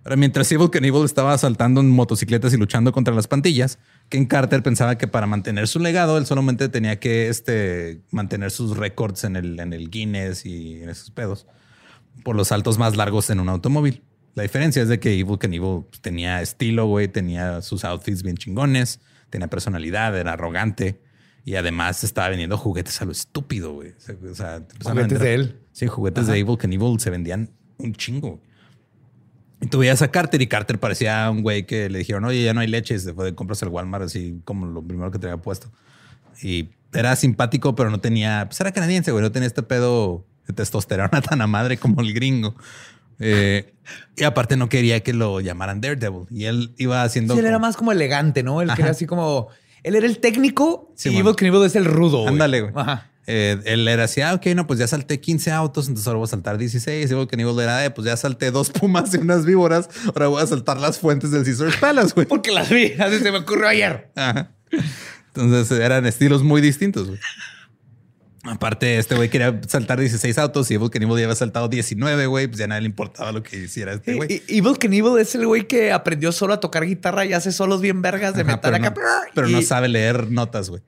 Ahora, 0.04 0.16
mientras 0.16 0.50
Evil 0.50 0.70
Knievel 0.70 1.04
estaba 1.04 1.36
saltando 1.36 1.82
en 1.82 1.90
motocicletas 1.90 2.54
y 2.54 2.56
luchando 2.56 2.90
contra 2.90 3.14
las 3.14 3.28
pandillas, 3.28 3.78
Ken 4.08 4.24
Carter 4.24 4.62
pensaba 4.62 4.96
que 4.96 5.06
para 5.06 5.26
mantener 5.26 5.68
su 5.68 5.78
legado, 5.78 6.16
él 6.16 6.24
solamente 6.24 6.70
tenía 6.70 6.98
que 6.98 7.28
este, 7.28 8.00
mantener 8.10 8.50
sus 8.50 8.76
récords 8.78 9.24
en 9.24 9.36
el, 9.36 9.60
en 9.60 9.74
el 9.74 9.90
Guinness 9.90 10.46
y 10.46 10.82
en 10.82 10.88
esos 10.88 11.10
pedos 11.10 11.46
por 12.24 12.34
los 12.34 12.48
saltos 12.48 12.78
más 12.78 12.96
largos 12.96 13.28
en 13.28 13.40
un 13.40 13.50
automóvil. 13.50 14.02
La 14.34 14.42
diferencia 14.42 14.82
es 14.82 14.88
de 14.88 15.00
que 15.00 15.18
Evil 15.18 15.38
Knievel 15.38 15.84
pues, 15.90 16.00
tenía 16.00 16.40
estilo, 16.40 16.86
güey, 16.86 17.08
tenía 17.08 17.60
sus 17.60 17.84
outfits 17.84 18.22
bien 18.22 18.36
chingones, 18.36 19.00
tenía 19.28 19.48
personalidad, 19.48 20.18
era 20.18 20.32
arrogante 20.32 20.98
y 21.44 21.54
además 21.56 22.04
estaba 22.04 22.28
vendiendo 22.28 22.56
juguetes 22.58 23.00
a 23.00 23.04
lo 23.04 23.12
estúpido, 23.12 23.72
güey. 23.72 23.94
O 24.30 24.34
sea, 24.34 24.62
Juguetes 24.84 25.18
de 25.20 25.34
él. 25.34 25.60
Sí, 25.72 25.86
juguetes 25.86 26.26
de 26.26 26.38
Evil 26.38 26.58
Knievel 26.58 27.00
se 27.00 27.10
vendían 27.10 27.50
un 27.78 27.94
chingo. 27.94 28.40
Y 29.62 29.66
tú 29.66 29.78
veías 29.78 30.00
a 30.02 30.10
Carter 30.10 30.40
y 30.40 30.46
Carter 30.46 30.78
parecía 30.80 31.30
un 31.30 31.42
güey 31.42 31.66
que 31.66 31.90
le 31.90 31.98
dijeron, 31.98 32.24
oye, 32.24 32.42
ya 32.42 32.54
no 32.54 32.60
hay 32.60 32.66
leche, 32.66 32.98
se 32.98 33.12
fue 33.12 33.26
de 33.26 33.34
compras 33.34 33.62
al 33.62 33.68
Walmart, 33.68 34.04
así 34.04 34.40
como 34.44 34.66
lo 34.66 34.82
primero 34.82 35.10
que 35.10 35.18
te 35.18 35.26
había 35.28 35.40
puesto. 35.42 35.70
Y 36.42 36.70
era 36.94 37.14
simpático, 37.16 37.74
pero 37.74 37.90
no 37.90 38.00
tenía, 38.00 38.46
pues 38.48 38.60
era 38.60 38.72
canadiense, 38.72 39.12
güey, 39.12 39.22
no 39.22 39.30
tenía 39.32 39.46
este 39.46 39.62
pedo 39.62 40.26
de 40.46 40.54
testosterona 40.54 41.20
tan 41.28 41.40
a 41.42 41.46
madre 41.46 41.76
como 41.76 42.00
el 42.00 42.14
gringo. 42.14 42.54
Eh, 43.18 43.74
y 44.16 44.24
aparte 44.24 44.56
no 44.56 44.70
quería 44.70 45.00
que 45.00 45.12
lo 45.12 45.40
llamaran 45.40 45.82
Daredevil. 45.82 46.26
Y 46.30 46.44
él 46.46 46.74
iba 46.78 47.02
haciendo... 47.02 47.34
Sí, 47.34 47.40
él 47.40 47.46
era 47.46 47.56
como- 47.56 47.66
más 47.66 47.76
como 47.76 47.92
elegante, 47.92 48.42
¿no? 48.42 48.62
Él 48.62 48.68
que 48.68 48.72
Ajá. 48.72 48.82
era 48.82 48.90
así 48.92 49.04
como. 49.06 49.48
Él 49.82 49.94
era 49.94 50.06
el 50.06 50.18
técnico 50.18 50.92
Sí, 50.96 51.10
y. 51.10 51.18
Evil 51.18 51.34
Knievel 51.36 51.64
es 51.64 51.76
el 51.76 51.84
rudo. 51.84 52.26
Ándale, 52.28 52.60
güey. 52.62 52.72
Ajá. 52.76 53.10
Eh, 53.26 53.60
él 53.64 53.86
era 53.86 54.04
así, 54.04 54.22
ah, 54.22 54.34
ok, 54.34 54.46
no, 54.56 54.66
pues 54.66 54.80
ya 54.80 54.88
salté 54.88 55.20
15 55.20 55.52
autos, 55.52 55.86
entonces 55.86 56.06
ahora 56.08 56.18
voy 56.18 56.24
a 56.24 56.28
saltar 56.28 56.58
16. 56.58 57.06
Y 57.06 57.08
luego 57.12 57.28
que 57.28 57.36
nivel 57.36 57.58
era, 57.60 57.84
eh, 57.84 57.90
pues 57.90 58.06
ya 58.06 58.16
salté 58.16 58.50
dos 58.50 58.70
pumas 58.70 59.14
y 59.14 59.18
unas 59.18 59.44
víboras, 59.44 59.88
ahora 60.06 60.26
voy 60.26 60.42
a 60.42 60.46
saltar 60.46 60.78
las 60.80 60.98
fuentes 60.98 61.30
del 61.30 61.44
Caesar's 61.44 61.76
Palace, 61.76 62.12
güey. 62.14 62.26
Porque 62.26 62.50
las 62.50 62.68
vi, 62.70 62.92
así 62.98 63.18
se 63.20 63.30
me 63.30 63.38
ocurrió 63.38 63.68
ayer. 63.68 64.10
Ajá. 64.16 64.50
Entonces 65.34 65.78
eran 65.78 66.06
estilos 66.06 66.42
muy 66.42 66.60
distintos. 66.60 67.06
güey. 67.06 67.20
Aparte, 68.44 68.98
este 68.98 69.14
güey 69.16 69.28
quería 69.28 69.60
saltar 69.68 70.00
16 70.00 70.38
autos 70.38 70.70
y 70.70 70.74
Evil 70.74 70.90
Knievel 70.90 71.18
ya 71.18 71.24
había 71.24 71.34
saltado 71.36 71.68
19, 71.68 72.26
güey. 72.26 72.46
Pues 72.46 72.58
ya 72.58 72.66
nadie 72.66 72.82
le 72.82 72.86
importaba 72.86 73.32
lo 73.32 73.42
que 73.42 73.56
hiciera 73.58 73.92
este 73.92 74.14
güey. 74.14 74.42
Evil 74.48 74.78
Knievel 74.78 75.20
es 75.20 75.34
el 75.34 75.46
güey 75.46 75.66
que 75.68 75.92
aprendió 75.92 76.32
solo 76.32 76.54
a 76.54 76.60
tocar 76.60 76.84
guitarra 76.86 77.26
y 77.26 77.32
hace 77.34 77.52
solos 77.52 77.80
bien 77.82 78.00
vergas 78.00 78.34
de 78.34 78.42
Ajá, 78.42 78.52
metal 78.56 78.72
pero 78.72 78.76
acá. 78.76 78.90
no, 78.90 79.32
pero 79.34 79.48
no 79.48 79.60
sabe 79.62 79.88
leer 79.88 80.30
notas, 80.30 80.70
güey. 80.70 80.82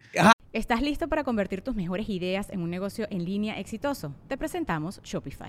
¿Estás 0.54 0.82
listo 0.82 1.08
para 1.08 1.24
convertir 1.24 1.62
tus 1.62 1.74
mejores 1.74 2.08
ideas 2.08 2.48
en 2.50 2.60
un 2.60 2.70
negocio 2.70 3.06
en 3.10 3.24
línea 3.24 3.58
exitoso? 3.58 4.14
Te 4.28 4.36
presentamos 4.36 5.00
Shopify. 5.02 5.48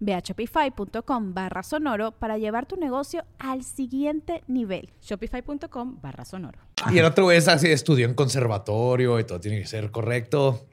Ve 0.00 0.14
a 0.14 0.20
shopify.com 0.20 1.34
barra 1.34 1.62
sonoro 1.62 2.12
para 2.12 2.38
llevar 2.38 2.66
tu 2.66 2.76
negocio 2.76 3.24
al 3.38 3.62
siguiente 3.64 4.42
nivel. 4.46 4.90
Shopify.com 5.02 6.00
barra 6.00 6.24
sonoro. 6.24 6.58
Y 6.92 6.98
el 6.98 7.04
otro 7.04 7.30
es 7.30 7.48
así, 7.48 7.68
estudió 7.68 8.06
en 8.06 8.14
conservatorio 8.14 9.18
y 9.20 9.24
todo 9.24 9.40
tiene 9.40 9.60
que 9.60 9.66
ser 9.66 9.90
correcto. 9.90 10.66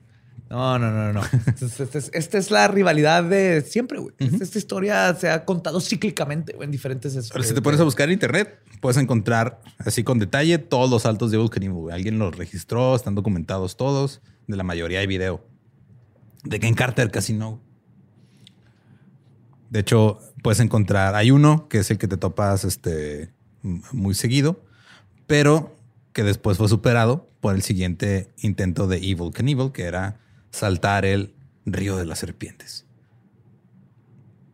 No, 0.50 0.80
no, 0.80 0.92
no, 0.92 1.12
no. 1.12 1.22
Esta 1.48 1.84
es, 1.98 2.10
esta 2.14 2.38
es- 2.38 2.52
la 2.52 2.68
rivalidad 2.70 3.24
de 3.24 3.62
siempre, 3.62 4.00
güey. 4.00 4.16
Esta, 4.18 4.44
esta 4.46 4.58
historia 4.58 5.14
se 5.16 5.30
ha 5.30 5.44
contado 5.44 5.82
cíclicamente 5.82 6.56
en 6.58 6.72
diferentes... 6.72 7.14
Ahora, 7.32 7.44
si 7.44 7.54
te 7.54 7.62
pones 7.62 7.82
a 7.82 7.84
buscar 7.84 8.08
en 8.08 8.14
internet, 8.14 8.58
puedes 8.80 8.98
encontrar 8.98 9.60
así 9.80 10.06
con 10.06 10.20
detalle 10.20 10.58
todos 10.58 10.90
los 10.90 11.02
saltos 11.02 11.32
de 11.32 11.38
güey. 11.38 11.94
Alguien 11.94 12.18
los 12.18 12.38
registró, 12.38 12.96
están 12.96 13.16
documentados 13.16 13.76
todos. 13.76 14.22
De 14.48 14.56
la 14.56 14.64
mayoría 14.64 15.00
hay 15.00 15.08
video. 15.08 15.46
De 16.46 16.62
Ken 16.62 16.76
Carter 16.76 17.12
casi 17.12 17.34
no. 17.34 17.62
De 19.70 19.80
hecho, 19.80 20.20
puedes 20.42 20.60
encontrar, 20.60 21.16
hay 21.16 21.32
uno 21.32 21.68
que 21.68 21.80
es 21.80 21.92
el 21.92 21.98
que 21.98 22.08
te 22.08 22.18
topas 22.18 22.64
este, 22.64 23.34
muy 23.62 24.16
seguido, 24.16 24.64
pero 25.26 25.76
que 26.14 26.24
después 26.24 26.58
fue 26.58 26.70
superado 26.70 27.30
por 27.42 27.56
el 27.56 27.62
siguiente 27.62 28.32
intento 28.38 28.88
de 28.88 28.98
Evil 28.98 29.32
Knievel, 29.34 29.72
que 29.72 29.84
era 29.84 30.20
saltar 30.52 31.06
el 31.06 31.36
río 31.66 31.98
de 31.98 32.06
las 32.06 32.20
serpientes. 32.20 32.86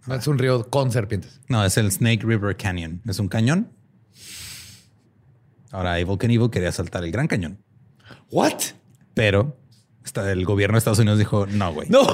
No, 0.05 0.15
es 0.15 0.27
un 0.27 0.37
río 0.37 0.69
con 0.69 0.91
serpientes. 0.91 1.39
No, 1.47 1.63
es 1.63 1.77
el 1.77 1.91
Snake 1.91 2.23
River 2.23 2.57
Canyon. 2.57 3.01
Es 3.07 3.19
un 3.19 3.29
cañón. 3.29 3.69
Ahora, 5.71 5.97
Evil 5.99 6.17
Knievel 6.17 6.49
quería 6.49 6.71
saltar 6.71 7.03
el 7.03 7.11
Gran 7.11 7.27
Cañón, 7.27 7.57
¿What? 8.29 8.61
pero 9.15 9.57
el 10.15 10.45
gobierno 10.45 10.75
de 10.75 10.79
Estados 10.79 10.99
Unidos 10.99 11.17
dijo, 11.17 11.47
no, 11.47 11.73
güey. 11.73 11.89
No. 11.89 12.01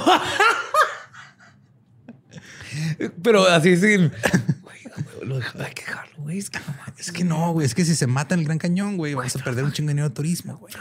Pero 3.24 3.46
así 3.48 3.76
sin... 3.78 4.12
Güey, 4.62 5.28
lo 5.28 5.40
dejo- 5.40 5.60
hay 5.64 5.74
que 5.74 5.84
dejarlo, 5.86 6.16
güey. 6.18 6.38
Es 6.40 6.50
que 6.50 6.60
no. 6.60 6.66
Es 6.98 7.12
que 7.12 7.24
no, 7.24 7.54
güey. 7.54 7.66
Es 7.66 7.74
que 7.76 7.86
si 7.86 7.96
se 7.96 8.06
mata 8.08 8.34
en 8.34 8.42
el 8.42 8.46
Gran 8.46 8.58
Cañón, 8.58 8.98
güey, 8.98 9.14
vamos 9.14 9.36
a 9.36 9.40
perder 9.44 9.64
un 9.64 9.72
chingo 9.72 9.88
de 9.88 9.94
dinero 9.94 10.10
de 10.10 10.16
turismo, 10.16 10.58
güey. 10.58 10.74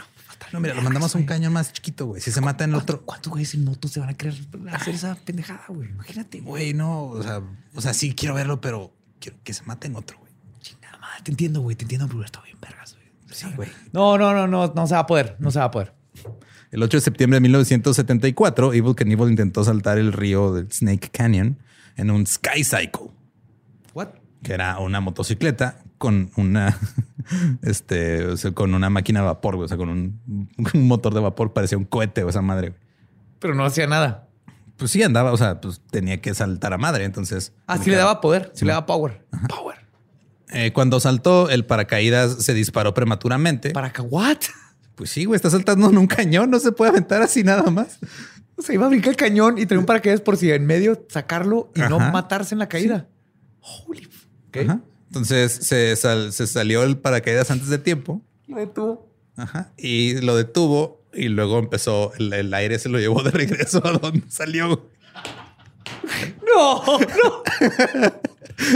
No, 0.51 0.59
mira, 0.59 0.73
lo 0.73 0.81
mandamos 0.81 1.13
a 1.13 1.17
un 1.19 1.25
cañón 1.25 1.53
más 1.53 1.71
chiquito, 1.73 2.07
güey. 2.07 2.21
Si 2.21 2.31
se 2.31 2.41
mata 2.41 2.63
en 2.63 2.73
otro. 2.73 3.01
¿Cuántos 3.05 3.31
güeyes 3.31 3.53
en 3.53 3.65
moto 3.65 3.87
se 3.87 3.99
van 3.99 4.09
a 4.09 4.13
querer 4.15 4.33
hacer 4.71 4.95
esa 4.95 5.15
pendejada, 5.15 5.63
güey? 5.67 5.89
Imagínate, 5.89 6.39
güey. 6.39 6.63
Güey, 6.63 6.73
no, 6.73 7.03
o 7.03 7.21
sea, 7.21 7.41
o 7.75 7.81
sea, 7.81 7.93
sí 7.93 8.15
quiero 8.15 8.33
verlo, 8.35 8.59
pero 8.59 8.91
quiero 9.19 9.37
que 9.43 9.53
se 9.53 9.63
mate 9.63 9.87
en 9.87 9.95
otro, 9.95 10.17
güey. 10.17 10.31
Chingada 10.61 10.97
madre, 10.97 11.21
te 11.23 11.31
entiendo, 11.31 11.61
güey. 11.61 11.75
Te 11.75 11.83
entiendo, 11.83 12.07
pero 12.07 12.23
está 12.23 12.41
bien 12.41 12.57
vergas, 12.59 12.95
güey. 12.95 13.05
Sí, 13.31 13.47
güey. 13.55 13.69
No, 13.93 14.17
no, 14.17 14.33
no, 14.33 14.47
no, 14.47 14.73
no 14.75 14.87
se 14.87 14.93
va 14.95 15.01
a 15.01 15.05
poder. 15.07 15.35
No 15.39 15.51
se 15.51 15.59
va 15.59 15.65
a 15.65 15.71
poder. 15.71 15.93
El 16.71 16.81
8 16.83 16.97
de 16.97 17.01
septiembre 17.01 17.35
de 17.37 17.41
1974, 17.41 18.73
Evil 18.73 18.95
Knievel 18.95 19.29
intentó 19.29 19.63
saltar 19.63 19.97
el 19.99 20.13
río 20.13 20.53
del 20.53 20.71
Snake 20.71 21.09
Canyon 21.11 21.57
en 21.99 22.11
un 22.11 22.25
Sky 22.25 22.63
Cycle, 22.63 23.11
What? 23.93 24.09
que 24.43 24.53
era 24.53 24.79
una 24.79 25.01
motocicleta 25.01 25.79
con 25.97 26.31
una, 26.37 26.77
este, 27.61 28.25
o 28.25 28.37
sea, 28.37 28.51
con 28.51 28.73
una 28.73 28.89
máquina 28.89 29.19
de 29.19 29.25
vapor, 29.25 29.57
güey, 29.57 29.65
o 29.65 29.67
sea, 29.67 29.77
con 29.77 29.89
un, 29.89 30.19
un 30.73 30.87
motor 30.87 31.13
de 31.13 31.19
vapor, 31.19 31.53
parecía 31.53 31.77
un 31.77 31.85
cohete 31.85 32.23
o 32.23 32.29
esa 32.29 32.41
madre. 32.41 32.69
güey. 32.69 32.81
Pero 33.39 33.55
no 33.55 33.65
hacía 33.65 33.87
nada. 33.87 34.27
Pues 34.77 34.91
sí 34.91 35.03
andaba, 35.03 35.33
o 35.33 35.37
sea, 35.37 35.59
pues 35.59 35.81
tenía 35.91 36.21
que 36.21 36.33
saltar 36.33 36.71
a 36.71 36.77
madre, 36.77 37.03
entonces. 37.03 37.51
Ah, 37.67 37.77
sí 37.77 37.89
le 37.89 37.97
daba 37.97 38.21
poder. 38.21 38.51
Sí 38.53 38.63
le 38.63 38.71
daba 38.71 38.85
power. 38.85 39.25
Power. 39.49 39.75
Eh, 40.51 40.71
cuando 40.71 41.01
saltó, 41.01 41.49
el 41.49 41.65
paracaídas 41.65 42.43
se 42.45 42.53
disparó 42.53 42.93
prematuramente. 42.93 43.71
¿Para 43.71 43.91
qué? 43.91 44.01
¿What? 44.01 44.37
Pues 44.95 45.09
sí, 45.09 45.25
güey, 45.25 45.35
está 45.35 45.49
saltando 45.49 45.89
en 45.89 45.97
un 45.97 46.07
cañón, 46.07 46.49
no 46.49 46.59
se 46.59 46.71
puede 46.71 46.91
aventar 46.91 47.21
así 47.21 47.43
nada 47.43 47.69
más. 47.69 47.99
O 48.59 48.61
sea, 48.61 48.75
iba 48.75 48.85
a 48.85 48.89
brincar 48.89 49.11
el 49.11 49.15
cañón 49.15 49.57
y 49.57 49.65
traer 49.65 49.79
un 49.79 49.85
paracaídas 49.85 50.19
por 50.21 50.35
si 50.37 50.51
en 50.51 50.65
medio 50.65 51.05
sacarlo 51.09 51.71
y 51.75 51.79
no 51.79 51.97
matarse 51.99 52.53
en 52.53 52.59
la 52.59 52.67
caída. 52.69 53.07
Holy. 53.61 54.01
f- 54.01 54.27
¿ok? 54.49 54.57
Ajá. 54.69 54.81
Entonces 55.07 55.51
se, 55.53 55.95
sal- 55.95 56.31
se 56.33 56.45
salió 56.45 56.83
el 56.83 56.97
paracaídas 56.97 57.49
antes 57.51 57.69
de 57.69 57.77
tiempo 57.79 58.21
Lo 58.47 58.57
detuvo. 58.57 59.09
Ajá. 59.37 59.71
y 59.77 60.19
lo 60.21 60.35
detuvo 60.35 61.01
y 61.13 61.29
luego 61.29 61.57
empezó 61.57 62.11
el, 62.19 62.33
el 62.33 62.53
aire 62.53 62.77
se 62.77 62.89
lo 62.89 62.99
llevó 62.99 63.23
de 63.23 63.31
regreso 63.31 63.81
a 63.87 63.93
donde 63.93 64.29
salió. 64.29 64.89
No, 66.45 66.83
no. 66.99 67.43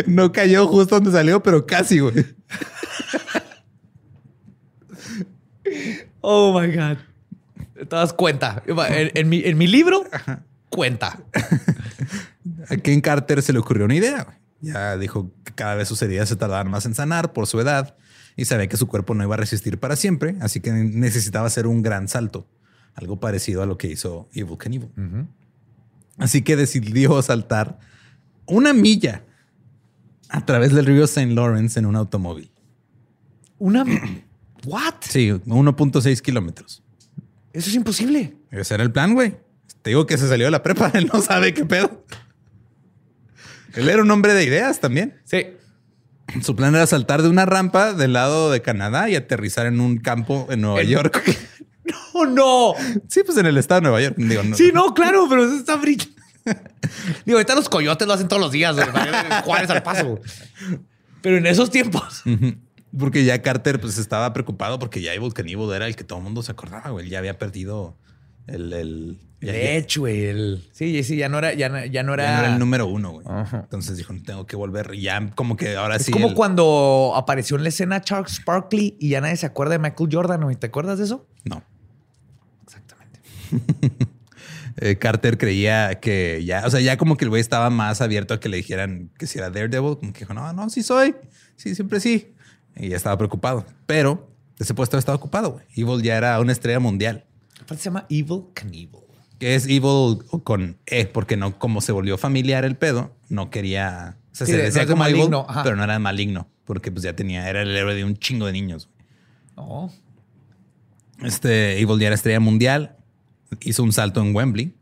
No 0.08 0.32
cayó 0.32 0.66
justo 0.68 0.96
donde 0.96 1.12
salió, 1.12 1.44
pero 1.44 1.66
casi, 1.66 2.00
güey. 2.00 2.26
Oh 6.22 6.58
my 6.58 6.68
God. 6.74 6.98
Te 7.86 7.96
das 7.96 8.14
cuenta. 8.14 8.64
En, 8.66 9.12
en 9.14 9.30
mi, 9.30 9.42
en 9.44 9.58
mi 9.58 9.68
libro, 9.68 10.04
cuenta. 10.70 11.20
A 12.70 12.78
Ken 12.78 13.02
Carter 13.02 13.42
se 13.42 13.54
le 13.54 13.60
ocurrió 13.60 13.86
una 13.86 13.96
idea. 13.96 14.40
Ya 14.62 14.98
dijo 14.98 15.32
que 15.44 15.54
cada 15.54 15.76
vez 15.76 15.88
sus 15.88 16.02
heridas 16.02 16.30
se 16.30 16.36
tardaban 16.36 16.70
más 16.70 16.86
en 16.86 16.96
sanar 16.96 17.34
por 17.34 17.48
su 17.48 17.60
edad 17.60 17.96
y 18.36 18.46
sabía 18.46 18.68
que 18.68 18.78
su 18.78 18.88
cuerpo 18.88 19.14
no 19.14 19.24
iba 19.24 19.36
a 19.36 19.38
resistir 19.38 19.80
para 19.80 19.96
siempre, 19.96 20.36
así 20.40 20.60
que 20.60 20.72
necesitaba 20.72 21.48
hacer 21.48 21.68
un 21.68 21.82
gran 21.82 22.08
salto, 22.08 22.48
algo 22.96 23.20
parecido 23.20 23.62
a 23.62 23.66
lo 23.66 23.78
que 23.78 23.88
hizo 23.88 24.30
Evil 24.34 24.58
Knievel. 24.58 24.90
Así 26.18 26.42
que 26.42 26.56
decidió 26.56 27.22
saltar 27.22 27.80
una 28.46 28.74
milla 28.74 29.24
a 30.30 30.46
través 30.46 30.74
del 30.74 30.86
río 30.86 31.04
St. 31.04 31.34
Lawrence 31.34 31.80
en 31.80 31.86
un 31.86 31.96
automóvil. 31.96 32.52
Una. 33.60 33.86
What? 34.66 34.96
Sí, 35.02 35.30
1.6 35.30 36.22
kilómetros. 36.22 36.83
Eso 37.54 37.70
es 37.70 37.76
imposible. 37.76 38.36
Ese 38.52 38.74
era 38.74 38.84
el 38.84 38.92
plan, 38.92 39.14
güey. 39.14 39.36
Te 39.82 39.92
digo 39.92 40.06
que 40.06 40.18
se 40.18 40.28
salió 40.28 40.46
de 40.46 40.52
la 40.52 40.64
prepa, 40.64 40.92
él 40.96 41.10
no 41.14 41.22
sabe 41.22 41.54
qué 41.54 41.66
pedo. 41.66 42.04
Él 43.76 43.90
era 43.90 44.02
un 44.02 44.12
hombre 44.12 44.34
de 44.34 44.44
ideas 44.44 44.80
también. 44.80 45.22
Sí. 45.24 45.48
Su 46.42 46.56
plan 46.56 46.74
era 46.76 46.88
saltar 46.88 47.22
de 47.22 47.30
una 47.30 47.46
rampa 47.46 47.94
del 47.94 48.14
lado 48.14 48.50
de 48.52 48.62
Canadá 48.62 49.10
y 49.10 49.16
aterrizar 49.16 49.66
en 49.66 49.80
un 49.80 49.98
campo 49.98 50.48
en 50.50 50.62
Nueva 50.62 50.84
York. 50.84 51.24
No, 52.14 52.26
no. 52.26 52.74
Sí, 53.10 53.24
pues 53.26 53.38
en 53.38 53.46
el 53.46 53.58
estado 53.58 53.82
de 53.82 53.84
Nueva 53.84 54.02
York. 54.02 54.16
Digo, 54.18 54.42
no. 54.44 54.56
Sí, 54.56 54.72
no, 54.74 54.94
claro, 54.94 55.26
pero 55.28 55.44
eso 55.44 55.56
está 55.56 55.76
brillante. 55.76 56.14
Digo, 57.26 57.38
ahorita 57.38 57.56
los 57.56 57.68
coyotes 57.68 58.08
lo 58.08 58.14
hacen 58.14 58.30
todos 58.30 58.42
los 58.42 58.52
días. 58.52 58.76
Juárez 59.44 59.70
al 59.70 59.84
paso. 59.84 60.22
Pero 61.22 61.38
en 61.38 61.46
esos 61.46 61.72
tiempos. 61.72 62.24
Porque 62.98 63.26
ya 63.26 63.42
Carter 63.42 63.80
pues 63.82 63.98
estaba 63.98 64.34
preocupado 64.34 64.78
porque 64.80 65.02
ya 65.02 65.14
Evil 65.14 65.34
Knievel 65.34 65.72
era 65.76 65.88
el 65.88 65.96
que 65.96 66.04
todo 66.04 66.20
el 66.20 66.24
mundo 66.24 66.44
se 66.44 66.52
acordaba, 66.52 66.90
güey. 66.92 67.10
Ya 67.10 67.20
había 67.20 67.38
perdido 67.40 67.98
el... 68.48 68.72
el 68.74 69.18
De 69.40 69.78
hecho, 69.78 70.02
güey. 70.02 70.26
el- 70.26 70.64
Sí, 70.74 71.04
sí, 71.04 71.16
ya 71.16 71.28
no 71.28 71.40
era, 71.40 71.54
ya 71.54 71.70
no, 71.70 71.84
ya 71.86 72.04
no 72.04 72.14
era. 72.14 72.24
ya 72.26 72.34
no 72.38 72.40
era 72.44 72.54
el 72.54 72.60
número 72.60 72.86
uno, 72.86 73.12
güey. 73.14 73.26
Ajá. 73.28 73.62
Entonces 73.64 73.98
dijo, 73.98 74.14
no 74.14 74.22
tengo 74.22 74.46
que 74.46 74.56
volver. 74.56 74.92
Y 74.94 75.02
ya 75.02 75.32
como 75.36 75.56
que 75.58 75.76
ahora 75.76 75.96
Es 75.96 76.04
sí... 76.06 76.12
como 76.12 76.28
el- 76.30 76.34
cuando 76.36 77.14
apareció 77.16 77.58
en 77.58 77.64
la 77.64 77.70
escena 77.70 78.02
Charles 78.02 78.34
Sparkley 78.36 78.96
y 79.00 79.10
ya 79.10 79.22
nadie 79.22 79.38
se 79.38 79.48
acuerda 79.48 79.72
de 79.74 79.80
Michael 79.80 80.10
Jordan, 80.12 80.40
¿no? 80.42 80.56
¿Te 80.56 80.68
acuerdas 80.68 81.00
de 81.00 81.06
eso? 81.06 81.26
No. 81.46 81.64
Exactamente. 82.64 83.20
Eh, 84.78 84.98
Carter 84.98 85.38
creía 85.38 86.00
que 86.00 86.44
ya, 86.46 86.64
o 86.66 86.70
sea, 86.72 86.80
ya 86.82 86.98
como 86.98 87.16
que 87.16 87.26
el 87.26 87.30
güey 87.30 87.40
estaba 87.42 87.70
más 87.70 88.02
abierto 88.02 88.34
a 88.34 88.40
que 88.40 88.50
le 88.50 88.58
dijeran 88.58 89.12
que 89.20 89.28
si 89.28 89.38
era 89.38 89.52
Daredevil, 89.52 89.98
como 90.00 90.14
que 90.14 90.22
dijo, 90.22 90.34
no, 90.34 90.52
no, 90.52 90.68
sí 90.72 90.82
soy, 90.82 91.16
sí, 91.56 91.76
siempre 91.76 92.00
sí. 92.00 92.34
Y 92.76 92.90
ya 92.90 92.98
estaba 92.98 93.18
preocupado. 93.18 93.66
Pero 93.86 94.30
ese 94.60 94.74
puesto 94.74 94.98
estaba 94.98 95.16
ocupado, 95.16 95.52
güey. 95.54 95.66
Evil 95.76 96.02
ya 96.04 96.18
era 96.18 96.40
una 96.40 96.52
estrella 96.52 96.80
mundial. 96.80 97.26
Aparte 97.62 97.78
se 97.84 97.86
llama 97.90 98.06
Evil 98.10 98.44
Knievel. 98.54 99.02
Que 99.40 99.56
es 99.56 99.66
Evil 99.68 100.20
con 100.44 100.78
E, 100.86 101.06
porque 101.06 101.38
no, 101.38 101.58
como 101.60 101.82
se 101.82 101.92
volvió 101.92 102.18
familiar 102.18 102.66
el 102.66 102.76
pedo, 102.78 103.16
no 103.30 103.50
quería, 103.50 104.18
o 104.32 104.36
sea, 104.36 104.48
Sí, 104.48 104.52
se 104.54 104.58
de- 104.58 104.64
decía 104.66 104.84
no 104.86 104.92
como 104.92 105.04
Evil, 105.06 105.18
maligno, 105.18 105.46
ajá. 105.50 105.64
pero 105.64 105.76
no 105.76 105.84
era 105.84 106.00
maligno, 106.00 106.48
porque 106.66 106.92
pues 106.92 107.04
ya 107.04 107.16
tenía, 107.16 107.50
era 107.50 107.62
el 107.62 107.76
héroe 107.76 107.94
de 107.96 108.06
un 108.06 108.16
chingo 108.18 108.46
de 108.46 108.54
niños. 108.54 108.90
No. 109.58 109.92
Este 111.22 111.80
Evil 111.80 112.00
ya 112.00 112.08
era 112.08 112.16
estrella 112.16 112.40
mundial, 112.40 112.98
hizo 113.62 113.84
un 113.84 113.94
salto 113.94 114.22
en 114.22 114.36
Wembley 114.36 114.76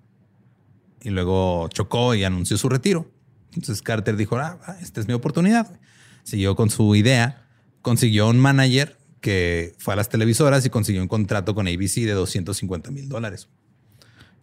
y 1.01 1.09
luego 1.09 1.67
chocó 1.69 2.15
y 2.15 2.23
anunció 2.23 2.57
su 2.57 2.69
retiro. 2.69 3.11
Entonces 3.53 3.81
Carter 3.81 4.15
dijo, 4.15 4.37
ah, 4.37 4.57
esta 4.81 5.01
es 5.01 5.07
mi 5.07 5.13
oportunidad. 5.13 5.79
Siguió 6.23 6.55
con 6.55 6.69
su 6.69 6.95
idea, 6.95 7.40
consiguió 7.81 8.27
un 8.29 8.39
manager 8.39 8.97
que 9.19 9.75
fue 9.77 9.93
a 9.93 9.97
las 9.97 10.09
televisoras 10.09 10.65
y 10.65 10.69
consiguió 10.69 11.01
un 11.01 11.07
contrato 11.07 11.53
con 11.53 11.67
ABC 11.67 11.95
de 12.05 12.13
250 12.13 12.91
mil 12.91 13.07
dólares. 13.07 13.49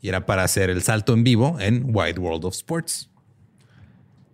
Y 0.00 0.08
era 0.08 0.26
para 0.26 0.44
hacer 0.44 0.70
el 0.70 0.82
salto 0.82 1.12
en 1.12 1.24
vivo 1.24 1.58
en 1.58 1.84
Wide 1.86 2.20
World 2.20 2.44
of 2.44 2.54
Sports. 2.54 3.10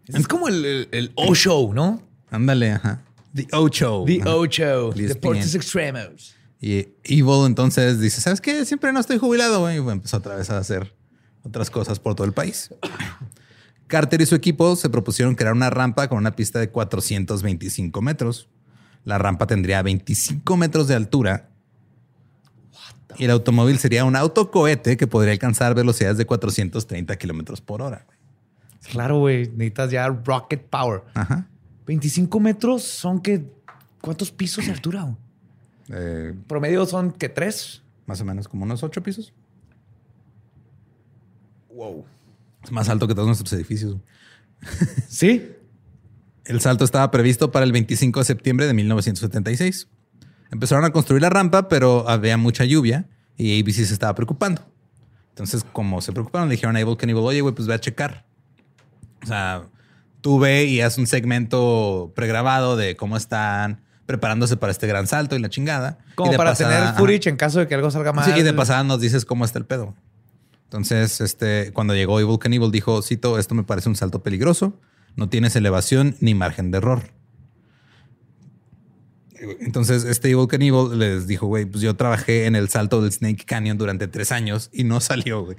Es 0.07 0.28
como 0.28 0.48
el, 0.48 0.64
el, 0.64 0.88
el 0.92 1.12
O-Show, 1.14 1.72
¿no? 1.72 2.02
Ándale, 2.30 2.72
ajá. 2.72 3.02
The 3.34 3.48
O-Show. 3.52 4.05
The. 4.05 4.22
O-Show. 4.28 4.92
Deportes 4.92 5.55
Extremos. 5.55 6.34
Y 6.61 6.88
Evil 7.02 7.46
entonces 7.46 8.00
dice, 8.00 8.20
¿sabes 8.20 8.40
qué? 8.40 8.64
Siempre 8.64 8.92
no 8.92 9.00
estoy 9.00 9.18
jubilado, 9.18 9.61
güey. 9.61 9.76
Y 9.76 9.78
empezó 9.78 10.18
otra 10.18 10.36
vez 10.36 10.50
a 10.50 10.59
hacer 10.59 10.94
otras 11.42 11.70
cosas 11.70 11.98
por 11.98 12.14
todo 12.14 12.26
el 12.26 12.32
país. 12.32 12.70
Carter 13.86 14.20
y 14.22 14.26
su 14.26 14.34
equipo 14.34 14.74
se 14.76 14.88
propusieron 14.88 15.34
crear 15.34 15.52
una 15.52 15.68
rampa 15.68 16.09
con 16.09 16.18
una 16.18 16.34
pista 16.36 16.59
de 16.59 16.70
425 16.70 18.00
metros. 18.00 18.48
La 19.05 19.18
rampa 19.18 19.46
tendría 19.46 19.82
25 19.82 20.57
metros 20.57 20.88
de 20.88 20.94
altura. 20.94 21.50
Y 23.16 23.24
el 23.26 23.30
automóvil 23.30 23.78
sería 23.78 24.05
un 24.05 24.16
autocohete 24.16 24.96
que 24.96 25.07
podría 25.07 25.32
alcanzar 25.32 25.74
velocidades 25.74 26.18
de 26.18 26.26
430 26.26 27.16
kilómetros 27.16 27.61
por 27.61 27.80
hora. 27.82 28.07
Claro, 28.90 29.18
güey. 29.20 29.48
Necesitas 29.50 29.90
ya 29.90 30.09
rocket 30.09 30.62
power. 30.68 31.02
Ajá. 31.14 31.46
25 31.86 32.40
metros 32.40 32.82
son 32.82 33.20
que... 33.20 33.44
¿Cuántos 34.00 34.30
pisos 34.32 34.66
de 34.66 34.72
altura? 34.72 35.16
Eh, 35.90 36.32
Promedio 36.48 36.86
son 36.86 37.12
que 37.12 37.28
tres. 37.28 37.82
más 38.07 38.18
o 38.18 38.24
menos 38.24 38.48
como 38.48 38.64
unos 38.64 38.82
ocho 38.82 39.02
pisos. 39.02 39.34
Wow. 41.68 42.07
Es 42.62 42.72
más 42.72 42.88
alto 42.88 43.07
que 43.07 43.14
todos 43.14 43.26
nuestros 43.26 43.52
edificios. 43.52 43.96
Sí. 45.09 45.52
El 46.45 46.61
salto 46.61 46.84
estaba 46.84 47.11
previsto 47.11 47.51
para 47.51 47.64
el 47.64 47.72
25 47.72 48.20
de 48.20 48.24
septiembre 48.24 48.66
de 48.66 48.74
1976. 48.74 49.88
Empezaron 50.51 50.84
a 50.84 50.90
construir 50.90 51.22
la 51.22 51.30
rampa, 51.30 51.68
pero 51.68 52.09
había 52.09 52.36
mucha 52.36 52.64
lluvia 52.64 53.07
y 53.36 53.61
ABC 53.61 53.74
se 53.86 53.92
estaba 53.95 54.14
preocupando. 54.14 54.62
Entonces, 55.30 55.64
como 55.72 56.01
se 56.01 56.12
preocuparon, 56.12 56.49
le 56.49 56.55
dijeron 56.55 56.76
a 56.76 56.80
Evil 56.80 56.97
Knievel, 56.97 57.24
oye, 57.24 57.40
güey, 57.40 57.55
pues 57.55 57.66
ve 57.66 57.74
a 57.74 57.80
checar. 57.80 58.24
O 59.22 59.26
sea, 59.26 59.64
tú 60.20 60.38
ve 60.38 60.66
y 60.66 60.80
haz 60.80 60.99
un 60.99 61.07
segmento 61.07 62.12
pregrabado 62.14 62.76
de 62.76 62.95
cómo 62.95 63.16
están 63.16 63.80
preparándose 64.07 64.57
para 64.59 64.70
este 64.70 64.86
gran 64.86 65.07
salto 65.07 65.34
y 65.34 65.38
la 65.40 65.49
chingada. 65.49 65.99
Como 66.14 66.28
Y 66.28 66.32
de 66.32 66.36
para 66.36 66.51
pasada- 66.51 66.70
tener 66.70 66.84
ajá. 66.88 66.99
footage 66.99 67.26
en 67.30 67.36
caso 67.36 67.59
de 67.59 67.66
que 67.66 67.74
algo 67.74 67.90
salga 67.90 68.12
mal. 68.12 68.24
Sí, 68.26 68.38
y 68.38 68.42
de 68.42 68.53
pasada 68.53 68.84
nos 68.84 69.01
dices 69.01 69.24
cómo 69.24 69.45
está 69.47 69.59
el 69.59 69.64
pedo. 69.64 69.95
Entonces, 70.64 71.20
este, 71.20 71.72
cuando 71.72 71.95
llegó 71.95 72.20
Evil 72.20 72.38
Knievel, 72.38 72.70
dijo, 72.70 73.01
cito, 73.03 73.38
esto 73.38 73.55
me 73.55 73.62
parece 73.64 73.88
un 73.88 73.97
salto 73.97 74.22
peligroso, 74.22 74.78
no 75.17 75.29
tienes 75.29 75.57
elevación 75.57 76.17
ni 76.21 76.35
margen 76.35 76.71
de 76.71 76.79
error. 76.79 77.03
Entonces, 79.61 80.05
este 80.05 80.31
Evil 80.31 80.49
Knievel 80.49 80.99
les 80.99 81.27
dijo, 81.27 81.47
güey, 81.47 81.67
pues 81.67 81.83
yo 81.83 81.95
trabajé 81.97 82.47
en 82.47 82.57
el 82.57 82.69
salto 82.69 83.03
del 83.03 83.12
Snake 83.12 83.45
Canyon 83.45 83.77
durante 83.77 84.09
tres 84.09 84.33
años 84.33 84.71
y 84.73 84.85
no 84.85 85.01
salió, 85.01 85.45
güey. 85.45 85.57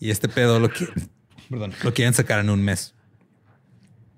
Y 0.00 0.10
este 0.10 0.28
pedo 0.28 0.60
lo 0.60 0.70
quieren, 0.70 1.10
perdón, 1.50 1.72
lo 1.82 1.92
quieren 1.92 2.14
sacar 2.14 2.40
en 2.40 2.50
un 2.50 2.62
mes. 2.62 2.94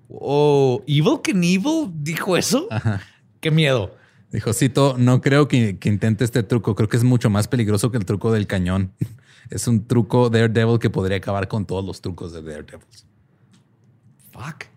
Oh, 0.07 0.83
Evil 0.87 1.19
Knievel 1.23 1.89
dijo 1.95 2.37
eso. 2.37 2.67
Ajá. 2.69 3.01
Qué 3.39 3.51
miedo. 3.51 3.95
Dijo, 4.31 4.53
Cito, 4.53 4.95
no 4.97 5.19
creo 5.19 5.47
que, 5.47 5.77
que 5.77 5.89
intente 5.89 6.23
este 6.23 6.43
truco. 6.43 6.75
Creo 6.75 6.87
que 6.87 6.97
es 6.97 7.03
mucho 7.03 7.29
más 7.29 7.47
peligroso 7.47 7.91
que 7.91 7.97
el 7.97 8.05
truco 8.05 8.31
del 8.31 8.47
cañón. 8.47 8.93
Es 9.49 9.67
un 9.67 9.85
truco 9.85 10.29
Daredevil 10.29 10.79
que 10.79 10.89
podría 10.89 11.17
acabar 11.17 11.49
con 11.49 11.65
todos 11.65 11.83
los 11.83 11.99
trucos 11.99 12.31
de 12.31 12.41
Daredevil. 12.41 12.85
Fuck. 14.31 14.70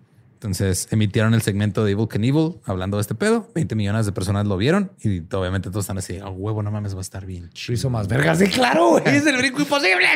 Entonces 0.44 0.88
emitieron 0.90 1.32
el 1.32 1.40
segmento 1.40 1.86
de 1.86 1.92
Evil 1.92 2.06
Knievel 2.06 2.56
hablando 2.66 2.98
de 2.98 3.00
este 3.00 3.14
pedo. 3.14 3.48
20 3.54 3.74
millones 3.76 4.04
de 4.04 4.12
personas 4.12 4.46
lo 4.46 4.58
vieron 4.58 4.92
y 5.02 5.20
obviamente 5.34 5.70
todos 5.70 5.84
están 5.84 5.96
así, 5.96 6.18
oh, 6.22 6.32
huevo, 6.32 6.62
no 6.62 6.70
mames, 6.70 6.94
va 6.94 6.98
a 6.98 7.00
estar 7.00 7.24
bien 7.24 7.48
chido. 7.54 7.72
hizo 7.72 7.88
más 7.88 8.08
vergas. 8.08 8.38
Sí, 8.40 8.48
claro. 8.48 8.98
Es 8.98 9.24
el 9.24 9.38
brinco 9.38 9.62
imposible. 9.62 10.06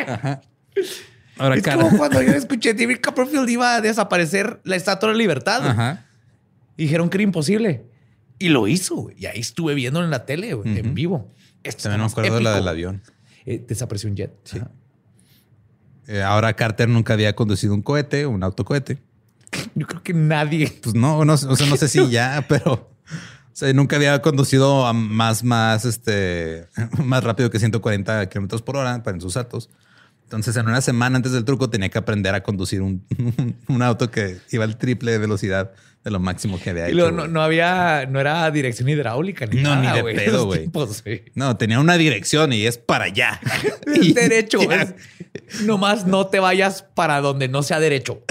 Ahora, 1.35 1.55
es 1.55 1.63
cara. 1.63 1.81
como 1.81 1.97
cuando 1.97 2.21
yo 2.21 2.33
escuché 2.33 2.75
David 2.75 2.97
Copperfield 3.03 3.49
iba 3.49 3.73
a 3.73 3.81
desaparecer 3.81 4.61
la 4.65 4.75
Estatua 4.75 5.09
de 5.09 5.15
la 5.15 5.17
Libertad. 5.17 5.67
Ajá. 5.67 6.05
Y 6.77 6.83
dijeron 6.83 7.09
que 7.09 7.17
era 7.17 7.23
imposible. 7.23 7.85
Y 8.37 8.49
lo 8.49 8.67
hizo. 8.67 9.09
Y 9.17 9.25
ahí 9.25 9.39
estuve 9.39 9.73
viéndolo 9.73 10.05
en 10.05 10.11
la 10.11 10.27
tele, 10.27 10.51
en 10.51 10.93
vivo. 10.93 11.33
Esto 11.63 11.89
También 11.89 12.01
me 12.01 12.05
acuerdo 12.05 12.35
de 12.35 12.41
la 12.43 12.53
del 12.53 12.67
avión. 12.67 13.01
Eh, 13.47 13.65
desapareció 13.67 14.07
un 14.07 14.15
jet. 14.15 14.31
Sí. 14.43 14.59
Ajá. 14.59 14.69
Eh, 16.09 16.23
ahora 16.23 16.53
Carter 16.53 16.89
nunca 16.89 17.13
había 17.13 17.35
conducido 17.35 17.73
un 17.73 17.83
cohete, 17.83 18.25
un 18.25 18.43
autocohete. 18.43 18.97
Yo 19.79 19.87
creo 19.87 20.03
que 20.03 20.13
nadie. 20.13 20.71
Pues 20.83 20.93
no, 20.95 21.23
no, 21.25 21.33
o 21.33 21.37
sea, 21.37 21.67
no 21.67 21.77
sé 21.77 21.87
si 21.87 22.09
ya, 22.09 22.45
pero 22.49 22.73
o 22.73 23.55
sea, 23.59 23.71
nunca 23.73 23.95
había 23.95 24.21
conducido 24.21 24.85
a 24.85 24.93
más, 24.93 25.43
más, 25.43 25.85
este, 25.85 26.67
más 26.97 27.23
rápido 27.23 27.49
que 27.49 27.59
140 27.59 28.27
kilómetros 28.29 28.61
por 28.61 28.77
hora 28.77 29.01
para 29.03 29.15
en 29.15 29.21
sus 29.21 29.33
saltos. 29.33 29.69
Entonces, 30.23 30.55
en 30.57 30.67
una 30.67 30.79
semana 30.81 31.15
antes 31.17 31.31
del 31.31 31.43
truco 31.43 31.69
tenía 31.71 31.89
que 31.89 31.97
aprender 31.97 32.35
a 32.35 32.43
conducir 32.43 32.81
un, 32.83 33.03
un 33.67 33.81
auto 33.81 34.11
que 34.11 34.37
iba 34.51 34.63
al 34.63 34.77
triple 34.77 35.11
de 35.11 35.17
velocidad 35.17 35.71
de 36.03 36.11
lo 36.11 36.19
máximo 36.19 36.59
que 36.61 36.69
había 36.69 36.87
Y 36.89 36.93
hecho. 36.93 37.11
no, 37.11 37.27
no 37.27 37.41
había, 37.41 38.05
no 38.09 38.19
era 38.21 38.49
dirección 38.51 38.87
hidráulica 38.87 39.47
ni 39.47 39.61
No, 39.61 39.75
ni 39.75 39.81
nada, 39.87 39.95
de 39.95 40.01
güey. 40.03 40.15
pedo, 40.15 40.53
Esos 40.71 41.03
güey. 41.03 41.23
No, 41.35 41.57
tenía 41.57 41.79
una 41.79 41.97
dirección 41.97 42.53
y 42.53 42.65
es 42.67 42.77
para 42.77 43.05
allá. 43.05 43.41
Es 43.87 44.13
derecho. 44.13 44.59
es- 44.71 44.93
nomás 45.65 46.05
no 46.05 46.27
te 46.27 46.39
vayas 46.39 46.83
para 46.83 47.19
donde 47.21 47.47
no 47.49 47.63
sea 47.63 47.79
derecho. 47.79 48.21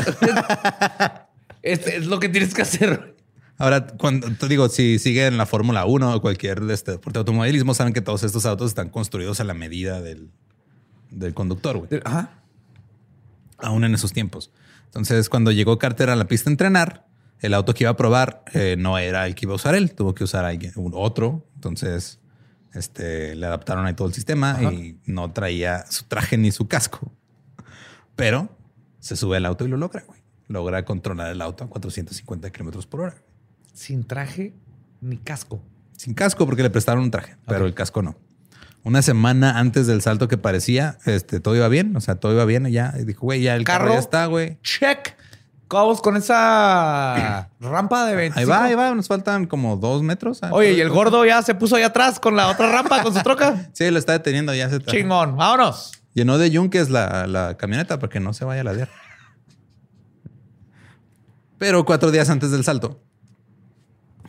Es, 1.72 1.86
es 1.86 2.06
lo 2.06 2.20
que 2.20 2.28
tienes 2.28 2.54
que 2.54 2.62
hacer. 2.62 3.16
Ahora, 3.58 3.86
cuando 3.86 4.30
te 4.30 4.46
digo, 4.46 4.68
si 4.68 5.00
sigue 5.00 5.26
en 5.26 5.36
la 5.36 5.44
Fórmula 5.44 5.84
1 5.84 6.14
o 6.14 6.20
cualquier 6.20 6.62
este 6.70 6.92
deporte 6.92 7.18
de 7.18 7.20
automovilismo, 7.20 7.74
saben 7.74 7.92
que 7.92 8.00
todos 8.00 8.22
estos 8.22 8.46
autos 8.46 8.68
están 8.68 8.88
construidos 8.88 9.40
a 9.40 9.44
la 9.44 9.54
medida 9.54 10.00
del, 10.00 10.30
del 11.10 11.34
conductor, 11.34 11.78
güey. 11.78 12.00
Ajá. 12.04 12.42
Aún 13.58 13.82
en 13.82 13.94
esos 13.94 14.12
tiempos. 14.12 14.52
Entonces, 14.84 15.28
cuando 15.28 15.50
llegó 15.50 15.76
Carter 15.78 16.08
a 16.10 16.16
la 16.16 16.28
pista 16.28 16.50
a 16.50 16.52
entrenar, 16.52 17.08
el 17.40 17.52
auto 17.52 17.74
que 17.74 17.84
iba 17.84 17.90
a 17.90 17.96
probar 17.96 18.44
eh, 18.54 18.76
no 18.78 18.96
era 18.96 19.26
el 19.26 19.34
que 19.34 19.46
iba 19.46 19.52
a 19.52 19.56
usar 19.56 19.74
él, 19.74 19.92
tuvo 19.92 20.14
que 20.14 20.22
usar 20.22 20.44
alguien, 20.44 20.72
un 20.76 20.92
otro. 20.94 21.44
Entonces, 21.56 22.20
este, 22.74 23.34
le 23.34 23.46
adaptaron 23.46 23.86
ahí 23.86 23.94
todo 23.94 24.06
el 24.06 24.14
sistema 24.14 24.52
Ajá. 24.52 24.72
y 24.72 24.98
no 25.06 25.32
traía 25.32 25.84
su 25.90 26.04
traje 26.04 26.38
ni 26.38 26.52
su 26.52 26.68
casco. 26.68 27.12
Pero 28.14 28.56
se 29.00 29.16
sube 29.16 29.36
al 29.36 29.46
auto 29.46 29.64
y 29.64 29.68
lo 29.68 29.76
logra, 29.76 30.04
güey. 30.06 30.17
Logra 30.48 30.84
controlar 30.84 31.30
el 31.30 31.40
auto 31.42 31.64
a 31.64 31.68
450 31.68 32.50
kilómetros 32.50 32.86
por 32.86 33.00
hora. 33.02 33.14
Sin 33.72 34.04
traje 34.04 34.54
ni 35.00 35.18
casco. 35.18 35.60
Sin 35.96 36.14
casco 36.14 36.46
porque 36.46 36.62
le 36.62 36.70
prestaron 36.70 37.04
un 37.04 37.10
traje, 37.10 37.36
pero 37.46 37.66
el 37.66 37.74
casco 37.74 38.02
no. 38.02 38.16
Una 38.84 39.02
semana 39.02 39.58
antes 39.58 39.86
del 39.86 40.00
salto 40.00 40.28
que 40.28 40.38
parecía, 40.38 40.98
este, 41.04 41.40
todo 41.40 41.54
iba 41.54 41.68
bien. 41.68 41.94
O 41.96 42.00
sea, 42.00 42.14
todo 42.14 42.32
iba 42.32 42.44
bien 42.44 42.66
y 42.66 42.72
ya. 42.72 42.94
Y 42.98 43.04
dijo, 43.04 43.20
güey, 43.22 43.42
ya 43.42 43.54
el 43.56 43.64
carro, 43.64 43.84
Carro. 43.84 43.94
ya 43.94 44.00
está, 44.00 44.26
güey. 44.26 44.58
Check. 44.62 45.16
Vamos 45.68 46.00
con 46.00 46.16
esa 46.16 47.50
rampa 47.60 48.06
de 48.06 48.16
25. 48.16 48.40
Ahí 48.40 48.46
va, 48.46 48.64
ahí 48.64 48.74
va. 48.74 48.94
Nos 48.94 49.08
faltan 49.08 49.46
como 49.46 49.76
dos 49.76 50.02
metros. 50.02 50.40
Oye, 50.50 50.72
y 50.72 50.80
el 50.80 50.88
gordo 50.88 51.26
ya 51.26 51.42
se 51.42 51.54
puso 51.54 51.76
ahí 51.76 51.82
atrás 51.82 52.18
con 52.18 52.36
la 52.36 52.48
otra 52.48 52.70
rampa 52.72 53.02
con 53.02 53.12
su 53.12 53.22
troca. 53.22 53.68
Sí, 53.74 53.90
lo 53.90 53.98
está 53.98 54.12
deteniendo. 54.12 54.54
Ya 54.54 54.70
se 54.70 54.80
Chingón. 54.80 55.36
Vámonos. 55.36 55.92
llenó 56.14 56.38
de 56.38 56.50
yunques 56.50 56.88
la, 56.88 57.26
la 57.26 57.56
camioneta 57.58 57.98
para 57.98 58.08
que 58.10 58.20
no 58.20 58.32
se 58.32 58.44
vaya 58.46 58.62
a 58.62 58.64
ladear. 58.64 58.88
Pero 61.58 61.84
cuatro 61.84 62.10
días 62.10 62.30
antes 62.30 62.50
del 62.50 62.64
salto, 62.64 63.02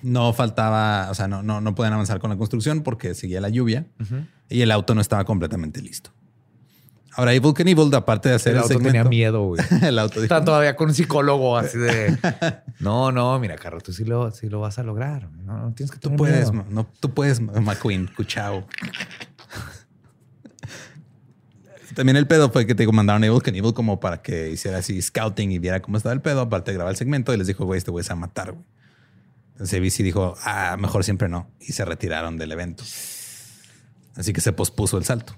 no 0.01 0.33
faltaba, 0.33 1.09
o 1.09 1.13
sea, 1.13 1.27
no, 1.27 1.43
no, 1.43 1.61
no 1.61 1.75
podían 1.75 1.93
avanzar 1.93 2.19
con 2.19 2.29
la 2.29 2.37
construcción 2.37 2.81
porque 2.81 3.13
seguía 3.13 3.41
la 3.41 3.49
lluvia 3.49 3.87
y 4.49 4.61
el 4.61 4.71
auto 4.71 4.95
no 4.95 5.01
estaba 5.01 5.25
completamente 5.25 5.81
listo. 5.81 6.11
Ahora, 7.15 7.33
Evil 7.33 7.53
Knievel, 7.53 7.93
aparte 7.95 8.29
de 8.29 8.35
hacer 8.35 8.51
El 8.53 8.57
el, 8.59 8.63
auto 8.63 8.79
tenía 8.79 9.03
miedo, 9.03 9.43
güey. 9.43 9.61
el 9.81 9.99
auto 9.99 10.21
dijo, 10.21 10.23
Están 10.23 10.45
todavía 10.45 10.75
con 10.75 10.89
un 10.89 10.95
psicólogo 10.95 11.57
así 11.57 11.77
de... 11.77 12.17
No, 12.79 13.11
no, 13.11 13.37
mira, 13.39 13.57
Carlos, 13.57 13.83
tú 13.83 13.91
sí 13.91 14.05
lo, 14.05 14.31
sí 14.31 14.47
lo 14.47 14.61
vas 14.61 14.79
a 14.79 14.83
lograr. 14.83 15.29
No, 15.29 15.57
no 15.57 15.73
tienes 15.73 15.91
que 15.91 15.97
tú 15.97 16.07
tener 16.09 16.17
puedes, 16.17 16.51
miedo". 16.53 16.65
no, 16.69 16.87
tú 17.01 17.13
puedes, 17.13 17.41
McQueen, 17.41 18.07
cuchao. 18.15 18.65
También 21.95 22.17
el 22.17 22.27
pedo 22.27 22.51
fue 22.51 22.65
que 22.65 22.75
te 22.75 22.83
digo, 22.83 22.91
mandaron 22.91 23.23
a 23.23 23.27
Evil 23.27 23.41
Knievel 23.41 23.73
como 23.73 23.99
para 23.99 24.21
que 24.21 24.51
hiciera 24.51 24.77
así 24.77 25.01
scouting 25.01 25.51
y 25.51 25.59
viera 25.59 25.81
cómo 25.81 25.97
estaba 25.97 26.13
el 26.13 26.21
pedo. 26.21 26.41
Aparte 26.41 26.71
de 26.71 26.75
grabar 26.75 26.91
el 26.91 26.97
segmento 26.97 27.33
y 27.33 27.37
les 27.37 27.47
dijo, 27.47 27.65
güey, 27.65 27.77
este 27.77 27.91
güey 27.91 28.03
se 28.03 28.09
va 28.09 28.13
a 28.13 28.19
matar, 28.19 28.51
güey. 28.51 28.65
Entonces 29.53 29.79
ABC 29.79 30.03
dijo, 30.03 30.35
ah, 30.43 30.77
mejor 30.79 31.03
siempre 31.03 31.27
no. 31.27 31.49
Y 31.59 31.73
se 31.73 31.83
retiraron 31.83 32.37
del 32.37 32.51
evento. 32.51 32.83
Así 34.15 34.33
que 34.33 34.41
se 34.41 34.53
pospuso 34.53 34.97
el 34.97 35.03
salto. 35.03 35.37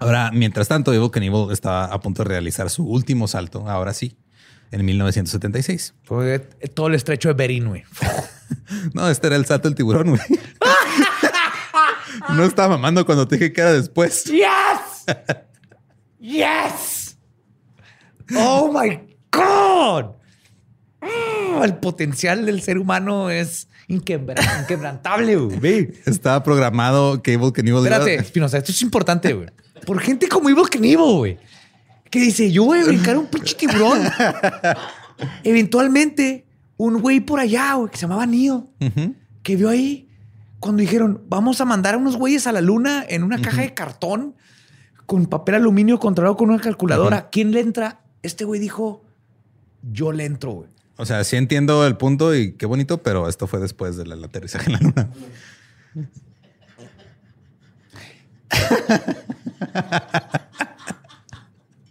Ahora, 0.00 0.30
mientras 0.32 0.66
tanto, 0.66 0.92
Evil 0.92 1.10
Knievel 1.10 1.52
estaba 1.52 1.84
a 1.84 2.00
punto 2.00 2.22
de 2.22 2.30
realizar 2.30 2.70
su 2.70 2.86
último 2.86 3.28
salto, 3.28 3.68
ahora 3.68 3.92
sí, 3.92 4.16
en 4.70 4.84
1976. 4.84 5.94
Fue 6.04 6.38
todo 6.74 6.86
el 6.86 6.94
estrecho 6.94 7.28
de 7.28 7.34
Berín, 7.34 7.68
güey. 7.68 7.84
No, 8.94 9.08
este 9.08 9.28
era 9.28 9.36
el 9.36 9.46
salto 9.46 9.68
del 9.68 9.76
tiburón, 9.76 10.10
güey. 10.10 10.20
no 12.34 12.44
estaba 12.44 12.76
mamando 12.76 13.06
cuando 13.06 13.28
te 13.28 13.36
dije 13.36 13.52
que 13.52 13.60
era 13.60 13.72
después. 13.72 14.24
¡Yes! 14.24 14.44
¡Yes! 16.18 17.16
¡Oh, 18.36 18.70
my 18.72 18.98
God! 19.32 20.16
Mm, 21.00 21.62
el 21.62 21.76
potencial 21.76 22.44
del 22.46 22.60
ser 22.62 22.78
humano 22.78 23.30
es 23.30 23.68
inquebra- 23.88 24.60
inquebrantable, 24.60 25.36
güey. 25.36 25.90
Estaba 26.06 26.42
programado 26.42 27.22
que 27.22 27.32
Evil 27.32 27.52
Knievel 27.52 27.84
Espérate, 27.84 28.14
Espinosa, 28.20 28.58
esto 28.58 28.72
es 28.72 28.82
importante, 28.82 29.32
güey. 29.32 29.48
Por 29.86 29.98
gente 30.00 30.28
como 30.28 30.48
Evil 30.50 30.68
Knievel, 30.70 31.16
güey. 31.16 31.38
Que 32.10 32.20
dice, 32.20 32.50
yo 32.52 32.64
voy 32.64 32.80
a 32.80 32.84
brincar 32.84 33.16
un 33.16 33.26
pinche 33.26 33.54
tiburón. 33.54 34.02
Eventualmente, 35.44 36.46
un 36.76 37.00
güey 37.00 37.20
por 37.20 37.40
allá, 37.40 37.74
güey, 37.74 37.90
que 37.90 37.96
se 37.96 38.02
llamaba 38.02 38.26
Neo, 38.26 38.70
que 39.42 39.56
vio 39.56 39.68
ahí 39.68 40.08
cuando 40.58 40.80
dijeron, 40.82 41.22
vamos 41.28 41.60
a 41.60 41.64
mandar 41.64 41.94
a 41.94 41.98
unos 41.98 42.16
güeyes 42.16 42.46
a 42.46 42.52
la 42.52 42.60
luna 42.60 43.04
en 43.08 43.22
una 43.22 43.40
caja 43.40 43.62
de 43.62 43.72
cartón 43.72 44.34
con 45.10 45.26
papel 45.26 45.56
aluminio 45.56 45.98
controlado 45.98 46.36
con 46.36 46.50
una 46.50 46.60
calculadora. 46.60 47.30
¿Quién 47.30 47.50
le 47.50 47.58
entra? 47.58 47.98
Este 48.22 48.44
güey 48.44 48.60
dijo, 48.60 49.02
yo 49.90 50.12
le 50.12 50.24
entro, 50.24 50.52
güey. 50.52 50.68
O 50.98 51.04
sea, 51.04 51.24
sí 51.24 51.34
entiendo 51.34 51.84
el 51.84 51.96
punto 51.96 52.32
y 52.32 52.52
qué 52.52 52.64
bonito, 52.64 53.02
pero 53.02 53.28
esto 53.28 53.48
fue 53.48 53.58
después 53.58 53.96
del 53.96 54.22
aterrizaje 54.22 54.66
en 54.66 54.72
la 54.74 54.78
luna. 54.78 55.10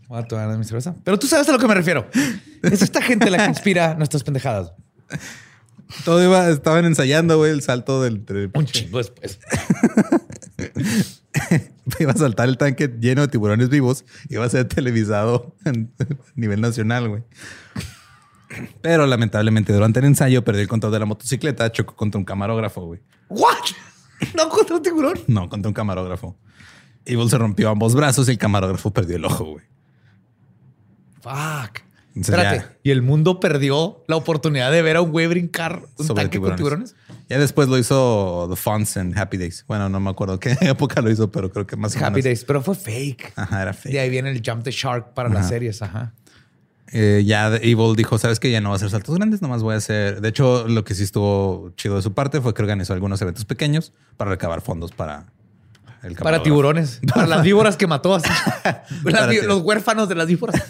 Voy 0.07 0.19
a 0.19 0.23
tomar 0.27 0.57
mi 0.57 0.63
cerveza. 0.63 0.95
Pero 1.03 1.19
tú 1.19 1.27
sabes 1.27 1.47
a 1.49 1.51
lo 1.51 1.59
que 1.59 1.67
me 1.67 1.75
refiero. 1.75 2.07
Es 2.63 2.81
esta 2.81 3.01
gente 3.01 3.29
la 3.29 3.37
que 3.37 3.45
inspira 3.49 3.93
nuestras 3.95 4.23
pendejadas. 4.23 4.73
Todo 6.05 6.23
iba, 6.23 6.49
estaban 6.49 6.85
ensayando, 6.85 7.37
güey, 7.37 7.51
el 7.51 7.61
salto 7.61 8.01
del. 8.01 8.25
del- 8.25 8.51
Un 8.53 8.65
chingo 8.65 8.97
después. 8.97 9.39
iba 11.99 12.11
a 12.11 12.17
saltar 12.17 12.49
el 12.49 12.57
tanque 12.57 12.87
lleno 12.99 13.21
de 13.21 13.27
tiburones 13.27 13.69
vivos. 13.69 14.05
Iba 14.29 14.45
a 14.45 14.49
ser 14.49 14.65
televisado 14.67 15.55
a 15.65 15.71
nivel 16.35 16.61
nacional, 16.61 17.09
güey. 17.09 17.23
Pero 18.81 19.05
lamentablemente 19.05 19.73
durante 19.73 19.99
el 19.99 20.05
ensayo 20.05 20.43
perdió 20.43 20.61
el 20.63 20.67
control 20.67 20.91
de 20.91 20.99
la 20.99 21.05
motocicleta, 21.05 21.71
chocó 21.71 21.95
contra 21.95 22.17
un 22.17 22.25
camarógrafo, 22.25 22.81
güey. 22.85 22.99
¿What? 23.29 23.53
¿No 24.35 24.49
contra 24.49 24.75
un 24.77 24.81
tiburón? 24.83 25.19
No, 25.27 25.47
contra 25.49 25.69
un 25.69 25.73
camarógrafo. 25.73 26.35
Evil 27.05 27.29
se 27.29 27.37
rompió 27.37 27.69
ambos 27.69 27.95
brazos 27.95 28.27
y 28.27 28.31
el 28.31 28.37
camarógrafo 28.37 28.91
perdió 28.91 29.15
el 29.17 29.25
ojo, 29.25 29.45
güey. 29.45 29.65
Fuck. 31.21 31.81
Entonces 32.15 32.35
Espérate. 32.35 32.57
ya- 32.57 32.77
Y 32.83 32.91
el 32.91 33.01
mundo 33.01 33.39
perdió 33.39 34.03
la 34.07 34.15
oportunidad 34.15 34.71
de 34.71 34.81
ver 34.81 34.97
a 34.97 35.01
un 35.01 35.11
güey 35.11 35.27
brincar 35.27 35.83
un 35.97 36.07
sobre 36.07 36.23
tanque 36.23 36.39
con 36.39 36.55
tiburones. 36.55 36.95
Ya 37.29 37.37
después 37.37 37.67
lo 37.67 37.77
hizo 37.77 38.47
The 38.49 38.55
Fonts 38.55 38.97
en 38.97 39.17
Happy 39.17 39.37
Days. 39.37 39.63
Bueno, 39.67 39.87
no 39.87 39.99
me 39.99 40.09
acuerdo 40.09 40.39
qué 40.39 40.57
época 40.61 40.99
lo 41.01 41.11
hizo, 41.11 41.31
pero 41.31 41.51
creo 41.51 41.67
que 41.67 41.75
más 41.75 41.95
o 41.95 41.99
Happy 41.99 42.15
menos. 42.15 42.23
Days, 42.23 42.43
pero 42.43 42.61
fue 42.63 42.73
fake. 42.73 43.33
Ajá, 43.35 43.61
era 43.61 43.73
fake. 43.73 43.93
De 43.93 43.99
ahí 43.99 44.09
viene 44.09 44.31
el 44.31 44.41
Jump 44.43 44.63
the 44.63 44.71
Shark 44.71 45.13
para 45.13 45.29
las 45.29 45.47
series. 45.47 45.81
Ajá. 45.83 46.13
Eh, 46.91 47.23
ya 47.23 47.55
Evil 47.57 47.95
dijo, 47.95 48.17
¿sabes 48.17 48.39
qué? 48.39 48.49
Ya 48.49 48.61
no 48.61 48.69
va 48.69 48.75
a 48.75 48.77
hacer 48.77 48.89
saltos 48.89 49.15
grandes, 49.15 49.43
nomás 49.43 49.61
voy 49.61 49.75
a 49.75 49.77
hacer... 49.77 50.21
De 50.21 50.29
hecho, 50.29 50.67
lo 50.67 50.83
que 50.83 50.95
sí 50.95 51.03
estuvo 51.03 51.71
chido 51.75 51.97
de 51.97 52.01
su 52.01 52.13
parte 52.13 52.41
fue 52.41 52.55
que 52.55 52.63
organizó 52.63 52.93
algunos 52.93 53.21
eventos 53.21 53.45
pequeños 53.45 53.93
para 54.17 54.31
recabar 54.31 54.61
fondos 54.61 54.91
para 54.91 55.27
el 56.01 56.15
Para 56.15 56.41
tiburones. 56.41 56.99
Para 57.13 57.27
las 57.27 57.43
víboras 57.43 57.77
que 57.77 57.85
mató 57.85 58.15
así. 58.15 58.29
Las 59.03 59.43
los 59.43 59.61
huérfanos 59.61 60.09
de 60.09 60.15
las 60.15 60.25
víboras. 60.27 60.63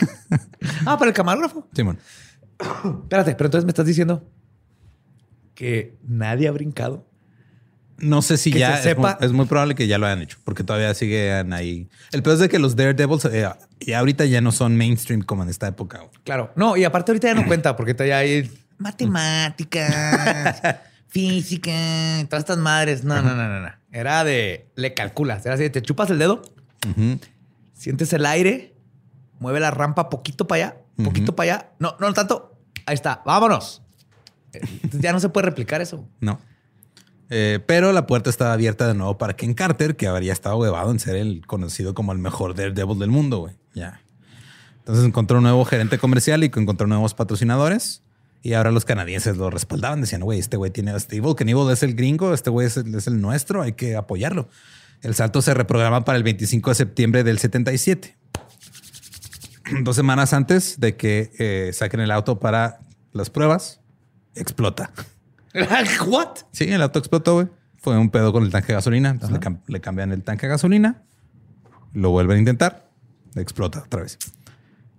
ah, 0.85 0.97
para 0.97 1.09
el 1.09 1.15
camarógrafo. 1.15 1.67
Simón. 1.73 1.99
Espérate, 3.03 3.35
pero 3.35 3.45
entonces 3.47 3.63
me 3.63 3.69
estás 3.69 3.85
diciendo 3.85 4.27
que 5.59 5.97
nadie 6.07 6.47
ha 6.47 6.51
brincado 6.53 7.05
No 7.97 8.21
sé 8.21 8.37
si 8.37 8.49
Que 8.53 8.59
ya 8.59 8.77
se 8.77 8.91
es, 8.91 8.97
muy, 8.97 9.09
sepa. 9.09 9.25
es 9.25 9.33
muy 9.33 9.45
probable 9.45 9.75
que 9.75 9.87
ya 9.87 9.97
lo 9.97 10.05
hayan 10.05 10.21
hecho, 10.21 10.37
porque 10.45 10.63
todavía 10.63 10.93
siguen 10.93 11.51
ahí. 11.51 11.89
El 12.13 12.23
peor 12.23 12.35
es 12.35 12.39
de 12.39 12.47
que 12.47 12.59
los 12.59 12.77
Daredevils 12.77 13.25
eh, 13.25 13.45
ya 13.81 13.99
ahorita 13.99 14.23
ya 14.23 14.39
no 14.39 14.53
son 14.53 14.77
mainstream 14.77 15.21
como 15.21 15.43
en 15.43 15.49
esta 15.49 15.67
época. 15.67 15.99
Claro. 16.23 16.53
No, 16.55 16.77
y 16.77 16.85
aparte 16.85 17.11
ahorita 17.11 17.27
ya 17.27 17.33
no 17.35 17.45
cuenta 17.45 17.75
porque 17.75 17.93
todavía 17.93 18.19
hay 18.19 18.49
matemáticas, 18.77 20.61
física, 21.09 21.73
todas 22.29 22.43
estas 22.43 22.57
madres. 22.57 23.03
No, 23.03 23.21
no, 23.21 23.35
no, 23.35 23.49
no, 23.49 23.59
no. 23.59 23.69
Era 23.91 24.23
de 24.23 24.69
le 24.75 24.93
calculas. 24.93 25.45
Era 25.45 25.55
así, 25.55 25.63
de, 25.63 25.71
te 25.71 25.81
chupas 25.81 26.09
el 26.09 26.19
dedo, 26.19 26.41
sientes 27.73 28.13
el 28.13 28.25
aire, 28.25 28.75
mueve 29.39 29.59
la 29.59 29.71
rampa 29.71 30.09
poquito 30.09 30.47
para 30.47 30.63
allá, 30.67 30.77
poquito 31.03 31.31
Ujú. 31.31 31.35
para 31.35 31.53
allá. 31.53 31.69
No, 31.79 31.95
no 31.99 32.13
tanto. 32.13 32.57
Ahí 32.85 32.95
está. 32.95 33.21
Vámonos. 33.25 33.81
Ya 34.99 35.13
no 35.13 35.19
se 35.19 35.29
puede 35.29 35.45
replicar 35.45 35.81
eso. 35.81 36.07
No. 36.19 36.39
Eh, 37.29 37.59
pero 37.65 37.91
la 37.91 38.07
puerta 38.07 38.29
estaba 38.29 38.53
abierta 38.53 38.87
de 38.87 38.95
nuevo 38.95 39.17
para 39.17 39.35
Ken 39.35 39.53
Carter, 39.53 39.95
que 39.95 40.07
habría 40.07 40.33
estado 40.33 40.57
huevado 40.57 40.91
en 40.91 40.99
ser 40.99 41.15
el 41.15 41.45
conocido 41.45 41.93
como 41.93 42.11
el 42.11 42.17
mejor 42.17 42.55
Daredevil 42.55 42.97
del 42.97 43.09
mundo, 43.09 43.39
güey. 43.39 43.55
Ya. 43.75 44.01
Entonces 44.79 45.05
encontró 45.05 45.37
un 45.37 45.43
nuevo 45.43 45.63
gerente 45.65 45.99
comercial 45.99 46.43
y 46.43 46.47
encontró 46.47 46.87
nuevos 46.87 47.13
patrocinadores. 47.13 48.01
Y 48.41 48.53
ahora 48.53 48.71
los 48.71 48.85
canadienses 48.85 49.37
lo 49.37 49.49
respaldaban. 49.49 50.01
Decían, 50.01 50.21
güey, 50.21 50.39
este 50.39 50.57
güey 50.57 50.71
tiene 50.71 50.95
este 50.95 51.17
Evil. 51.17 51.35
Ken 51.35 51.49
Evil 51.49 51.69
es 51.71 51.83
el 51.83 51.93
gringo. 51.93 52.33
Este 52.33 52.49
güey 52.49 52.65
es 52.67 52.77
es 52.77 53.07
el 53.07 53.21
nuestro. 53.21 53.61
Hay 53.61 53.73
que 53.73 53.95
apoyarlo. 53.95 54.49
El 55.01 55.15
salto 55.15 55.41
se 55.41 55.53
reprograma 55.53 56.03
para 56.03 56.17
el 56.17 56.23
25 56.23 56.71
de 56.71 56.75
septiembre 56.75 57.23
del 57.23 57.39
77. 57.39 58.17
Dos 59.83 59.95
semanas 59.95 60.33
antes 60.33 60.79
de 60.79 60.95
que 60.95 61.31
eh, 61.37 61.71
saquen 61.73 61.99
el 61.99 62.11
auto 62.11 62.39
para 62.39 62.79
las 63.13 63.29
pruebas, 63.29 63.79
explota. 64.35 64.91
¿What? 66.07 66.37
Sí, 66.51 66.65
el 66.65 66.81
auto 66.81 66.99
explotó, 66.99 67.33
güey. 67.35 67.47
Fue 67.77 67.97
un 67.97 68.09
pedo 68.09 68.31
con 68.33 68.43
el 68.43 68.51
tanque 68.51 68.67
de 68.67 68.73
gasolina. 68.73 69.09
Entonces 69.09 69.31
le, 69.37 69.39
cam- 69.45 69.61
le 69.67 69.79
cambian 69.81 70.11
el 70.11 70.23
tanque 70.23 70.45
de 70.47 70.51
gasolina. 70.51 71.03
Lo 71.93 72.11
vuelven 72.11 72.37
a 72.37 72.39
intentar. 72.39 72.89
Explota 73.35 73.79
otra 73.85 74.01
vez. 74.03 74.17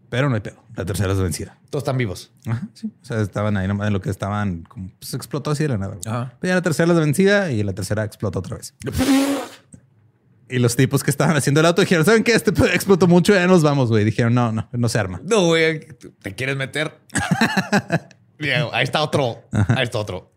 Pero 0.09 0.29
no 0.29 0.35
hay 0.35 0.41
pedo. 0.41 0.63
La 0.75 0.85
tercera 0.85 1.13
es 1.13 1.19
vencida. 1.21 1.59
Todos 1.69 1.83
están 1.83 1.97
vivos. 1.99 2.33
Ajá, 2.47 2.69
sí. 2.75 2.91
O 3.01 3.05
sea, 3.05 3.21
estaban 3.21 3.57
ahí 3.57 3.69
nomás 3.69 3.87
en 3.87 3.93
lo 3.93 4.01
que 4.01 4.11
estaban. 4.11 4.63
Como, 4.65 4.91
pues 4.99 5.15
explotó 5.15 5.51
así 5.53 5.63
de 5.65 5.69
la 5.69 5.79
nada. 5.79 5.95
güey. 5.95 6.03
Ajá. 6.07 6.35
Pero 6.41 6.51
ya 6.51 6.55
la 6.57 6.63
tercera 6.63 6.91
es 6.93 6.99
vencida 6.99 7.53
y 7.53 7.63
la 7.63 7.75
tercera 7.75 8.03
explota 8.05 8.39
otra 8.41 8.57
vez. 8.57 8.75
y 10.49 10.59
los 10.59 10.75
tipos 10.75 11.05
que 11.05 11.11
estaban 11.13 11.37
haciendo 11.37 11.61
el 11.61 11.67
auto 11.67 11.83
dijeron: 11.83 12.05
¿Saben 12.05 12.25
qué? 12.25 12.33
Este 12.35 12.51
explotó 12.75 13.07
mucho. 13.07 13.35
Ya 13.35 13.47
nos 13.47 13.63
vamos, 13.63 13.89
güey. 13.91 14.05
Dijeron: 14.05 14.35
No, 14.35 14.51
no, 14.51 14.69
no 14.73 14.89
se 14.89 14.99
arma. 14.99 15.21
No, 15.25 15.47
güey, 15.47 15.81
te 16.23 16.35
quieres 16.35 16.57
meter. 16.57 16.99
Ahí 18.73 18.85
está 18.85 19.03
otro. 19.03 19.43
Ahí 19.53 19.83
está 19.85 19.99
otro. 19.99 20.33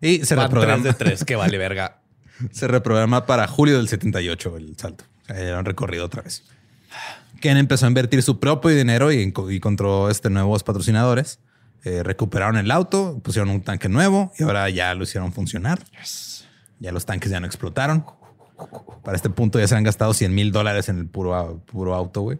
Y 0.00 0.24
se 0.24 0.34
Van 0.34 0.48
tres 0.48 0.60
reprograma. 0.62 0.84
de 0.84 0.92
tres, 0.94 1.24
que 1.24 1.36
vale 1.36 1.58
verga. 1.58 2.00
Se 2.52 2.66
reprograma 2.68 3.26
para 3.26 3.46
julio 3.46 3.76
del 3.76 3.88
78 3.88 4.56
el 4.56 4.76
salto. 4.78 5.04
O 5.22 5.26
sea, 5.26 5.36
ya 5.36 5.42
era 5.42 5.58
un 5.58 5.64
recorrido 5.66 6.06
otra 6.06 6.22
vez. 6.22 6.44
Ken 7.40 7.56
empezó 7.58 7.84
a 7.84 7.88
invertir 7.88 8.22
su 8.22 8.40
propio 8.40 8.70
dinero 8.70 9.12
y, 9.12 9.16
enco- 9.22 9.52
y 9.52 9.56
encontró 9.56 10.08
este, 10.08 10.30
nuevos 10.30 10.62
patrocinadores. 10.62 11.38
Eh, 11.84 12.02
recuperaron 12.02 12.56
el 12.56 12.70
auto, 12.70 13.20
pusieron 13.22 13.50
un 13.50 13.60
tanque 13.62 13.88
nuevo 13.90 14.32
y 14.38 14.42
ahora 14.44 14.68
ya 14.70 14.94
lo 14.94 15.02
hicieron 15.04 15.32
funcionar. 15.32 15.80
Ya 16.78 16.92
los 16.92 17.04
tanques 17.06 17.30
ya 17.30 17.40
no 17.40 17.46
explotaron. 17.46 18.04
Para 19.04 19.16
este 19.16 19.28
punto 19.30 19.58
ya 19.58 19.66
se 19.68 19.74
han 19.76 19.84
gastado 19.84 20.12
100 20.14 20.34
mil 20.34 20.50
dólares 20.52 20.88
en 20.90 20.98
el 20.98 21.06
puro, 21.06 21.62
puro 21.66 21.94
auto, 21.94 22.20
güey, 22.22 22.38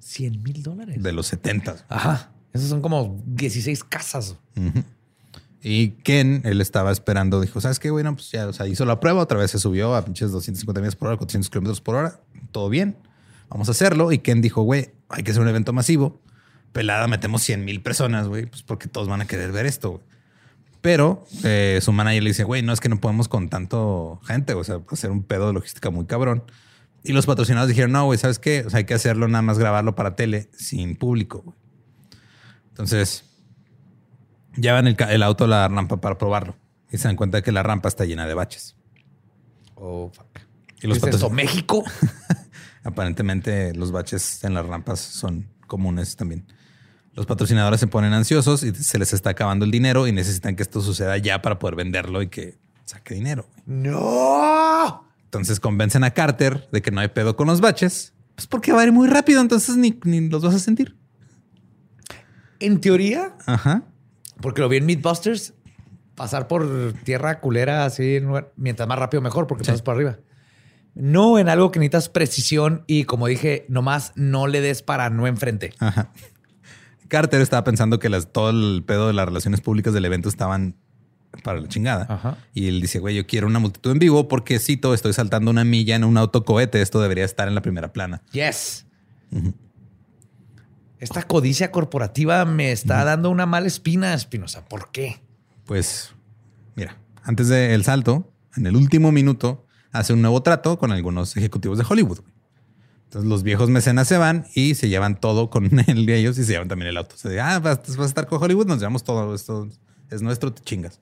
100 0.00 0.42
mil 0.42 0.62
dólares. 0.62 1.00
de 1.02 1.12
los 1.12 1.26
70. 1.28 1.76
Ajá. 1.88 2.30
Esos 2.52 2.68
son 2.68 2.80
como 2.80 3.22
16 3.26 3.84
casas. 3.84 4.36
Y 5.62 5.90
Ken, 6.02 6.40
él 6.44 6.60
estaba 6.60 6.90
esperando, 6.90 7.40
dijo, 7.40 7.60
¿sabes 7.60 7.78
qué, 7.78 7.90
güey? 7.90 8.02
No, 8.02 8.14
pues 8.14 8.30
ya, 8.30 8.50
hizo 8.66 8.84
la 8.86 8.98
prueba, 8.98 9.20
otra 9.20 9.38
vez 9.38 9.50
se 9.50 9.58
subió 9.58 9.94
a 9.94 10.04
pinches 10.04 10.32
250 10.32 10.80
millas 10.80 10.96
por 10.96 11.08
hora, 11.08 11.16
400 11.18 11.50
kilómetros 11.50 11.80
por 11.80 11.96
hora, 11.96 12.20
todo 12.50 12.70
bien, 12.70 12.96
vamos 13.50 13.68
a 13.68 13.72
hacerlo. 13.72 14.10
Y 14.10 14.18
Ken 14.18 14.40
dijo, 14.40 14.62
güey, 14.62 14.90
hay 15.10 15.22
que 15.22 15.32
hacer 15.32 15.42
un 15.42 15.48
evento 15.48 15.72
masivo. 15.72 16.20
Pelada, 16.72 17.08
metemos 17.08 17.42
100 17.42 17.64
mil 17.64 17.82
personas, 17.82 18.28
güey, 18.28 18.46
pues 18.46 18.62
porque 18.62 18.88
todos 18.88 19.08
van 19.08 19.20
a 19.20 19.26
querer 19.26 19.52
ver 19.52 19.66
esto. 19.66 20.00
Pero 20.80 21.26
eh, 21.44 21.78
su 21.82 21.92
manager 21.92 22.22
le 22.22 22.30
dice, 22.30 22.44
güey, 22.44 22.62
no 22.62 22.72
es 22.72 22.80
que 22.80 22.88
no 22.88 23.00
podemos 23.00 23.28
con 23.28 23.50
tanto 23.50 24.20
gente, 24.24 24.54
o 24.54 24.64
sea, 24.64 24.80
hacer 24.90 25.10
un 25.10 25.22
pedo 25.22 25.48
de 25.48 25.52
logística 25.52 25.90
muy 25.90 26.06
cabrón. 26.06 26.42
Y 27.02 27.12
los 27.12 27.26
patrocinadores 27.26 27.68
dijeron, 27.68 27.92
no, 27.92 28.06
güey, 28.06 28.18
¿sabes 28.18 28.38
qué? 28.38 28.64
O 28.66 28.70
sea, 28.70 28.78
hay 28.78 28.84
que 28.84 28.94
hacerlo 28.94 29.28
nada 29.28 29.42
más 29.42 29.58
grabarlo 29.58 29.94
para 29.94 30.16
tele 30.16 30.48
sin 30.56 30.96
público, 30.96 31.42
güey. 31.44 31.59
Entonces, 32.70 33.24
llevan 34.56 34.86
el, 34.86 34.96
el 35.08 35.22
auto 35.22 35.44
a 35.44 35.48
la 35.48 35.68
rampa 35.68 36.00
para 36.00 36.16
probarlo 36.18 36.56
y 36.90 36.98
se 36.98 37.08
dan 37.08 37.16
cuenta 37.16 37.42
que 37.42 37.52
la 37.52 37.62
rampa 37.62 37.88
está 37.88 38.04
llena 38.04 38.26
de 38.26 38.34
baches. 38.34 38.76
Oh, 39.74 40.10
fuck. 40.14 40.40
Y 40.82 40.86
los 40.86 40.98
¿Es 40.98 41.04
eso, 41.04 41.28
patrocin- 41.28 41.34
México? 41.34 41.84
Aparentemente 42.84 43.74
los 43.74 43.92
baches 43.92 44.42
en 44.44 44.54
las 44.54 44.66
rampas 44.66 45.00
son 45.00 45.48
comunes 45.66 46.16
también. 46.16 46.46
Los 47.12 47.26
patrocinadores 47.26 47.80
se 47.80 47.86
ponen 47.86 48.12
ansiosos 48.12 48.62
y 48.62 48.74
se 48.74 48.98
les 48.98 49.12
está 49.12 49.30
acabando 49.30 49.64
el 49.64 49.70
dinero 49.70 50.06
y 50.06 50.12
necesitan 50.12 50.56
que 50.56 50.62
esto 50.62 50.80
suceda 50.80 51.18
ya 51.18 51.42
para 51.42 51.58
poder 51.58 51.74
venderlo 51.76 52.22
y 52.22 52.28
que 52.28 52.58
saque 52.84 53.14
dinero. 53.14 53.46
¡No! 53.66 55.04
Entonces 55.24 55.60
convencen 55.60 56.04
a 56.04 56.12
Carter 56.12 56.68
de 56.72 56.82
que 56.82 56.90
no 56.90 57.00
hay 57.00 57.08
pedo 57.08 57.36
con 57.36 57.46
los 57.48 57.60
baches, 57.60 58.14
pues 58.34 58.46
porque 58.46 58.72
va 58.72 58.80
a 58.80 58.84
ir 58.84 58.92
muy 58.92 59.06
rápido, 59.08 59.40
entonces 59.40 59.76
ni, 59.76 59.98
ni 60.04 60.28
los 60.28 60.42
vas 60.42 60.54
a 60.54 60.58
sentir. 60.58 60.96
En 62.60 62.80
teoría, 62.80 63.34
Ajá. 63.46 63.82
porque 64.40 64.60
lo 64.60 64.68
vi 64.68 64.76
en 64.76 64.86
Mythbusters, 64.86 65.54
pasar 66.14 66.46
por 66.48 66.92
tierra 67.04 67.40
culera 67.40 67.84
así, 67.84 68.20
mientras 68.56 68.88
más 68.88 68.98
rápido 68.98 69.22
mejor, 69.22 69.46
porque 69.46 69.64
pasas 69.64 69.82
por 69.82 69.96
arriba. 69.96 70.18
No 70.94 71.38
en 71.38 71.48
algo 71.48 71.70
que 71.70 71.78
necesitas 71.78 72.08
precisión 72.08 72.84
y 72.86 73.04
como 73.04 73.26
dije, 73.26 73.64
nomás 73.68 74.12
no 74.16 74.46
le 74.46 74.60
des 74.60 74.82
para 74.82 75.08
no 75.08 75.26
enfrente. 75.26 75.72
Ajá. 75.78 76.12
Carter 77.08 77.40
estaba 77.40 77.64
pensando 77.64 77.98
que 77.98 78.08
las, 78.08 78.32
todo 78.32 78.50
el 78.50 78.84
pedo 78.86 79.08
de 79.08 79.12
las 79.12 79.26
relaciones 79.26 79.60
públicas 79.60 79.92
del 79.94 80.04
evento 80.04 80.28
estaban 80.28 80.76
para 81.42 81.60
la 81.60 81.68
chingada. 81.68 82.06
Ajá. 82.08 82.36
Y 82.54 82.68
él 82.68 82.80
dice, 82.80 82.98
güey, 82.98 83.16
yo 83.16 83.26
quiero 83.26 83.46
una 83.46 83.58
multitud 83.58 83.90
en 83.92 83.98
vivo 83.98 84.28
porque 84.28 84.58
cito, 84.58 84.94
estoy 84.94 85.12
saltando 85.12 85.50
una 85.50 85.64
milla 85.64 85.96
en 85.96 86.04
un 86.04 86.16
autocohete. 86.18 86.82
Esto 86.82 87.00
debería 87.00 87.24
estar 87.24 87.48
en 87.48 87.54
la 87.54 87.62
primera 87.62 87.92
plana. 87.92 88.22
Yes. 88.32 88.86
Esta 91.00 91.22
codicia 91.22 91.72
corporativa 91.72 92.44
me 92.44 92.72
está 92.72 93.02
dando 93.04 93.30
una 93.30 93.46
mala 93.46 93.66
espina, 93.66 94.12
Espinosa. 94.12 94.66
¿Por 94.66 94.90
qué? 94.90 95.22
Pues, 95.64 96.12
mira, 96.76 96.98
antes 97.22 97.48
del 97.48 97.82
salto, 97.84 98.30
en 98.54 98.66
el 98.66 98.76
último 98.76 99.10
minuto, 99.10 99.64
hace 99.92 100.12
un 100.12 100.20
nuevo 100.20 100.42
trato 100.42 100.78
con 100.78 100.92
algunos 100.92 101.38
ejecutivos 101.38 101.78
de 101.78 101.86
Hollywood. 101.88 102.20
Entonces 103.04 103.28
los 103.28 103.42
viejos 103.42 103.70
mecenas 103.70 104.08
se 104.08 104.18
van 104.18 104.46
y 104.54 104.74
se 104.74 104.90
llevan 104.90 105.18
todo 105.18 105.48
con 105.48 105.68
de 105.70 106.16
ellos 106.16 106.38
y 106.38 106.44
se 106.44 106.52
llevan 106.52 106.68
también 106.68 106.90
el 106.90 106.98
auto. 106.98 107.16
Se 107.16 107.30
dice, 107.30 107.40
ah, 107.40 107.58
vas, 107.58 107.80
vas 107.96 107.98
a 107.98 108.04
estar 108.04 108.26
con 108.26 108.42
Hollywood, 108.42 108.66
nos 108.66 108.78
llevamos 108.78 109.02
todo. 109.02 109.34
Esto 109.34 109.68
es 110.10 110.20
nuestro, 110.20 110.52
te 110.52 110.62
chingas. 110.62 111.00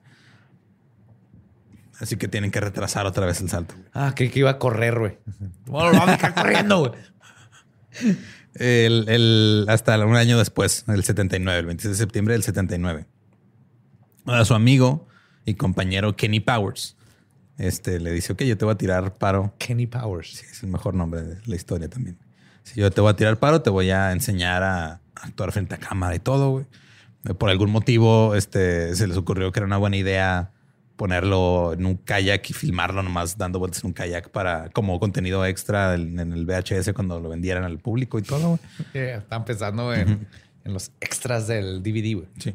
Así 1.99 2.15
que 2.15 2.29
tienen 2.29 2.51
que 2.51 2.61
retrasar 2.61 3.05
otra 3.05 3.25
vez 3.25 3.41
el 3.41 3.49
salto. 3.49 3.75
Ah, 3.93 4.13
creí 4.15 4.29
que 4.29 4.39
iba 4.39 4.49
a 4.49 4.59
correr, 4.59 4.97
güey. 4.97 5.17
Bueno, 5.65 5.91
lo 5.91 5.99
vamos 5.99 6.09
a 6.09 6.11
dejar 6.13 6.33
corriendo, 6.33 6.79
güey. 6.79 6.91
El, 8.55 9.05
el- 9.09 9.65
hasta 9.69 10.03
un 10.05 10.15
año 10.15 10.37
después, 10.37 10.85
el 10.87 11.03
79, 11.03 11.59
el 11.59 11.65
26 11.67 11.91
de 11.91 11.97
septiembre 11.97 12.33
del 12.33 12.43
79. 12.43 13.05
A 14.25 14.45
su 14.45 14.53
amigo 14.53 15.07
y 15.45 15.55
compañero 15.55 16.15
Kenny 16.15 16.39
Powers 16.39 16.95
este, 17.57 17.99
le 17.99 18.11
dice, 18.11 18.33
ok, 18.33 18.43
yo 18.43 18.57
te 18.57 18.65
voy 18.65 18.73
a 18.73 18.77
tirar 18.77 19.17
paro. 19.17 19.53
Kenny 19.57 19.87
Powers. 19.87 20.29
Sí, 20.29 20.45
es 20.49 20.63
el 20.63 20.69
mejor 20.69 20.93
nombre 20.93 21.21
de 21.23 21.37
la 21.45 21.55
historia 21.55 21.89
también. 21.89 22.17
Si 22.63 22.79
yo 22.79 22.89
te 22.91 23.01
voy 23.01 23.11
a 23.11 23.15
tirar 23.15 23.37
paro, 23.39 23.61
te 23.61 23.69
voy 23.69 23.89
a 23.89 24.11
enseñar 24.11 24.63
a 24.63 25.01
actuar 25.15 25.51
frente 25.51 25.75
a 25.75 25.77
cámara 25.77 26.15
y 26.15 26.19
todo, 26.19 26.51
güey. 26.51 26.65
Por 27.37 27.49
algún 27.49 27.69
motivo, 27.69 28.33
este, 28.35 28.95
se 28.95 29.07
les 29.07 29.17
ocurrió 29.17 29.51
que 29.51 29.59
era 29.59 29.65
una 29.67 29.77
buena 29.77 29.97
idea 29.97 30.51
ponerlo 30.99 31.71
en 31.71 31.85
un 31.85 31.95
kayak 31.95 32.49
y 32.49 32.53
filmarlo 32.53 33.01
nomás 33.01 33.37
dando 33.37 33.57
vueltas 33.57 33.81
en 33.85 33.87
un 33.87 33.93
kayak 33.93 34.31
para 34.31 34.69
como 34.71 34.99
contenido 34.99 35.45
extra 35.45 35.95
en, 35.95 36.19
en 36.19 36.33
el 36.33 36.45
VHS 36.45 36.91
cuando 36.93 37.21
lo 37.21 37.29
vendieran 37.29 37.63
al 37.63 37.79
público 37.79 38.19
y 38.19 38.21
todo. 38.21 38.59
Eh, 38.93 39.15
están 39.19 39.45
pensando 39.45 39.93
en, 39.93 40.27
en 40.65 40.73
los 40.73 40.91
extras 40.99 41.47
del 41.47 41.81
DVD. 41.81 42.25
Sí. 42.39 42.53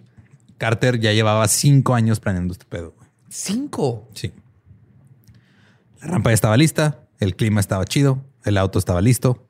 Carter 0.59 1.01
ya 1.01 1.13
llevaba 1.13 1.49
cinco 1.49 1.95
años 1.95 2.21
planeando 2.21 2.53
este 2.53 2.67
pedo. 2.67 2.93
güey. 2.95 3.09
Cinco. 3.31 4.11
Sí. 4.13 4.31
La 6.03 6.09
rampa 6.09 6.29
ya 6.29 6.35
estaba 6.35 6.57
lista, 6.59 7.01
el 7.21 7.37
clima 7.37 7.61
estaba 7.61 7.87
chido, 7.87 8.23
el 8.45 8.59
auto 8.59 8.79
estaba 8.79 9.01
listo, 9.01 9.49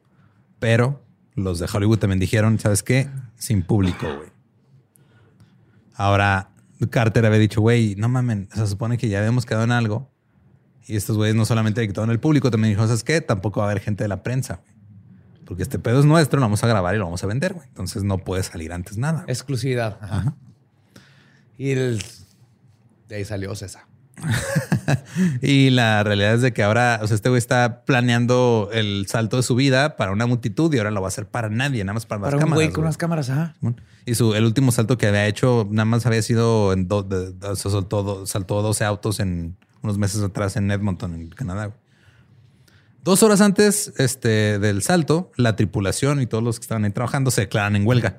pero 0.60 1.02
los 1.34 1.58
de 1.58 1.66
Hollywood 1.72 1.98
también 1.98 2.20
dijeron, 2.20 2.60
¿sabes 2.60 2.84
qué? 2.84 3.08
Sin 3.36 3.62
público, 3.62 4.06
güey. 4.06 4.28
Ahora, 5.94 6.50
Carter 6.90 7.24
había 7.26 7.38
dicho, 7.38 7.60
güey, 7.60 7.94
no 7.96 8.08
mamen, 8.08 8.48
se 8.54 8.66
supone 8.66 8.98
que 8.98 9.08
ya 9.08 9.18
habíamos 9.18 9.46
quedado 9.46 9.64
en 9.64 9.72
algo. 9.72 10.10
Y 10.86 10.96
estos 10.96 11.16
güeyes 11.16 11.34
no 11.34 11.44
solamente 11.46 11.86
quitaron 11.86 12.10
el 12.10 12.20
público, 12.20 12.50
también 12.50 12.72
dijeron, 12.72 12.88
¿sabes 12.88 13.04
qué? 13.04 13.20
Tampoco 13.22 13.60
va 13.60 13.66
a 13.66 13.70
haber 13.70 13.82
gente 13.82 14.04
de 14.04 14.08
la 14.08 14.22
prensa, 14.22 14.56
güey. 14.62 14.74
Porque 15.46 15.62
este 15.62 15.78
pedo 15.78 16.00
es 16.00 16.04
nuestro, 16.06 16.38
lo 16.40 16.44
vamos 16.46 16.62
a 16.64 16.66
grabar 16.66 16.94
y 16.94 16.98
lo 16.98 17.04
vamos 17.04 17.22
a 17.22 17.26
vender, 17.26 17.54
güey. 17.54 17.66
Entonces 17.68 18.02
no 18.02 18.18
puede 18.18 18.42
salir 18.42 18.72
antes 18.72 18.96
nada. 18.98 19.22
güey. 19.22 19.30
Exclusividad. 19.32 19.98
Ajá. 20.00 20.34
Y 21.56 21.70
el... 21.70 22.02
de 23.08 23.16
ahí 23.16 23.24
salió 23.24 23.54
César. 23.54 23.84
y 25.42 25.70
la 25.70 26.02
realidad 26.02 26.34
es 26.34 26.42
de 26.42 26.52
que 26.52 26.62
ahora, 26.62 27.00
o 27.02 27.06
sea, 27.06 27.14
este 27.14 27.28
güey 27.28 27.38
está 27.38 27.84
planeando 27.84 28.70
el 28.72 29.06
salto 29.08 29.36
de 29.38 29.42
su 29.42 29.54
vida 29.54 29.96
para 29.96 30.12
una 30.12 30.26
multitud 30.26 30.72
y 30.72 30.78
ahora 30.78 30.90
lo 30.90 31.00
va 31.00 31.06
a 31.06 31.08
hacer 31.08 31.26
para 31.26 31.48
nadie, 31.48 31.82
nada 31.84 31.94
más 31.94 32.06
para, 32.06 32.20
Para 32.20 32.30
las 32.32 32.34
un 32.36 32.40
cámaras. 32.40 32.56
güey 32.56 32.68
con 32.68 32.74
güey. 32.76 32.84
unas 32.86 32.96
cámaras, 32.96 33.30
ajá. 33.30 33.54
Y 34.06 34.14
su, 34.14 34.34
el 34.34 34.44
último 34.44 34.70
salto 34.72 34.98
que 34.98 35.06
había 35.06 35.26
hecho 35.26 35.66
nada 35.70 35.86
más 35.86 36.04
había 36.06 36.20
sido 36.22 36.72
en 36.72 36.88
do- 36.88 37.02
de- 37.02 37.32
de- 37.32 37.56
se 37.56 37.70
soltó, 37.70 38.02
do- 38.02 38.26
saltó 38.26 38.60
12 38.62 38.84
autos 38.84 39.18
en 39.20 39.56
unos 39.82 39.96
meses 39.98 40.22
atrás 40.22 40.56
en 40.56 40.70
Edmonton, 40.70 41.14
en 41.14 41.28
Canadá. 41.30 41.66
güey. 41.66 41.78
Dos 43.02 43.22
horas 43.22 43.40
antes 43.40 43.92
este, 43.98 44.58
del 44.58 44.82
salto, 44.82 45.30
la 45.36 45.56
tripulación 45.56 46.20
y 46.22 46.26
todos 46.26 46.42
los 46.44 46.58
que 46.58 46.64
estaban 46.64 46.84
ahí 46.84 46.90
trabajando 46.90 47.30
se 47.30 47.42
declaran 47.42 47.76
en 47.76 47.86
huelga. 47.86 48.18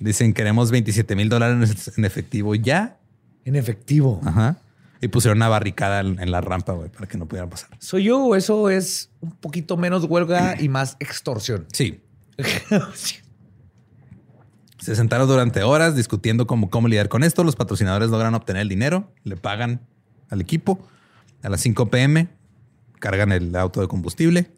Dicen 0.00 0.32
queremos 0.34 0.70
27 0.70 1.16
mil 1.16 1.28
dólares 1.28 1.92
en 1.96 2.04
efectivo 2.04 2.54
ya. 2.54 2.98
En 3.44 3.56
efectivo. 3.56 4.20
Ajá. 4.24 4.56
Y 5.00 5.08
pusieron 5.08 5.38
una 5.38 5.48
barricada 5.48 6.00
en, 6.00 6.18
en 6.20 6.30
la 6.30 6.40
rampa, 6.40 6.72
güey, 6.72 6.88
para 6.90 7.06
que 7.06 7.16
no 7.18 7.26
pudieran 7.26 7.48
pasar. 7.50 7.70
¿Soy 7.78 8.04
yo 8.04 8.34
eso 8.36 8.68
es 8.68 9.10
un 9.20 9.30
poquito 9.32 9.76
menos 9.76 10.04
huelga 10.04 10.60
y 10.60 10.68
más 10.68 10.96
extorsión? 11.00 11.66
Sí. 11.72 12.00
Se 14.88 14.96
sentaron 14.96 15.28
durante 15.28 15.62
horas 15.64 15.94
discutiendo 15.94 16.46
cómo, 16.46 16.70
cómo 16.70 16.88
lidiar 16.88 17.10
con 17.10 17.22
esto. 17.22 17.44
Los 17.44 17.56
patrocinadores 17.56 18.08
logran 18.08 18.34
obtener 18.34 18.62
el 18.62 18.70
dinero, 18.70 19.12
le 19.22 19.36
pagan 19.36 19.86
al 20.30 20.40
equipo. 20.40 20.78
A 21.42 21.50
las 21.50 21.60
5 21.60 21.90
pm 21.90 22.30
cargan 22.98 23.30
el 23.32 23.54
auto 23.54 23.82
de 23.82 23.86
combustible. 23.86 24.50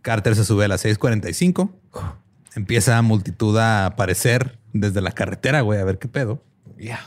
Carter 0.00 0.34
se 0.34 0.46
sube 0.46 0.64
a 0.64 0.68
las 0.68 0.82
6:45. 0.82 1.70
Empieza 2.54 3.02
multitud 3.02 3.54
a 3.58 3.84
aparecer 3.84 4.58
desde 4.72 5.02
la 5.02 5.12
carretera, 5.12 5.60
güey, 5.60 5.78
a 5.78 5.84
ver 5.84 5.98
qué 5.98 6.08
pedo. 6.08 6.42
Ya. 6.78 7.00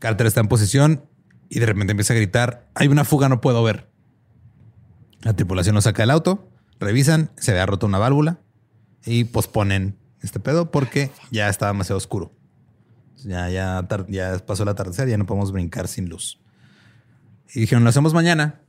Carter 0.00 0.26
está 0.26 0.40
en 0.40 0.48
posición 0.48 1.04
y 1.48 1.60
de 1.60 1.66
repente 1.66 1.92
empieza 1.92 2.14
a 2.14 2.16
gritar: 2.16 2.68
Hay 2.74 2.88
una 2.88 3.04
fuga, 3.04 3.28
no 3.28 3.40
puedo 3.40 3.62
ver. 3.62 3.88
La 5.20 5.34
tripulación 5.34 5.76
lo 5.76 5.82
saca 5.82 6.02
del 6.02 6.10
auto, 6.10 6.50
revisan, 6.80 7.30
se 7.36 7.52
había 7.52 7.64
roto 7.64 7.86
una 7.86 7.98
válvula 7.98 8.40
y 9.04 9.22
posponen 9.22 10.02
este 10.24 10.40
pedo 10.40 10.70
porque 10.70 11.10
ya 11.30 11.48
está 11.48 11.66
demasiado 11.68 11.98
oscuro. 11.98 12.32
Ya, 13.24 13.48
ya, 13.48 13.86
ya 14.08 14.38
pasó 14.44 14.64
el 14.64 14.68
atardecer, 14.68 15.08
ya 15.08 15.16
no 15.16 15.26
podemos 15.26 15.52
brincar 15.52 15.88
sin 15.88 16.08
luz. 16.08 16.40
Y 17.54 17.60
dijeron, 17.60 17.84
lo 17.84 17.90
hacemos 17.90 18.12
mañana. 18.14 18.60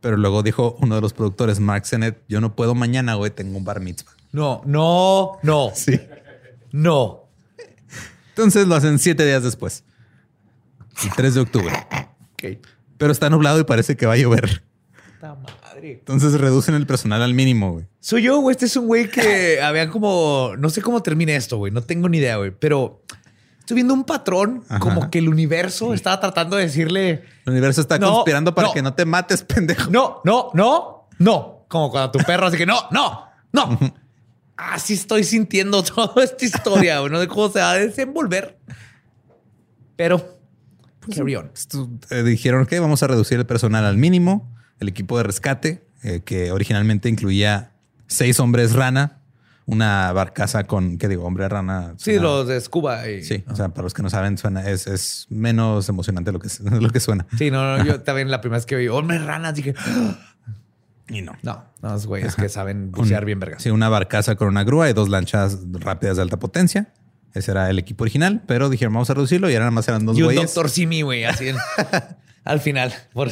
Pero 0.00 0.16
luego 0.16 0.42
dijo 0.42 0.76
uno 0.80 0.94
de 0.94 1.00
los 1.00 1.12
productores, 1.12 1.58
Mark 1.60 1.86
Sennett, 1.86 2.22
yo 2.28 2.40
no 2.40 2.54
puedo 2.54 2.74
mañana, 2.74 3.14
güey, 3.14 3.30
tengo 3.30 3.58
un 3.58 3.64
bar 3.64 3.80
mitzvah. 3.80 4.12
No, 4.32 4.62
no, 4.66 5.38
no, 5.42 5.72
Sí. 5.74 6.00
no. 6.72 7.22
Entonces 8.30 8.66
lo 8.66 8.74
hacen 8.74 8.98
siete 8.98 9.24
días 9.24 9.42
después. 9.42 9.84
El 11.02 11.10
3 11.14 11.34
de 11.34 11.40
octubre. 11.40 11.72
Pero 12.98 13.12
está 13.12 13.28
nublado 13.30 13.58
y 13.60 13.64
parece 13.64 13.96
que 13.96 14.06
va 14.06 14.14
a 14.14 14.16
llover. 14.16 14.62
Puta 15.20 15.34
madre. 15.86 15.98
Entonces 15.98 16.40
reducen 16.40 16.74
el 16.74 16.86
personal 16.86 17.22
al 17.22 17.34
mínimo, 17.34 17.72
güey. 17.72 17.86
Soy 18.00 18.22
yo, 18.22 18.38
güey. 18.40 18.52
Este 18.52 18.66
es 18.66 18.76
un 18.76 18.86
güey 18.86 19.10
que 19.10 19.60
había 19.62 19.88
como. 19.90 20.52
No 20.58 20.70
sé 20.70 20.82
cómo 20.82 21.02
termina 21.02 21.32
esto, 21.34 21.56
güey. 21.58 21.72
No 21.72 21.82
tengo 21.82 22.08
ni 22.08 22.18
idea, 22.18 22.36
güey. 22.36 22.50
Pero 22.50 23.02
estoy 23.58 23.76
viendo 23.76 23.94
un 23.94 24.04
patrón 24.04 24.64
Ajá. 24.68 24.78
como 24.80 25.10
que 25.10 25.18
el 25.18 25.28
universo 25.28 25.94
estaba 25.94 26.20
tratando 26.20 26.56
de 26.56 26.64
decirle: 26.64 27.24
El 27.44 27.52
universo 27.52 27.80
está 27.80 27.98
No, 27.98 28.12
conspirando 28.12 28.54
para 28.54 28.68
no. 28.68 28.74
que 28.74 28.82
no 28.82 28.94
te 28.94 29.04
mates, 29.04 29.42
pendejo. 29.44 29.90
No, 29.90 30.20
no, 30.24 30.50
no, 30.54 31.08
no. 31.18 31.64
Como 31.68 31.90
cuando 31.90 32.12
tu 32.12 32.18
perro 32.20 32.46
así 32.46 32.56
que 32.56 32.66
no, 32.66 32.78
no, 32.92 33.26
no. 33.52 33.78
Así 34.56 34.94
estoy 34.94 35.24
sintiendo 35.24 35.82
toda 35.84 36.22
esta 36.24 36.44
historia, 36.44 37.00
güey. 37.00 37.12
No 37.12 37.20
sé 37.20 37.28
cómo 37.28 37.48
se 37.48 37.58
va 37.58 37.72
a 37.72 37.74
desenvolver. 37.78 38.58
Pero. 39.96 40.34
Esto, 41.54 41.88
eh, 42.10 42.24
dijeron 42.24 42.66
que 42.66 42.80
vamos 42.80 43.00
a 43.04 43.06
reducir 43.06 43.38
el 43.38 43.46
personal 43.46 43.84
al 43.84 43.96
mínimo. 43.96 44.52
El 44.80 44.88
equipo 44.88 45.16
de 45.16 45.24
rescate, 45.24 45.86
eh, 46.02 46.20
que 46.24 46.52
originalmente 46.52 47.08
incluía 47.08 47.72
seis 48.06 48.38
hombres 48.40 48.74
rana, 48.74 49.18
una 49.64 50.12
barcaza 50.12 50.64
con, 50.64 50.96
¿qué 50.98 51.08
digo? 51.08 51.24
Hombre 51.24 51.48
rana. 51.48 51.94
Sí, 51.96 52.12
suena- 52.12 52.22
los 52.22 52.46
de 52.46 52.60
Scuba. 52.60 53.08
y- 53.08 53.24
Sí, 53.24 53.42
o 53.48 53.56
sea, 53.56 53.70
para 53.70 53.82
los 53.82 53.94
que 53.94 54.02
no 54.02 54.10
saben, 54.10 54.38
suena, 54.38 54.68
es, 54.70 54.86
es 54.86 55.26
menos 55.28 55.88
emocionante 55.88 56.30
lo 56.30 56.38
que, 56.38 56.48
lo 56.80 56.90
que 56.90 57.00
suena. 57.00 57.26
Sí, 57.36 57.50
no, 57.50 57.76
no, 57.78 57.84
yo 57.84 58.00
también 58.02 58.30
la 58.30 58.40
primera 58.40 58.58
vez 58.58 58.66
que 58.66 58.76
vi 58.76 58.86
hombres 58.88 59.24
ranas 59.24 59.54
dije, 59.54 59.74
"Ah". 59.78 60.18
Y 61.08 61.22
no. 61.22 61.32
no, 61.42 61.64
no, 61.82 61.98
güeyes 62.00 62.34
que 62.34 62.48
saben 62.48 62.90
bucear 62.90 63.24
bien 63.24 63.38
vergas. 63.40 63.62
Sí, 63.62 63.70
una 63.70 63.88
barcaza 63.88 64.34
con 64.34 64.48
una 64.48 64.64
grúa 64.64 64.90
y 64.90 64.92
dos 64.92 65.08
lanchas 65.08 65.58
rápidas 65.72 66.16
de 66.16 66.22
alta 66.22 66.38
potencia. 66.38 66.92
Ese 67.32 67.50
era 67.52 67.68
el 67.70 67.78
equipo 67.78 68.02
original, 68.04 68.42
pero 68.46 68.68
dijeron 68.70 68.92
vamos 68.94 69.10
a 69.10 69.14
reducirlo 69.14 69.48
y 69.48 69.52
ahora 69.54 69.66
nada 69.66 69.70
más 69.72 69.86
eran 69.88 70.04
dos 70.06 70.16
y 70.18 70.22
un 70.22 70.26
güeyes. 70.28 70.44
doctor 70.52 70.68
Simi, 70.70 71.02
güey, 71.02 71.24
así 71.24 71.48
en- 71.48 71.56
al 72.46 72.60
final. 72.60 72.94
Por 73.12 73.28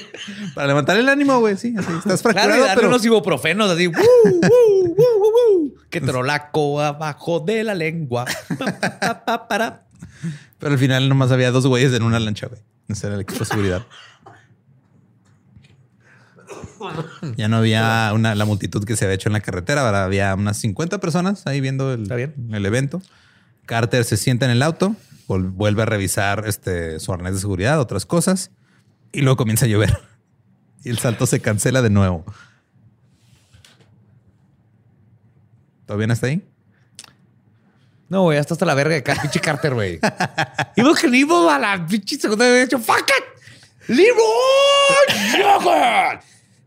Para 0.54 0.66
levantar 0.66 0.96
el 0.98 1.08
ánimo, 1.08 1.38
güey. 1.40 1.56
Sí, 1.56 1.74
así 1.78 1.90
estás 1.92 2.20
fracturado, 2.20 2.48
Claro, 2.48 2.56
y 2.56 2.66
darle 2.66 2.74
pero 2.76 2.88
unos 2.88 3.04
ibuprofenos 3.04 3.70
así. 3.70 3.86
"Woo, 3.86 3.94
woo, 4.24 4.40
woo, 4.42 4.94
woo, 4.96 5.30
woo". 5.62 5.74
Que 5.88 6.00
trolaco 6.00 6.80
abajo 6.80 7.40
de 7.40 7.64
la 7.64 7.74
lengua. 7.74 8.26
Pa, 8.58 8.66
pa, 8.66 9.00
pa, 9.00 9.24
pa, 9.24 9.48
para. 9.48 9.86
Pero 10.58 10.72
al 10.72 10.78
final 10.78 11.08
nomás 11.08 11.30
había 11.30 11.50
dos 11.50 11.66
güeyes 11.66 11.92
en 11.92 12.02
una 12.02 12.18
lancha, 12.18 12.48
güey. 12.48 12.60
Ese 12.88 13.06
era 13.06 13.14
el 13.16 13.22
equipo 13.22 13.40
de 13.40 13.44
seguridad. 13.46 13.86
Ya 17.36 17.48
no 17.48 17.56
había 17.56 18.10
una, 18.14 18.34
la 18.34 18.44
multitud 18.44 18.84
que 18.84 18.96
se 18.96 19.04
había 19.04 19.14
hecho 19.14 19.28
en 19.28 19.34
la 19.34 19.40
carretera. 19.40 19.84
Ahora 19.86 20.04
había 20.04 20.34
unas 20.34 20.58
50 20.58 20.98
personas 20.98 21.46
ahí 21.46 21.60
viendo 21.60 21.92
el, 21.92 22.10
el 22.10 22.66
evento. 22.66 23.00
Carter 23.64 24.04
se 24.04 24.16
sienta 24.16 24.44
en 24.44 24.52
el 24.52 24.62
auto, 24.62 24.94
vuelve 25.26 25.82
a 25.82 25.86
revisar 25.86 26.44
este, 26.46 27.00
su 27.00 27.12
arnés 27.12 27.34
de 27.34 27.40
seguridad, 27.40 27.80
otras 27.80 28.06
cosas, 28.06 28.50
y 29.16 29.22
luego 29.22 29.36
comienza 29.36 29.64
a 29.64 29.68
llover. 29.68 29.98
Y 30.84 30.90
el 30.90 30.98
salto 30.98 31.26
se 31.26 31.40
cancela 31.40 31.82
de 31.82 31.90
nuevo. 31.90 32.24
¿Todo 35.86 35.96
bien 35.98 36.10
hasta 36.10 36.26
ahí? 36.26 36.42
No, 38.08 38.22
güey, 38.22 38.38
hasta 38.38 38.54
hasta 38.54 38.66
la 38.66 38.74
verga 38.74 38.94
de 38.94 39.02
ca- 39.02 39.20
pinche 39.20 39.40
Carter, 39.40 39.74
güey. 39.74 39.98
Iba 40.76 40.94
que 40.94 41.08
iba 41.16 41.54
a 41.54 41.58
la 41.58 41.86
pinche 41.86 42.16
segunda 42.18 42.44
vez 42.48 42.66
hecho, 42.66 42.78
fuck 42.78 42.98
it. 43.08 43.24
Leroy. 43.88 44.16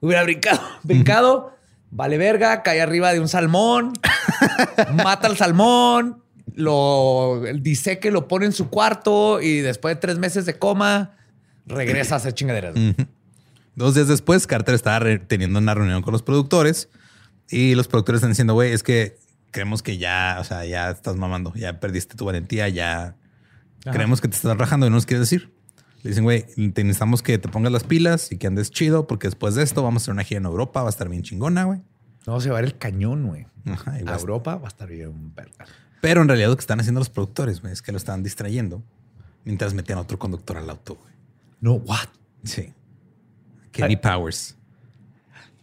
Hubiera 0.01 0.23
brincado, 0.23 0.61
brincado, 0.83 1.55
vale 1.91 2.17
verga, 2.17 2.63
cae 2.63 2.81
arriba 2.81 3.11
de 3.13 3.19
un 3.19 3.27
salmón, 3.27 3.93
mata 4.93 5.27
al 5.27 5.37
salmón, 5.37 6.23
lo 6.55 7.41
diseque, 7.55 8.09
lo 8.11 8.27
pone 8.27 8.45
en 8.45 8.53
su 8.53 8.69
cuarto 8.69 9.41
y 9.41 9.59
después 9.59 9.95
de 9.95 9.99
tres 10.01 10.17
meses 10.17 10.45
de 10.45 10.57
coma, 10.57 11.17
regresa 11.69 12.15
a 12.15 12.17
hacer 12.17 12.33
chingaderas. 12.33 12.75
Dos 13.75 13.95
días 13.95 14.07
después, 14.07 14.45
Carter 14.45 14.75
estaba 14.75 15.05
teniendo 15.27 15.59
una 15.59 15.73
reunión 15.73 16.01
con 16.01 16.11
los 16.11 16.23
productores 16.23 16.89
y 17.49 17.75
los 17.75 17.87
productores 17.87 18.19
están 18.19 18.31
diciendo, 18.31 18.53
güey, 18.53 18.73
es 18.73 18.83
que 18.83 19.17
creemos 19.51 19.81
que 19.81 19.97
ya, 19.97 20.37
o 20.39 20.43
sea, 20.43 20.65
ya 20.65 20.89
estás 20.89 21.15
mamando, 21.15 21.53
ya 21.55 21.79
perdiste 21.79 22.15
tu 22.15 22.25
valentía, 22.25 22.67
ya 22.69 23.15
creemos 23.83 24.21
que 24.21 24.27
te 24.27 24.35
estás 24.35 24.57
rajando 24.57 24.85
y 24.85 24.89
no 24.89 24.97
nos 24.97 25.05
quieres 25.05 25.29
decir. 25.29 25.53
Le 26.03 26.11
dicen, 26.11 26.23
güey, 26.23 26.45
te 26.73 26.83
necesitamos 26.83 27.21
que 27.21 27.37
te 27.37 27.49
pongas 27.49 27.71
las 27.71 27.83
pilas 27.83 28.31
y 28.31 28.37
que 28.37 28.47
andes 28.47 28.71
chido 28.71 29.05
porque 29.07 29.27
después 29.27 29.55
de 29.55 29.63
esto 29.63 29.83
vamos 29.83 30.01
a 30.01 30.05
hacer 30.05 30.13
una 30.13 30.23
gira 30.23 30.39
en 30.39 30.45
Europa, 30.45 30.81
va 30.81 30.87
a 30.87 30.89
estar 30.89 31.09
bien 31.09 31.23
chingona, 31.23 31.65
güey. 31.65 31.81
No, 32.25 32.39
se 32.39 32.49
va 32.49 32.57
a 32.57 32.61
ver 32.61 32.69
el 32.69 32.77
cañón, 32.77 33.27
güey. 33.27 33.47
Ajá, 33.65 33.93
A 33.93 33.99
Europa 33.99 34.55
va 34.55 34.65
a 34.65 34.69
estar 34.69 34.87
bien 34.87 35.33
verga. 35.35 35.65
Pero 36.01 36.21
en 36.21 36.27
realidad 36.27 36.49
lo 36.49 36.55
que 36.55 36.61
están 36.61 36.79
haciendo 36.79 36.99
los 36.99 37.09
productores, 37.09 37.61
güey, 37.61 37.73
es 37.73 37.81
que 37.81 37.91
lo 37.91 37.97
estaban 37.97 38.23
distrayendo 38.23 38.83
mientras 39.43 39.73
metían 39.73 39.97
a 39.97 40.01
otro 40.01 40.19
conductor 40.19 40.57
al 40.57 40.69
auto, 40.69 40.95
güey. 40.95 41.13
No, 41.61 41.73
what? 41.73 42.07
Sí. 42.43 42.73
Kenny 43.71 43.95
Powers. 43.97 44.55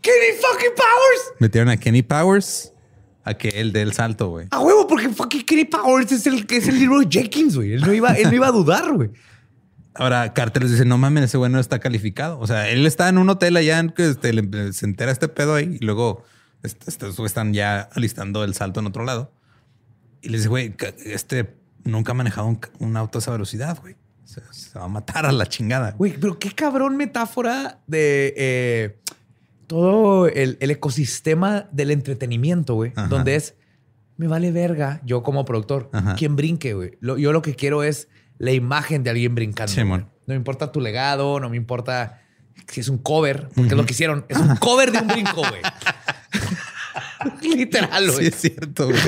Kenny 0.01 0.37
fucking 0.41 0.71
Powers. 0.77 1.33
Metieron 1.41 1.69
a 1.71 1.77
Kenny 1.77 2.03
Powers 2.03 2.73
a 3.25 3.35
que 3.35 3.49
él 3.49 3.73
dé 3.73 3.83
el 3.83 3.93
salto, 3.93 4.29
güey. 4.29 4.47
A 4.51 4.61
huevo, 4.61 4.87
porque 4.87 5.09
fucking 5.09 5.45
Kenny 5.45 5.65
Powers 5.65 6.13
es 6.13 6.27
el 6.27 6.47
que 6.47 6.59
es 6.59 6.69
el 6.69 6.79
libro 6.79 7.01
de 7.01 7.07
Jenkins, 7.11 7.57
güey. 7.57 7.73
Él 7.73 7.81
no 7.83 7.93
iba, 7.93 8.13
él 8.13 8.29
no 8.29 8.35
iba 8.37 8.47
a 8.47 8.53
dudar, 8.53 8.93
güey. 8.93 9.11
Ahora 9.95 10.33
Carter 10.35 10.63
les 10.63 10.73
dice, 10.73 10.85
no 10.85 10.99
mames, 10.99 11.25
ese 11.25 11.39
güey 11.39 11.51
no 11.51 11.59
está 11.59 11.79
calificado. 11.79 12.39
O 12.39 12.47
sea, 12.47 12.69
él 12.69 12.87
está 12.87 13.09
en 13.09 13.19
un 13.19 13.29
hotel 13.31 13.57
allá 13.57 13.79
en 13.79 13.91
que 13.91 14.11
este, 14.11 14.33
le- 14.33 14.73
se 14.73 14.85
entera 14.87 15.11
este 15.11 15.27
pedo 15.29 15.55
ahí 15.55 15.79
y 15.81 15.85
luego 15.85 16.23
estos 16.63 17.19
están 17.21 17.53
ya 17.55 17.89
alistando 17.95 18.45
el 18.45 18.55
salto 18.55 18.81
en 18.81 18.87
otro 18.87 19.05
lado. 19.05 19.33
Y 20.23 20.29
les 20.29 20.41
dice, 20.43 20.49
güey, 20.49 20.75
este 21.05 21.57
nunca 21.85 22.13
ha 22.13 22.15
manejado 22.15 22.47
un, 22.47 22.61
un 22.79 22.97
auto 22.97 23.19
a 23.19 23.21
esa 23.21 23.31
velocidad, 23.33 23.79
güey. 23.81 23.97
Se, 24.27 24.43
se 24.53 24.79
va 24.79 24.85
a 24.85 24.89
matar 24.89 25.25
a 25.25 25.33
la 25.33 25.47
chingada. 25.47 25.93
Güey, 25.93 26.19
pero 26.21 26.39
qué 26.39 26.51
cabrón 26.51 26.97
metáfora 26.99 27.81
de 27.87 28.35
eh, 28.37 28.99
todo 29.67 30.27
el, 30.29 30.59
el 30.61 30.71
ecosistema 30.71 31.69
del 31.73 31.91
entretenimiento, 31.93 32.75
güey. 32.75 32.93
Ajá. 32.97 33.07
Donde 33.09 33.37
es, 33.37 33.55
me 34.19 34.27
vale 34.29 34.51
verga, 34.53 35.01
yo 35.05 35.23
como 35.23 35.45
productor, 35.45 35.89
Ajá. 35.93 36.15
quien 36.17 36.37
brinque, 36.37 36.75
güey. 36.75 36.99
Lo- 37.01 37.17
yo 37.17 37.33
lo 37.33 37.41
que 37.41 37.55
quiero 37.55 37.83
es 37.85 38.09
la 38.39 38.51
imagen 38.53 39.03
de 39.05 39.11
alguien 39.11 39.35
brincando. 39.35 39.73
Sí, 39.73 39.83
no 39.83 40.05
me 40.27 40.35
importa 40.35 40.73
tu 40.73 40.81
legado, 40.81 41.39
no 41.41 41.49
me 41.49 41.57
importa 41.57 42.21
si 42.67 42.81
es 42.81 42.89
un 42.89 42.99
cover, 42.99 43.49
porque 43.55 43.71
es 43.71 43.77
lo 43.77 43.87
que 43.87 43.93
hicieron. 43.93 44.27
Es 44.29 44.39
un 44.39 44.57
cover 44.57 44.91
de 44.93 44.99
un 44.99 45.07
brinco, 45.07 45.37
güey. 45.37 45.63
Literal, 47.57 48.07
Sí, 48.09 48.13
güey. 48.15 48.27
es 48.27 48.35
cierto, 48.35 48.87
güey. 48.87 48.99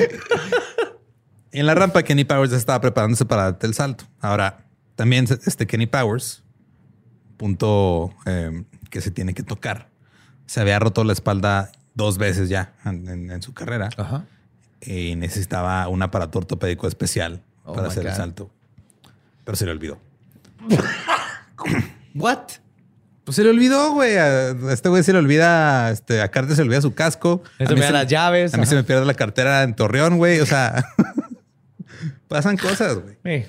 En 1.51 1.65
la 1.65 1.75
rampa, 1.75 2.03
Kenny 2.03 2.23
Powers 2.25 2.53
estaba 2.53 2.79
preparándose 2.79 3.25
para 3.25 3.43
darte 3.43 3.67
el 3.67 3.73
salto. 3.73 4.05
Ahora, 4.19 4.65
también 4.99 5.25
este 5.45 5.65
Kenny 5.65 5.85
Powers 5.87 6.43
punto 7.37 8.13
eh, 8.25 8.65
que 8.89 8.99
se 8.99 9.11
tiene 9.11 9.33
que 9.33 9.43
tocar. 9.43 9.87
Se 10.45 10.59
había 10.59 10.77
roto 10.77 11.05
la 11.05 11.13
espalda 11.13 11.71
dos 11.95 12.17
veces 12.17 12.49
ya 12.49 12.73
en, 12.83 13.07
en- 13.07 13.31
en 13.31 13.41
su 13.41 13.53
carrera 13.53 13.87
Ajá. 13.95 14.25
y 14.81 15.15
necesitaba 15.15 15.87
un 15.87 16.01
aparato 16.01 16.39
ortopédico 16.39 16.85
especial 16.85 17.41
Oh 17.63 17.71
para 17.73 17.87
hacer 17.87 18.05
el 18.07 18.13
salto. 18.13 18.51
Pero 19.45 19.55
se 19.55 19.63
le 19.65 19.71
olvidó. 19.71 19.99
What? 22.15 22.39
Pues 23.23 23.35
se 23.37 23.43
le 23.43 23.51
olvidó, 23.51 23.93
güey. 23.93 24.17
A 24.17 24.49
este 24.73 24.89
güey 24.89 25.03
se 25.03 25.13
le 25.13 25.19
olvida, 25.19 25.91
este, 25.91 26.21
a 26.21 26.29
Carter 26.29 26.55
se 26.57 26.61
le 26.63 26.67
olvida 26.67 26.81
su 26.81 26.93
casco. 26.93 27.41
Se 27.57 27.63
A 27.63 27.67
mí 27.69 27.81
se- 27.81 27.91
las 27.91 28.07
llaves, 28.07 28.53
A 28.53 28.57
mí 28.57 28.63
ajá. 28.63 28.69
se 28.71 28.75
me 28.75 28.83
pierde 28.83 29.05
la 29.05 29.13
cartera 29.13 29.63
en 29.63 29.75
Torreón, 29.75 30.17
güey. 30.17 30.41
O 30.41 30.45
sea, 30.45 30.83
pasan 32.27 32.57
cosas, 32.57 32.97
güey. 32.97 33.15
Ot- 33.23 33.45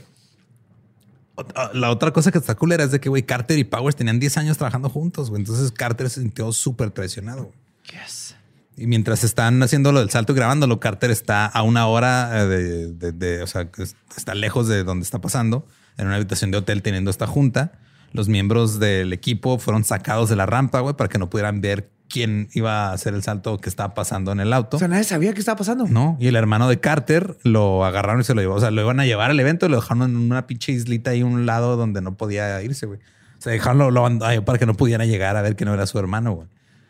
La 1.74 1.91
otra 1.91 2.12
cosa 2.12 2.30
que 2.32 2.38
está 2.38 2.55
culera 2.55 2.84
es 2.84 2.91
de 2.91 3.01
que, 3.01 3.09
güey, 3.09 3.22
Carter 3.24 3.59
y 3.59 3.64
Powers 3.64 3.97
tenían 3.97 4.18
10 4.20 4.36
años 4.38 4.57
trabajando 4.59 4.88
juntos, 4.88 5.30
güey. 5.30 5.41
Entonces 5.43 5.70
Carter 5.72 6.09
se 6.11 6.20
sintió 6.20 6.53
súper 6.53 6.91
traicionado, 6.91 7.53
yes. 7.84 8.34
Y 8.76 8.86
mientras 8.86 9.24
están 9.24 9.62
haciendo 9.62 9.93
lo 9.93 9.99
del 10.01 10.11
salto 10.11 10.32
y 10.32 10.36
grabándolo, 10.36 10.80
Carter 10.80 11.11
está 11.11 11.45
a 11.47 11.62
una 11.62 11.86
hora 11.86 12.43
eh, 12.43 12.47
de, 12.47 12.93
de- 12.95 13.12
de- 13.12 13.43
o 13.43 13.47
sea, 13.47 13.68
está 14.16 14.34
lejos 14.34 14.68
de 14.68 14.84
donde 14.84 15.05
está 15.05 15.20
pasando, 15.20 15.66
en 15.99 16.07
una 16.07 16.16
habitación 16.16 16.51
de 16.51 16.59
hotel 16.59 16.82
teniendo 16.82 17.11
esta 17.11 17.26
junta. 17.26 17.72
Los 18.12 18.28
miembros 18.28 18.78
del 18.80 19.12
equipo 19.12 19.58
fueron 19.58 19.84
sacados 19.84 20.28
de 20.28 20.36
la 20.36 20.46
rampa, 20.46 20.80
güey, 20.80 20.96
para 20.96 21.08
que 21.08 21.18
no 21.18 21.30
pudieran 21.30 21.61
ver 21.61 21.90
quién 22.08 22.48
iba 22.54 22.88
a 22.88 22.92
hacer 22.92 23.14
el 23.14 23.22
salto 23.22 23.58
que 23.58 23.68
estaba 23.68 23.94
pasando 23.94 24.32
en 24.32 24.40
el 24.40 24.52
auto. 24.52 24.76
O 24.76 24.80
sea, 24.80 24.88
nadie 24.88 25.04
sabía 25.04 25.32
qué 25.32 25.38
estaba 25.38 25.56
pasando. 25.56 25.86
No, 25.86 26.16
y 26.20 26.26
el 26.26 26.36
hermano 26.36 26.68
de 26.68 26.80
Carter 26.80 27.38
lo 27.44 27.84
agarraron 27.84 28.20
y 28.20 28.24
se 28.24 28.34
lo 28.34 28.40
llevó. 28.40 28.56
O 28.56 28.61
sea, 28.61 28.70
lo 28.70 28.82
iban 28.82 29.00
a 29.00 29.06
llevar 29.06 29.30
al 29.30 29.38
evento 29.38 29.66
y 29.66 29.68
lo 29.68 29.76
dejaron 29.76 30.02
en 30.11 30.16
una 30.16 30.46
pinche 30.46 30.72
islita 30.72 31.12
ahí 31.12 31.20
a 31.20 31.26
un 31.26 31.46
lado 31.46 31.76
donde 31.76 32.02
no 32.02 32.16
podía 32.16 32.61
irse, 32.62 32.86
güey. 32.86 32.98
O 33.38 33.42
sea, 33.42 33.52
dejaron 33.52 33.78
lo, 33.78 33.90
lo 33.90 34.44
para 34.44 34.58
que 34.58 34.66
no 34.66 34.74
pudiera 34.74 35.06
llegar 35.06 35.36
a 35.36 35.42
ver 35.42 35.56
que 35.56 35.64
no 35.64 35.72
era 35.72 35.86
su 35.86 35.98
hermano, 35.98 36.32
güey. 36.32 36.48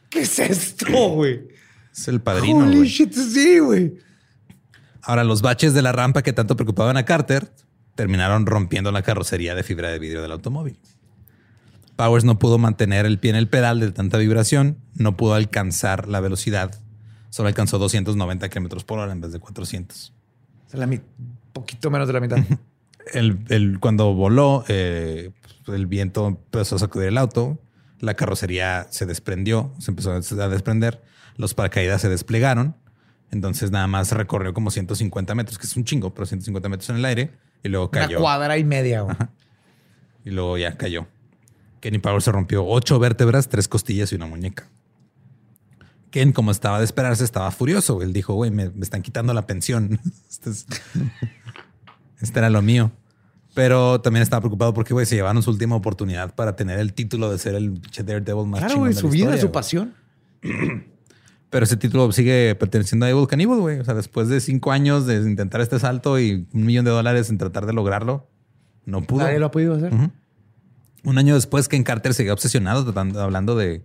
¿Qué 0.09 0.23
es 0.23 0.39
esto, 0.39 1.11
güey? 1.11 1.43
Es 1.95 2.09
el 2.09 2.21
padrino, 2.21 2.59
Holy 2.61 2.89
shit, 2.89 3.13
sí, 3.13 3.59
güey. 3.59 3.95
Ahora, 5.03 5.25
los 5.25 5.43
baches 5.43 5.75
de 5.75 5.83
la 5.83 5.93
rampa 5.93 6.23
que 6.23 6.33
tanto 6.33 6.57
preocupaban 6.57 6.97
a 6.97 7.05
Carter 7.05 7.53
terminaron 7.95 8.47
rompiendo 8.47 8.91
la 8.93 9.03
carrocería 9.03 9.55
de 9.55 9.63
fibra 9.63 9.91
de 9.91 9.99
vidrio 9.99 10.23
del 10.23 10.33
automóvil. 10.33 10.79
Powers 12.03 12.25
no 12.25 12.39
pudo 12.39 12.57
mantener 12.57 13.05
el 13.05 13.19
pie 13.19 13.31
en 13.31 13.37
el 13.37 13.47
pedal 13.47 13.79
de 13.79 13.93
tanta 13.93 14.17
vibración, 14.17 14.79
no 14.95 15.19
pudo 15.19 15.35
alcanzar 15.35 16.09
la 16.09 16.21
velocidad. 16.21 16.71
Solo 17.29 17.49
alcanzó 17.49 17.79
290 17.79 18.49
kilómetros 18.49 18.85
por 18.85 18.99
hora 18.99 19.13
en 19.13 19.21
vez 19.21 19.33
de 19.33 19.39
400. 19.39 20.15
O 20.67 20.71
sea, 20.71 20.81
la 20.81 21.01
poquito 21.53 21.91
menos 21.91 22.07
de 22.07 22.15
la 22.15 22.21
mitad. 22.21 22.39
El, 23.13 23.41
el- 23.49 23.81
cuando 23.81 24.15
voló, 24.15 24.65
eh, 24.69 25.33
el 25.67 25.87
viento 25.87 26.27
empezó 26.29 26.77
a 26.77 26.79
sacudir 26.79 27.09
el 27.09 27.19
auto, 27.19 27.59
la 27.99 28.15
carrocería 28.15 28.87
se 28.91 29.05
desprendió, 29.05 29.73
se 29.79 29.91
empezó 29.91 30.13
a 30.13 30.49
desprender, 30.49 31.03
los 31.37 31.55
paracaídas 31.55 32.01
se 32.03 32.09
desplegaron, 32.09 32.77
entonces 33.31 33.71
nada 33.73 33.87
más 33.89 34.13
recorrió 34.13 34.55
como 34.55 34.71
150 34.71 35.35
metros, 35.35 35.59
que 35.59 35.67
es 35.67 35.77
un 35.77 35.85
chingo, 35.85 36.15
pero 36.15 36.25
150 36.27 36.69
metros 36.69 36.89
en 36.91 36.97
el 36.97 37.05
aire, 37.05 37.31
y 37.65 37.69
luego 37.69 37.91
Una 37.93 38.03
cayó. 38.03 38.21
cuadra 38.21 38.57
y 38.59 38.65
media. 38.65 39.05
Y 40.25 40.31
luego 40.31 40.57
ya 40.59 40.77
cayó. 40.77 41.07
Kenny 41.81 41.99
Powers 41.99 42.25
se 42.25 42.33
rompió 42.33 42.65
ocho 42.67 42.99
vértebras, 42.99 43.49
tres 43.49 43.69
costillas 43.69 44.13
y 44.13 44.17
una 44.17 44.27
muñeca. 44.27 44.69
Ken, 46.11 46.33
como 46.33 46.51
estaba 46.51 46.79
de 46.79 46.85
esperarse, 46.85 47.23
estaba 47.25 47.51
furioso. 47.53 48.03
Él 48.03 48.13
dijo, 48.13 48.35
güey, 48.35 48.51
me, 48.51 48.69
me 48.71 48.83
están 48.83 49.03
quitando 49.03 49.33
la 49.35 49.47
pensión. 49.47 50.01
Este, 50.29 50.51
es- 50.51 50.67
este 52.21 52.39
era 52.39 52.51
lo 52.51 52.63
mío. 52.63 52.93
Pero 53.55 54.01
también 54.01 54.23
estaba 54.23 54.41
preocupado 54.41 54.73
porque, 54.75 54.93
güey, 54.95 55.07
se 55.07 55.17
llevaron 55.17 55.43
su 55.43 55.51
última 55.51 55.75
oportunidad 55.75 56.35
para 56.35 56.55
tener 56.55 56.79
el 56.79 56.93
título 56.93 57.31
de 57.31 57.39
ser 57.39 57.55
el 57.55 57.81
Daredevil 57.83 58.47
más 58.47 58.61
Claro, 58.61 58.79
güey, 58.79 58.93
su 58.93 59.09
vida, 59.09 59.25
historia, 59.25 59.41
su 59.41 59.51
pasión. 59.53 59.95
Pero 61.51 61.65
ese 61.65 61.77
título 61.77 62.13
sigue 62.13 62.55
perteneciendo 62.55 63.07
a 63.07 63.11
Evil 63.11 63.27
Cannibal, 63.27 63.59
güey. 63.59 63.81
O 63.81 63.85
sea, 63.85 63.95
después 63.95 64.29
de 64.29 64.41
cinco 64.41 64.71
años 64.71 65.07
de 65.07 65.17
intentar 65.17 65.61
este 65.61 65.81
salto 65.81 66.21
y 66.21 66.47
un 66.53 66.65
millón 66.65 66.85
de 66.85 66.93
dólares 66.93 67.29
en 67.31 67.39
tratar 67.39 67.67
de 67.67 67.73
lograrlo, 67.73 68.29
no 68.85 69.03
pudo. 69.03 69.25
Nadie 69.25 69.41
lo 69.41 69.47
ha 69.47 69.51
podido 69.51 69.75
hacer. 69.75 69.93
Ujú. 69.93 70.11
Un 71.05 71.19
año 71.19 71.35
después, 71.35 71.69
Ken 71.69 71.85
Carter 71.85 72.15
seguía 72.15 72.33
obsesionado 72.33 72.93
hablando 73.21 73.57
de 73.57 73.85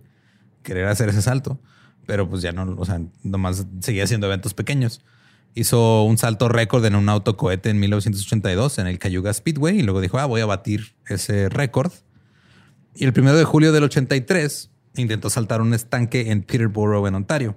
querer 0.62 0.86
hacer 0.86 1.08
ese 1.08 1.22
salto, 1.22 1.60
pero 2.06 2.28
pues 2.28 2.42
ya 2.42 2.52
no, 2.52 2.74
o 2.76 2.84
sea, 2.84 3.00
nomás 3.22 3.66
seguía 3.80 4.04
haciendo 4.04 4.26
eventos 4.26 4.54
pequeños. 4.54 5.00
Hizo 5.54 6.02
un 6.02 6.18
salto 6.18 6.48
récord 6.48 6.84
en 6.84 6.94
un 6.94 7.08
autocohete 7.08 7.70
en 7.70 7.80
1982 7.80 8.78
en 8.78 8.86
el 8.86 8.98
Cayuga 8.98 9.32
Speedway 9.32 9.78
y 9.78 9.82
luego 9.82 10.00
dijo, 10.00 10.18
ah, 10.18 10.26
voy 10.26 10.42
a 10.42 10.46
batir 10.46 10.94
ese 11.06 11.48
récord. 11.48 11.92
Y 12.94 13.04
el 13.04 13.12
primero 13.12 13.36
de 13.38 13.44
julio 13.44 13.72
del 13.72 13.84
83 13.84 14.70
intentó 14.96 15.30
saltar 15.30 15.62
un 15.62 15.72
estanque 15.72 16.30
en 16.30 16.42
Peterborough, 16.42 17.06
en 17.06 17.14
Ontario. 17.14 17.56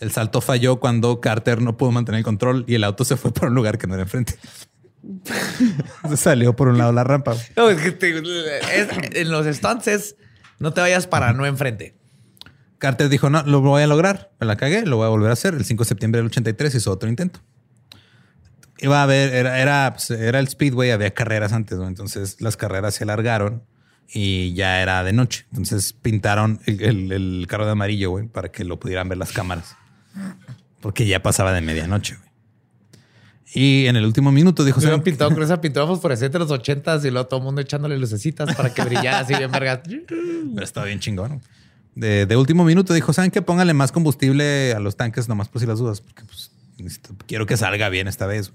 El 0.00 0.10
salto 0.12 0.40
falló 0.40 0.78
cuando 0.78 1.20
Carter 1.20 1.60
no 1.60 1.76
pudo 1.76 1.90
mantener 1.90 2.18
el 2.18 2.24
control 2.24 2.64
y 2.68 2.74
el 2.74 2.84
auto 2.84 3.04
se 3.04 3.16
fue 3.16 3.32
por 3.32 3.48
un 3.48 3.54
lugar 3.54 3.78
que 3.78 3.86
no 3.86 3.94
era 3.94 4.04
enfrente. 4.04 4.34
Se 6.08 6.16
salió 6.16 6.54
por 6.56 6.68
un 6.68 6.78
lado 6.78 6.92
la 6.92 7.04
rampa. 7.04 7.34
No, 7.56 7.70
es 7.70 7.80
que 7.80 7.92
te- 7.92 8.18
es- 8.18 8.88
en 9.16 9.30
los 9.30 9.46
stunts 9.46 10.16
no 10.58 10.72
te 10.72 10.80
vayas 10.80 11.06
para 11.06 11.32
no 11.32 11.46
enfrente. 11.46 11.94
Carter 12.78 13.08
dijo, 13.08 13.28
no, 13.30 13.42
lo 13.42 13.60
voy 13.60 13.82
a 13.82 13.86
lograr. 13.86 14.30
Me 14.40 14.46
la 14.46 14.56
cagué, 14.56 14.86
lo 14.86 14.96
voy 14.98 15.06
a 15.06 15.08
volver 15.08 15.30
a 15.30 15.32
hacer. 15.32 15.54
El 15.54 15.64
5 15.64 15.84
de 15.84 15.88
septiembre 15.88 16.18
del 16.20 16.26
83 16.26 16.74
hizo 16.74 16.90
otro 16.92 17.08
intento. 17.08 17.40
Iba 18.80 19.00
a 19.00 19.02
haber, 19.02 19.34
era, 19.34 19.58
era, 19.60 19.92
pues, 19.94 20.10
era 20.12 20.38
el 20.38 20.46
Speedway, 20.48 20.92
había 20.92 21.12
carreras 21.12 21.52
antes, 21.52 21.76
¿no? 21.78 21.88
Entonces 21.88 22.40
las 22.40 22.56
carreras 22.56 22.94
se 22.94 23.02
alargaron 23.04 23.64
y 24.08 24.54
ya 24.54 24.80
era 24.80 25.02
de 25.02 25.12
noche. 25.12 25.46
Entonces 25.50 25.92
pintaron 25.92 26.60
el, 26.66 26.80
el- 26.82 27.12
el 27.12 27.46
carro 27.48 27.66
de 27.66 27.72
amarillo, 27.72 28.10
güey, 28.10 28.28
para 28.28 28.50
que 28.50 28.64
lo 28.64 28.78
pudieran 28.78 29.08
ver 29.08 29.18
las 29.18 29.32
cámaras. 29.32 29.76
Porque 30.80 31.06
ya 31.06 31.20
pasaba 31.22 31.52
de 31.52 31.60
medianoche, 31.60 32.14
güey. 32.16 32.27
Y 33.54 33.86
en 33.86 33.96
el 33.96 34.04
último 34.04 34.30
minuto 34.30 34.62
dijo, 34.64 34.80
Se 34.80 34.86
lo 34.86 34.90
"¿Saben 34.90 35.00
han 35.00 35.04
pintado 35.04 35.30
con 35.32 35.42
esa 35.42 35.60
pintura 35.60 35.86
fosforescente 35.86 36.34
de 36.38 36.44
los 36.44 36.50
ochentas 36.50 37.04
y 37.04 37.10
luego 37.10 37.26
todo 37.28 37.40
el 37.40 37.44
mundo 37.44 37.60
echándole 37.60 37.98
lucecitas 37.98 38.54
para 38.54 38.72
que 38.74 38.82
brillara 38.84 39.20
así 39.20 39.34
bien 39.34 39.50
vergas. 39.50 39.80
Pero 40.06 40.62
estaba 40.64 40.86
bien 40.86 41.00
chingón. 41.00 41.40
De, 41.94 42.26
de 42.26 42.36
último 42.36 42.62
minuto 42.64 42.92
dijo, 42.94 43.12
¿saben 43.12 43.30
qué? 43.30 43.40
Póngale 43.42 43.72
más 43.74 43.90
combustible 43.90 44.72
a 44.74 44.80
los 44.80 44.96
tanques 44.96 45.28
nomás 45.28 45.48
por 45.48 45.60
si 45.60 45.66
las 45.66 45.78
dudas, 45.78 46.00
porque 46.00 46.22
pues, 46.24 46.50
necesito- 46.78 47.14
quiero 47.26 47.46
que 47.46 47.56
salga 47.56 47.88
bien 47.88 48.06
esta 48.06 48.26
vez. 48.26 48.52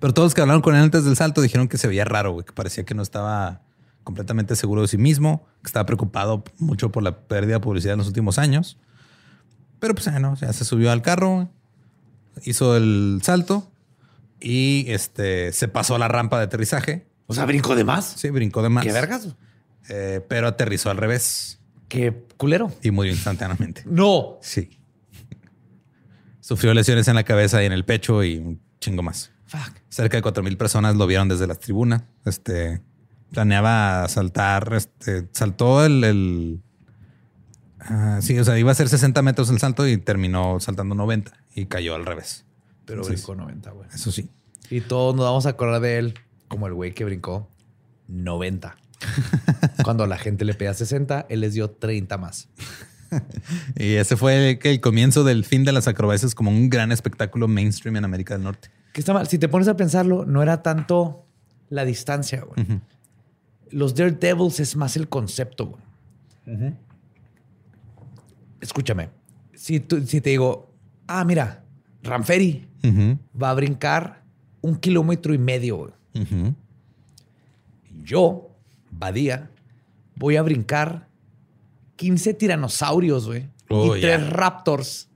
Pero 0.00 0.12
todos 0.14 0.26
los 0.26 0.34
que 0.34 0.40
hablaron 0.40 0.62
con 0.62 0.74
él 0.74 0.82
antes 0.82 1.04
del 1.04 1.16
salto 1.16 1.40
dijeron 1.42 1.68
que 1.68 1.78
se 1.78 1.86
veía 1.86 2.04
raro, 2.04 2.32
güey, 2.32 2.44
que 2.46 2.52
parecía 2.52 2.84
que 2.84 2.94
no 2.94 3.02
estaba 3.02 3.60
completamente 4.02 4.56
seguro 4.56 4.82
de 4.82 4.88
sí 4.88 4.98
mismo, 4.98 5.46
que 5.62 5.68
estaba 5.68 5.86
preocupado 5.86 6.42
mucho 6.58 6.90
por 6.90 7.02
la 7.04 7.18
pérdida 7.20 7.54
de 7.56 7.60
publicidad 7.60 7.92
en 7.92 7.98
los 7.98 8.08
últimos 8.08 8.38
años. 8.38 8.78
Pero 9.78 9.94
pues, 9.94 10.10
no, 10.20 10.34
ya 10.36 10.52
se 10.52 10.64
subió 10.64 10.90
al 10.90 11.02
carro, 11.02 11.50
hizo 12.44 12.76
el 12.76 13.20
salto 13.22 13.70
y 14.40 14.84
este, 14.88 15.52
se 15.52 15.68
pasó 15.68 15.94
a 15.94 15.98
la 15.98 16.08
rampa 16.08 16.38
de 16.38 16.44
aterrizaje. 16.44 17.06
O 17.26 17.34
sea, 17.34 17.44
brinco 17.46 17.74
de 17.76 17.84
más. 17.84 18.04
Sí, 18.16 18.30
brincó 18.30 18.62
de 18.62 18.68
más. 18.68 18.84
Qué 18.84 18.92
vergas. 18.92 19.28
Eh, 19.88 20.20
pero 20.28 20.48
aterrizó 20.48 20.90
al 20.90 20.96
revés 20.96 21.60
Qué 21.88 22.24
culero. 22.36 22.72
y 22.82 22.90
murió 22.90 23.12
instantáneamente. 23.12 23.82
No. 23.86 24.38
Sí. 24.42 24.78
Sufrió 26.40 26.74
lesiones 26.74 27.06
en 27.08 27.14
la 27.14 27.24
cabeza 27.24 27.62
y 27.62 27.66
en 27.66 27.72
el 27.72 27.84
pecho 27.84 28.22
y 28.24 28.38
un 28.38 28.60
chingo 28.80 29.02
más. 29.02 29.30
Fuck. 29.46 29.74
Cerca 29.88 30.16
de 30.16 30.22
4.000 30.22 30.56
personas 30.56 30.96
lo 30.96 31.06
vieron 31.06 31.28
desde 31.28 31.46
la 31.46 31.54
tribuna. 31.54 32.08
Este, 32.24 32.82
planeaba 33.30 34.08
saltar, 34.08 34.72
este, 34.74 35.28
saltó 35.32 35.84
el... 35.84 36.02
el- 36.04 36.62
ah, 37.80 38.18
sí, 38.22 38.38
o 38.38 38.44
sea, 38.44 38.58
iba 38.58 38.72
a 38.72 38.74
ser 38.74 38.88
60 38.88 39.22
metros 39.22 39.50
el 39.50 39.58
salto 39.58 39.86
y 39.86 39.98
terminó 39.98 40.58
saltando 40.60 40.94
90 40.94 41.32
y 41.54 41.66
cayó 41.66 41.94
al 41.94 42.04
revés. 42.06 42.44
Pero 42.84 43.02
Entonces, 43.02 43.24
brincó 43.26 43.42
90, 43.42 43.70
güey. 43.70 43.88
Eso 43.94 44.10
sí. 44.12 44.28
Y 44.70 44.80
todos 44.80 45.14
nos 45.14 45.24
vamos 45.24 45.46
a 45.46 45.50
acordar 45.50 45.80
de 45.80 45.98
él 45.98 46.14
como 46.48 46.66
el 46.66 46.74
güey 46.74 46.92
que 46.94 47.04
brincó 47.04 47.48
90. 48.08 48.76
Cuando 49.84 50.06
la 50.06 50.18
gente 50.18 50.44
le 50.44 50.54
pedía 50.54 50.74
60, 50.74 51.26
él 51.28 51.40
les 51.40 51.54
dio 51.54 51.70
30 51.70 52.18
más. 52.18 52.48
Y 53.76 53.96
ese 53.96 54.16
fue 54.16 54.52
el, 54.52 54.58
el 54.62 54.80
comienzo 54.80 55.22
del 55.22 55.44
fin 55.44 55.64
de 55.64 55.72
las 55.72 55.86
acrobacias 55.86 56.34
como 56.34 56.50
un 56.50 56.70
gran 56.70 56.92
espectáculo 56.92 57.46
mainstream 57.46 57.96
en 57.96 58.06
América 58.06 58.32
del 58.32 58.42
Norte. 58.42 58.70
Que 58.94 59.00
está 59.02 59.12
mal. 59.12 59.28
Si 59.28 59.38
te 59.38 59.50
pones 59.50 59.68
a 59.68 59.76
pensarlo, 59.76 60.24
no 60.24 60.42
era 60.42 60.62
tanto 60.62 61.26
la 61.68 61.84
distancia, 61.84 62.40
güey. 62.42 62.80
Los 63.70 63.94
Daredevils 63.94 64.60
es 64.60 64.76
más 64.76 64.96
el 64.96 65.10
concepto, 65.10 65.66
güey. 66.46 66.72
Escúchame. 68.62 69.10
Si, 69.54 69.80
tú- 69.80 70.06
si 70.06 70.22
te 70.22 70.30
digo, 70.30 70.71
ah, 71.12 71.24
mira, 71.24 71.64
Ramferi 72.02 72.66
va 73.40 73.50
a 73.50 73.54
brincar 73.54 74.22
un 74.60 74.76
kilómetro 74.76 75.34
y 75.34 75.38
medio. 75.38 75.92
Yo, 78.02 78.50
Badía, 78.90 79.50
voy 80.16 80.36
a 80.36 80.42
brincar 80.42 81.08
15 81.96 82.34
tiranosaurios, 82.34 83.26
güey. 83.26 83.48
Oh, 83.68 83.96
y 83.96 84.00
ya. 84.00 84.18
tres 84.18 84.30
raptors 84.30 85.08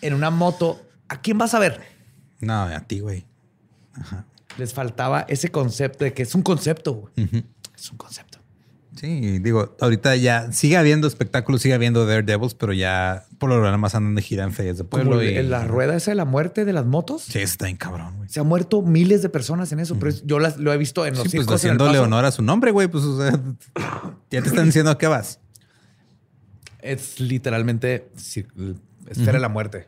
en 0.00 0.14
una 0.14 0.30
moto. 0.30 0.80
¿A 1.08 1.20
quién 1.20 1.38
vas 1.38 1.54
a 1.54 1.58
ver? 1.58 1.80
No, 2.40 2.62
a 2.62 2.80
ti, 2.80 3.00
güey. 3.00 3.24
Les 4.58 4.72
faltaba 4.72 5.22
ese 5.22 5.50
concepto 5.50 6.04
de 6.04 6.12
que 6.12 6.22
es 6.22 6.34
un 6.34 6.42
concepto, 6.42 6.94
güey. 6.94 7.44
Es 7.74 7.90
un 7.90 7.96
concepto. 7.96 8.27
Sí, 8.98 9.38
digo, 9.38 9.76
ahorita 9.80 10.16
ya 10.16 10.50
sigue 10.50 10.76
habiendo 10.76 11.06
espectáculos, 11.06 11.62
sigue 11.62 11.74
habiendo 11.74 12.04
Daredevils, 12.04 12.54
pero 12.54 12.72
ya 12.72 13.26
por 13.38 13.48
lo 13.48 13.56
general 13.56 13.78
más 13.78 13.94
andan 13.94 14.16
de 14.16 14.22
gira 14.22 14.42
en 14.42 14.52
ferias 14.52 14.76
de 14.76 14.82
pueblo. 14.82 15.22
Y- 15.22 15.40
la 15.44 15.64
rueda 15.64 15.94
esa 15.94 16.10
de 16.10 16.16
la 16.16 16.24
muerte 16.24 16.64
de 16.64 16.72
las 16.72 16.84
motos. 16.84 17.22
Sí, 17.22 17.38
está 17.38 17.66
bien 17.66 17.76
cabrón, 17.76 18.16
güey. 18.16 18.28
Se 18.28 18.40
han 18.40 18.46
muerto 18.48 18.82
miles 18.82 19.22
de 19.22 19.28
personas 19.28 19.70
en 19.70 19.78
eso, 19.78 19.96
pero 20.00 20.16
yo 20.24 20.40
las, 20.40 20.56
lo 20.58 20.72
he 20.72 20.76
visto 20.78 21.06
en 21.06 21.14
los 21.14 21.22
Sí, 21.22 21.28
pues 21.28 21.46
circos 21.46 21.64
en 21.64 21.70
haciéndole 21.70 22.00
honor 22.00 22.24
a 22.24 22.32
su 22.32 22.42
nombre, 22.42 22.72
güey. 22.72 22.88
Pues, 22.88 23.04
o 23.04 23.20
sea, 23.20 23.30
ya 24.30 24.42
te 24.42 24.48
están 24.48 24.66
diciendo 24.66 24.90
a 24.90 24.98
qué 24.98 25.06
vas. 25.06 25.38
Es 26.80 27.20
literalmente 27.20 28.08
esfera 28.16 29.32
de 29.34 29.38
la 29.40 29.48
muerte. 29.48 29.86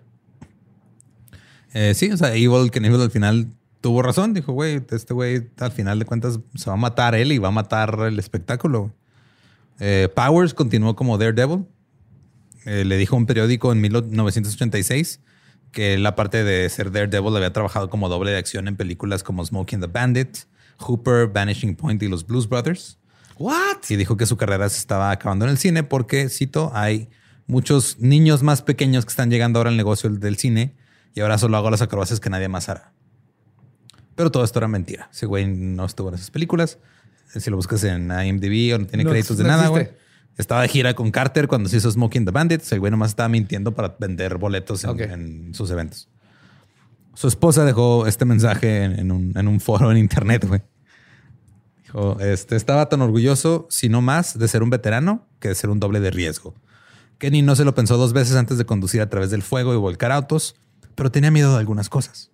Eh, 1.72 1.94
sí, 1.94 2.10
o 2.12 2.16
sea, 2.16 2.34
Evil 2.34 2.70
Knievel 2.70 3.00
al 3.00 3.10
final 3.10 3.48
tuvo 3.80 4.02
razón. 4.02 4.34
Dijo, 4.34 4.52
güey, 4.52 4.80
este 4.90 5.14
güey 5.14 5.48
al 5.58 5.72
final 5.72 5.98
de 5.98 6.04
cuentas 6.04 6.38
se 6.54 6.70
va 6.70 6.74
a 6.74 6.78
matar 6.78 7.14
él 7.14 7.32
y 7.32 7.38
va 7.38 7.48
a 7.48 7.52
matar 7.52 7.98
el 8.06 8.18
espectáculo. 8.18 8.92
Eh, 9.80 10.08
Powers 10.14 10.54
continuó 10.54 10.94
como 10.94 11.18
Daredevil. 11.18 11.66
Eh, 12.66 12.84
le 12.84 12.96
dijo 12.98 13.16
a 13.16 13.18
un 13.18 13.26
periódico 13.26 13.72
en 13.72 13.80
1986 13.80 15.20
que 15.72 15.94
él, 15.94 16.06
aparte 16.06 16.44
de 16.44 16.68
ser 16.68 16.92
Daredevil, 16.92 17.34
había 17.36 17.52
trabajado 17.52 17.88
como 17.90 18.08
doble 18.08 18.30
de 18.30 18.38
acción 18.38 18.68
en 18.68 18.76
películas 18.76 19.22
como 19.22 19.44
Smoking 19.44 19.80
the 19.80 19.86
Bandit, 19.86 20.38
Hooper, 20.78 21.28
Vanishing 21.28 21.74
Point 21.74 22.02
y 22.02 22.08
los 22.08 22.26
Blues 22.26 22.48
Brothers. 22.48 22.98
¿What? 23.38 23.78
Y 23.88 23.96
dijo 23.96 24.16
que 24.16 24.26
su 24.26 24.36
carrera 24.36 24.68
se 24.68 24.78
estaba 24.78 25.10
acabando 25.10 25.46
en 25.46 25.52
el 25.52 25.58
cine 25.58 25.82
porque, 25.82 26.28
cito, 26.28 26.70
hay 26.74 27.08
muchos 27.46 27.98
niños 27.98 28.42
más 28.42 28.60
pequeños 28.62 29.06
que 29.06 29.10
están 29.10 29.30
llegando 29.30 29.58
ahora 29.58 29.70
al 29.70 29.76
negocio 29.76 30.10
del 30.10 30.36
cine 30.36 30.74
y 31.14 31.20
ahora 31.20 31.38
solo 31.38 31.56
hago 31.56 31.70
las 31.70 31.82
acrobacias 31.82 32.20
que 32.20 32.28
nadie 32.28 32.48
más 32.48 32.68
hará. 32.68 32.92
Pero 34.14 34.30
todo 34.30 34.44
esto 34.44 34.58
era 34.58 34.68
mentira. 34.68 35.08
Ese 35.12 35.24
güey 35.24 35.46
no 35.46 35.86
estuvo 35.86 36.10
en 36.10 36.16
esas 36.16 36.30
películas. 36.30 36.78
Si 37.38 37.50
lo 37.50 37.56
buscas 37.56 37.84
en 37.84 38.10
IMDb 38.10 38.74
o 38.74 38.78
no 38.78 38.86
tiene 38.86 39.04
No, 39.04 39.10
créditos 39.10 39.36
de 39.36 39.44
no 39.44 39.48
nada, 39.50 39.68
güey. 39.68 39.88
Estaba 40.36 40.62
de 40.62 40.68
gira 40.68 40.94
con 40.94 41.10
Carter 41.10 41.46
cuando 41.48 41.68
se 41.68 41.76
hizo 41.76 41.90
Smoking 41.90 42.24
the 42.24 42.30
Bandits. 42.30 42.72
El 42.72 42.80
güey 42.80 42.90
nomás 42.90 43.10
estaba 43.10 43.28
mintiendo 43.28 43.74
para 43.74 43.96
vender 44.00 44.38
boletos 44.38 44.82
en, 44.84 44.90
Ok. 44.90 45.00
en 45.00 45.54
sus 45.54 45.70
eventos. 45.70 46.08
Su 47.14 47.28
esposa 47.28 47.64
dejó 47.64 48.06
este 48.06 48.24
mensaje 48.24 48.84
en, 48.84 48.98
en 48.98 49.12
un, 49.12 49.32
en 49.36 49.48
un 49.48 49.60
foro 49.60 49.90
en 49.90 49.98
internet, 49.98 50.46
güey. 50.46 50.62
Dijo, 51.84 52.18
este, 52.20 52.56
estaba 52.56 52.88
tan 52.88 53.02
orgulloso, 53.02 53.66
si 53.68 53.88
no 53.88 54.00
más, 54.00 54.38
de 54.38 54.48
ser 54.48 54.62
un 54.62 54.70
veterano 54.70 55.26
que 55.40 55.48
de 55.48 55.54
ser 55.54 55.70
un 55.70 55.78
doble 55.80 56.00
de 56.00 56.10
riesgo. 56.10 56.54
Kenny 57.18 57.42
no 57.42 57.54
se 57.56 57.64
lo 57.64 57.74
pensó 57.74 57.96
dos 57.98 58.12
veces 58.14 58.36
antes 58.36 58.56
de 58.58 58.64
conducir 58.64 59.02
a 59.02 59.10
través 59.10 59.30
del 59.30 59.42
fuego 59.42 59.74
y 59.74 59.76
volcar 59.76 60.10
autos, 60.12 60.54
pero 60.94 61.10
tenía 61.10 61.30
miedo 61.30 61.52
de 61.52 61.58
algunas 61.58 61.88
cosas. 61.90 62.30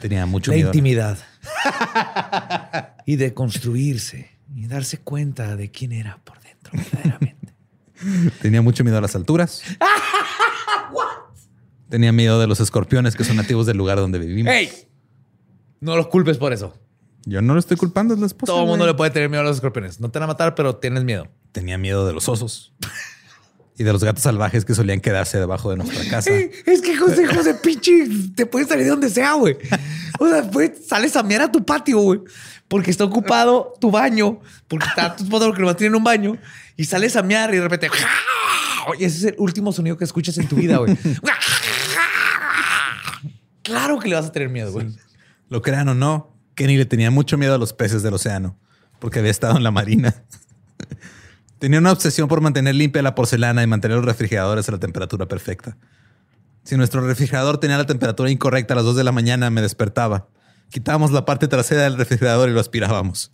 Tenía 0.00 0.24
mucho 0.26 0.50
La 0.52 0.56
miedo. 0.56 0.68
intimidad. 0.68 1.18
y 3.10 3.16
de 3.16 3.34
construirse 3.34 4.30
y 4.54 4.68
darse 4.68 4.98
cuenta 4.98 5.56
de 5.56 5.68
quién 5.72 5.90
era 5.90 6.20
por 6.22 6.38
dentro 6.42 6.70
verdaderamente. 6.74 7.54
Tenía 8.40 8.62
mucho 8.62 8.84
miedo 8.84 8.98
a 8.98 9.00
las 9.00 9.16
alturas. 9.16 9.64
Tenía 11.88 12.12
miedo 12.12 12.38
de 12.38 12.46
los 12.46 12.60
escorpiones 12.60 13.16
que 13.16 13.24
son 13.24 13.34
nativos 13.34 13.66
del 13.66 13.78
lugar 13.78 13.98
donde 13.98 14.20
vivimos. 14.20 14.52
¡Ey! 14.52 14.70
No 15.80 15.96
los 15.96 16.06
culpes 16.06 16.38
por 16.38 16.52
eso. 16.52 16.72
Yo 17.24 17.42
no 17.42 17.54
lo 17.54 17.58
estoy 17.58 17.76
culpando, 17.76 18.14
es 18.14 18.20
la 18.20 18.26
esposa. 18.26 18.52
Todo 18.52 18.62
el 18.62 18.68
mundo 18.68 18.86
le 18.86 18.94
puede 18.94 19.10
tener 19.10 19.28
miedo 19.28 19.40
a 19.40 19.44
los 19.44 19.56
escorpiones. 19.56 19.98
No 19.98 20.12
te 20.12 20.20
van 20.20 20.30
a 20.30 20.32
matar, 20.32 20.54
pero 20.54 20.76
tienes 20.76 21.02
miedo. 21.02 21.26
Tenía 21.50 21.78
miedo 21.78 22.06
de 22.06 22.12
los 22.12 22.28
osos 22.28 22.72
y 23.76 23.82
de 23.82 23.92
los 23.92 24.04
gatos 24.04 24.22
salvajes 24.22 24.66
que 24.66 24.74
solían 24.74 25.00
quedarse 25.00 25.38
debajo 25.38 25.70
de 25.70 25.78
nuestra 25.78 26.04
casa. 26.10 26.30
Es 26.30 26.80
que 26.80 26.96
José, 26.96 27.26
José, 27.26 27.54
pinche, 27.54 28.06
te 28.36 28.46
puedes 28.46 28.68
salir 28.68 28.84
de 28.84 28.90
donde 28.90 29.10
sea, 29.10 29.32
güey. 29.32 29.56
O 30.20 30.28
sea, 30.28 30.48
pues, 30.48 30.86
sales 30.86 31.16
a 31.16 31.24
mirar 31.24 31.48
a 31.48 31.50
tu 31.50 31.64
patio, 31.64 31.98
güey. 31.98 32.20
Porque 32.70 32.90
está 32.90 33.04
ocupado 33.04 33.74
tu 33.78 33.90
baño, 33.90 34.40
porque 34.66 34.86
está 34.86 35.14
tu 35.14 35.24
esposa 35.24 35.52
que 35.52 35.60
no 35.60 35.76
tiene 35.76 35.94
un 35.94 36.04
baño, 36.04 36.38
y 36.76 36.86
sales 36.86 37.16
a 37.16 37.22
miar 37.22 37.52
y 37.52 37.58
de 37.58 37.62
repente. 37.62 37.90
Y 38.98 39.04
ese 39.04 39.18
es 39.18 39.24
el 39.24 39.34
último 39.36 39.72
sonido 39.72 39.98
que 39.98 40.04
escuchas 40.04 40.38
en 40.38 40.48
tu 40.48 40.56
vida, 40.56 40.78
güey. 40.78 40.96
Claro 43.62 44.00
que 44.00 44.08
le 44.08 44.16
vas 44.16 44.26
a 44.26 44.32
tener 44.32 44.48
miedo, 44.48 44.72
güey. 44.72 44.88
Lo 45.48 45.62
crean 45.62 45.86
o 45.88 45.94
no, 45.94 46.34
Kenny 46.56 46.76
le 46.76 46.86
tenía 46.86 47.12
mucho 47.12 47.38
miedo 47.38 47.54
a 47.54 47.58
los 47.58 47.72
peces 47.72 48.02
del 48.02 48.14
océano 48.14 48.56
porque 49.00 49.18
había 49.18 49.32
estado 49.32 49.56
en 49.56 49.64
la 49.64 49.72
marina. 49.72 50.14
tenía 51.58 51.80
una 51.80 51.90
obsesión 51.90 52.28
por 52.28 52.40
mantener 52.40 52.76
limpia 52.76 53.02
la 53.02 53.16
porcelana 53.16 53.62
y 53.62 53.66
mantener 53.66 53.96
los 53.96 54.06
refrigeradores 54.06 54.68
a 54.68 54.72
la 54.72 54.78
temperatura 54.78 55.26
perfecta. 55.26 55.76
Si 56.62 56.76
nuestro 56.76 57.00
refrigerador 57.00 57.58
tenía 57.58 57.78
la 57.78 57.86
temperatura 57.86 58.30
incorrecta 58.30 58.74
a 58.74 58.76
las 58.76 58.84
2 58.84 58.96
de 58.96 59.04
la 59.04 59.12
mañana, 59.12 59.50
me 59.50 59.62
despertaba. 59.62 60.28
Quitábamos 60.70 61.10
la 61.10 61.24
parte 61.24 61.48
trasera 61.48 61.82
del 61.82 61.96
refrigerador 61.96 62.48
y 62.48 62.52
lo 62.52 62.60
aspirábamos. 62.60 63.32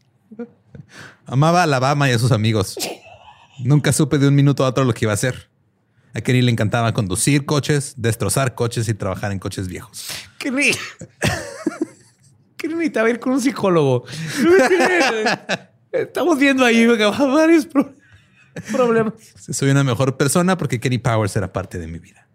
Amaba 1.27 1.61
a 1.61 1.65
Alabama 1.65 2.09
y 2.09 2.13
a 2.13 2.19
sus 2.19 2.33
amigos. 2.33 2.77
Nunca 3.65 3.93
supe 3.93 4.19
de 4.19 4.29
un 4.29 4.35
minuto 4.35 4.65
a 4.65 4.69
otro 4.69 4.85
lo 4.85 4.93
que 4.95 5.05
iba 5.05 5.13
a 5.13 5.15
hacer. 5.15 5.49
A 6.15 6.21
Kenny 6.23 6.41
le 6.41 6.51
encantaba 6.51 6.95
conducir 6.95 7.45
coches, 7.45 7.95
destrozar 7.99 8.55
coches 8.55 8.89
y 8.89 8.95
trabajar 8.95 9.33
en 9.33 9.39
coches 9.39 9.69
viejos. 9.69 10.07
Ni. 10.51 10.71
que 12.57 12.69
necesitaba 12.69 13.11
ir 13.11 13.21
con 13.21 13.33
un 13.35 13.41
psicólogo. 13.41 14.05
Estamos 15.93 16.39
viendo 16.39 16.65
ahí 16.65 16.87
varios 16.87 17.67
pro- 17.67 17.95
problemas. 18.73 19.15
Soy 19.51 19.71
una 19.71 19.85
mejor 19.85 20.17
persona 20.17 20.57
porque 20.57 20.81
Kenny 20.81 20.99
Powers 20.99 21.37
era 21.37 21.53
parte 21.53 21.79
de 21.79 21.87
mi 21.87 21.99
vida. 21.99 22.26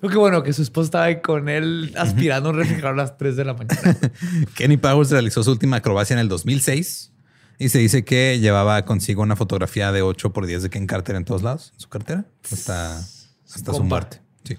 Pero 0.00 0.12
qué 0.12 0.18
bueno 0.18 0.42
que 0.42 0.52
su 0.52 0.62
esposa 0.62 0.86
estaba 0.86 1.04
ahí 1.04 1.20
con 1.22 1.48
él 1.48 1.94
aspirando 1.96 2.50
un 2.50 2.56
refrigerador 2.56 3.00
a 3.00 3.02
las 3.04 3.16
3 3.16 3.36
de 3.36 3.44
la 3.44 3.54
mañana. 3.54 3.96
Kenny 4.54 4.76
Powers 4.76 5.10
realizó 5.10 5.42
su 5.42 5.50
última 5.50 5.76
acrobacia 5.78 6.14
en 6.14 6.20
el 6.20 6.28
2006 6.28 7.12
y 7.58 7.70
se 7.70 7.78
dice 7.78 8.04
que 8.04 8.38
llevaba 8.38 8.84
consigo 8.84 9.22
una 9.22 9.36
fotografía 9.36 9.92
de 9.92 10.02
8 10.02 10.32
por 10.32 10.46
10 10.46 10.64
de 10.64 10.70
Ken 10.70 10.86
Carter 10.86 11.16
en 11.16 11.24
todos 11.24 11.42
lados, 11.42 11.72
en 11.74 11.80
su 11.80 11.88
cartera, 11.88 12.26
hasta, 12.52 12.98
hasta 12.98 13.72
su 13.72 13.82
muerte. 13.82 14.20
Sí. 14.44 14.58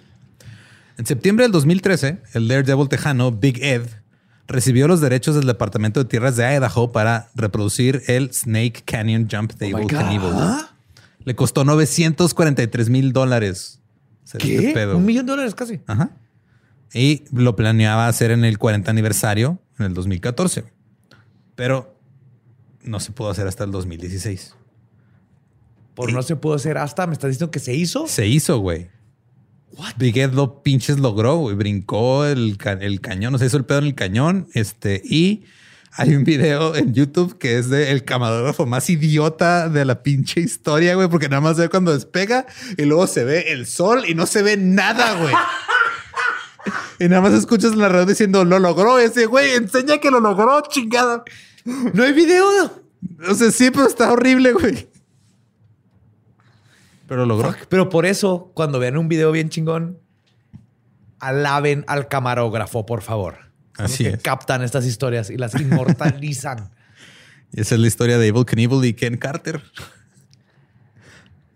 En 0.98 1.06
septiembre 1.06 1.46
del 1.46 1.52
2013, 1.52 2.18
el 2.34 2.48
Daredevil 2.48 2.90
tejano 2.90 3.32
Big 3.32 3.64
Ed 3.64 3.84
recibió 4.48 4.88
los 4.88 5.02
derechos 5.02 5.36
del 5.36 5.46
Departamento 5.46 6.00
de 6.00 6.10
Tierras 6.10 6.36
de 6.36 6.46
Idaho 6.46 6.92
para 6.92 7.30
reproducir 7.36 8.02
el 8.08 8.34
Snake 8.34 8.82
Canyon 8.86 9.28
Jump 9.30 9.54
de 9.54 9.74
Oh. 9.74 10.70
Le 11.26 11.36
costó 11.36 11.66
943 11.66 12.90
mil 12.90 13.12
dólares. 13.12 13.82
Hacer 14.28 14.42
este 14.44 14.68
¿Qué? 14.68 14.74
pedo. 14.74 14.98
Un 14.98 15.06
millón 15.06 15.26
de 15.26 15.32
dólares 15.32 15.56
casi. 15.56 15.80
Ajá. 15.88 16.12
Y 16.94 17.24
lo 17.34 17.56
planeaba 17.56 18.08
hacer 18.08 18.32
en 18.32 18.46
el 18.46 18.58
40 18.58 18.90
aniversario 18.92 19.60
en 19.80 19.86
el 19.88 19.94
2014. 19.94 20.64
Pero 21.56 22.00
no 22.84 23.00
se 23.00 23.12
pudo 23.12 23.30
hacer 23.30 23.48
hasta 23.48 23.64
el 23.64 23.72
2016. 23.72 24.54
Por 25.96 26.14
no 26.14 26.22
se 26.22 26.36
pudo 26.36 26.54
hacer 26.54 26.78
hasta, 26.78 27.08
me 27.08 27.14
estás 27.14 27.30
diciendo 27.32 27.52
que 27.52 27.60
se 27.60 27.74
hizo. 27.74 28.08
Se 28.08 28.28
hizo, 28.28 28.60
güey. 28.60 28.90
Big 29.98 30.18
Ed 30.18 30.32
lo 30.34 30.62
pinches 30.64 31.00
logró, 31.00 31.38
güey. 31.38 31.56
Brincó 31.56 32.26
el, 32.26 32.58
ca- 32.58 32.74
el 32.74 33.02
cañón, 33.02 33.34
o 33.36 33.38
sea, 33.38 33.48
hizo 33.48 33.58
el 33.58 33.66
pedo 33.66 33.80
en 33.80 33.86
el 33.86 33.96
cañón. 33.96 34.48
Este, 34.54 35.02
y 35.04 35.44
hay 35.92 36.16
un 36.16 36.24
video 36.24 36.76
en 36.76 36.94
YouTube 36.94 37.38
que 37.38 37.58
es 37.58 37.70
de 37.70 37.92
el 37.92 38.04
camarógrafo 38.04 38.66
más 38.66 38.90
idiota 38.90 39.70
de 39.70 39.86
la 39.86 40.04
pinche 40.04 40.42
historia, 40.42 40.96
güey, 40.96 41.08
porque 41.08 41.30
nada 41.30 41.42
más 41.42 41.58
ve 41.58 41.70
cuando 41.70 41.94
despega 41.94 42.46
y 42.78 42.84
luego 42.84 43.08
se 43.08 43.24
ve 43.24 43.52
el 43.52 43.66
sol 43.66 44.04
y 44.08 44.14
no 44.14 44.26
se 44.26 44.44
ve 44.44 44.58
nada, 44.58 45.14
güey. 45.20 45.34
Y 47.00 47.08
nada 47.08 47.22
más 47.22 47.34
escuchas 47.34 47.76
la 47.76 47.90
radio 47.90 48.06
diciendo, 48.06 48.44
lo 48.44 48.60
logró 48.60 49.00
ese, 49.00 49.26
güey, 49.26 49.54
enseña 49.56 50.00
que 50.00 50.12
lo 50.12 50.20
logró, 50.20 50.62
chingada. 50.70 51.24
No 51.94 52.04
hay 52.04 52.14
video. 52.14 52.46
O 53.30 53.34
sea, 53.34 53.52
sí, 53.52 53.72
pero 53.72 53.88
está 53.88 54.12
horrible, 54.12 54.54
güey. 54.54 54.90
Pero 57.08 57.26
lo 57.26 57.36
logró. 57.36 57.56
Pero 57.70 57.90
por 57.90 58.06
eso, 58.06 58.52
cuando 58.54 58.80
vean 58.80 58.98
un 58.98 59.08
video 59.08 59.32
bien 59.32 59.50
chingón, 59.50 60.00
alaben 61.20 61.86
al 61.88 62.08
camarógrafo, 62.08 62.86
por 62.86 63.02
favor. 63.02 63.47
Así 63.78 64.04
que 64.04 64.10
es. 64.12 64.22
captan 64.22 64.64
estas 64.64 64.86
historias 64.86 65.30
y 65.30 65.38
las 65.38 65.54
inmortalizan. 65.60 66.70
Y 67.54 67.62
esa 67.62 67.76
es 67.76 67.82
la 67.82 67.88
historia 67.88 68.18
de 68.18 68.28
Evil 68.28 68.46
Knievel 68.46 68.84
y 68.86 68.94
Ken 68.94 69.18
Carter. 69.18 69.62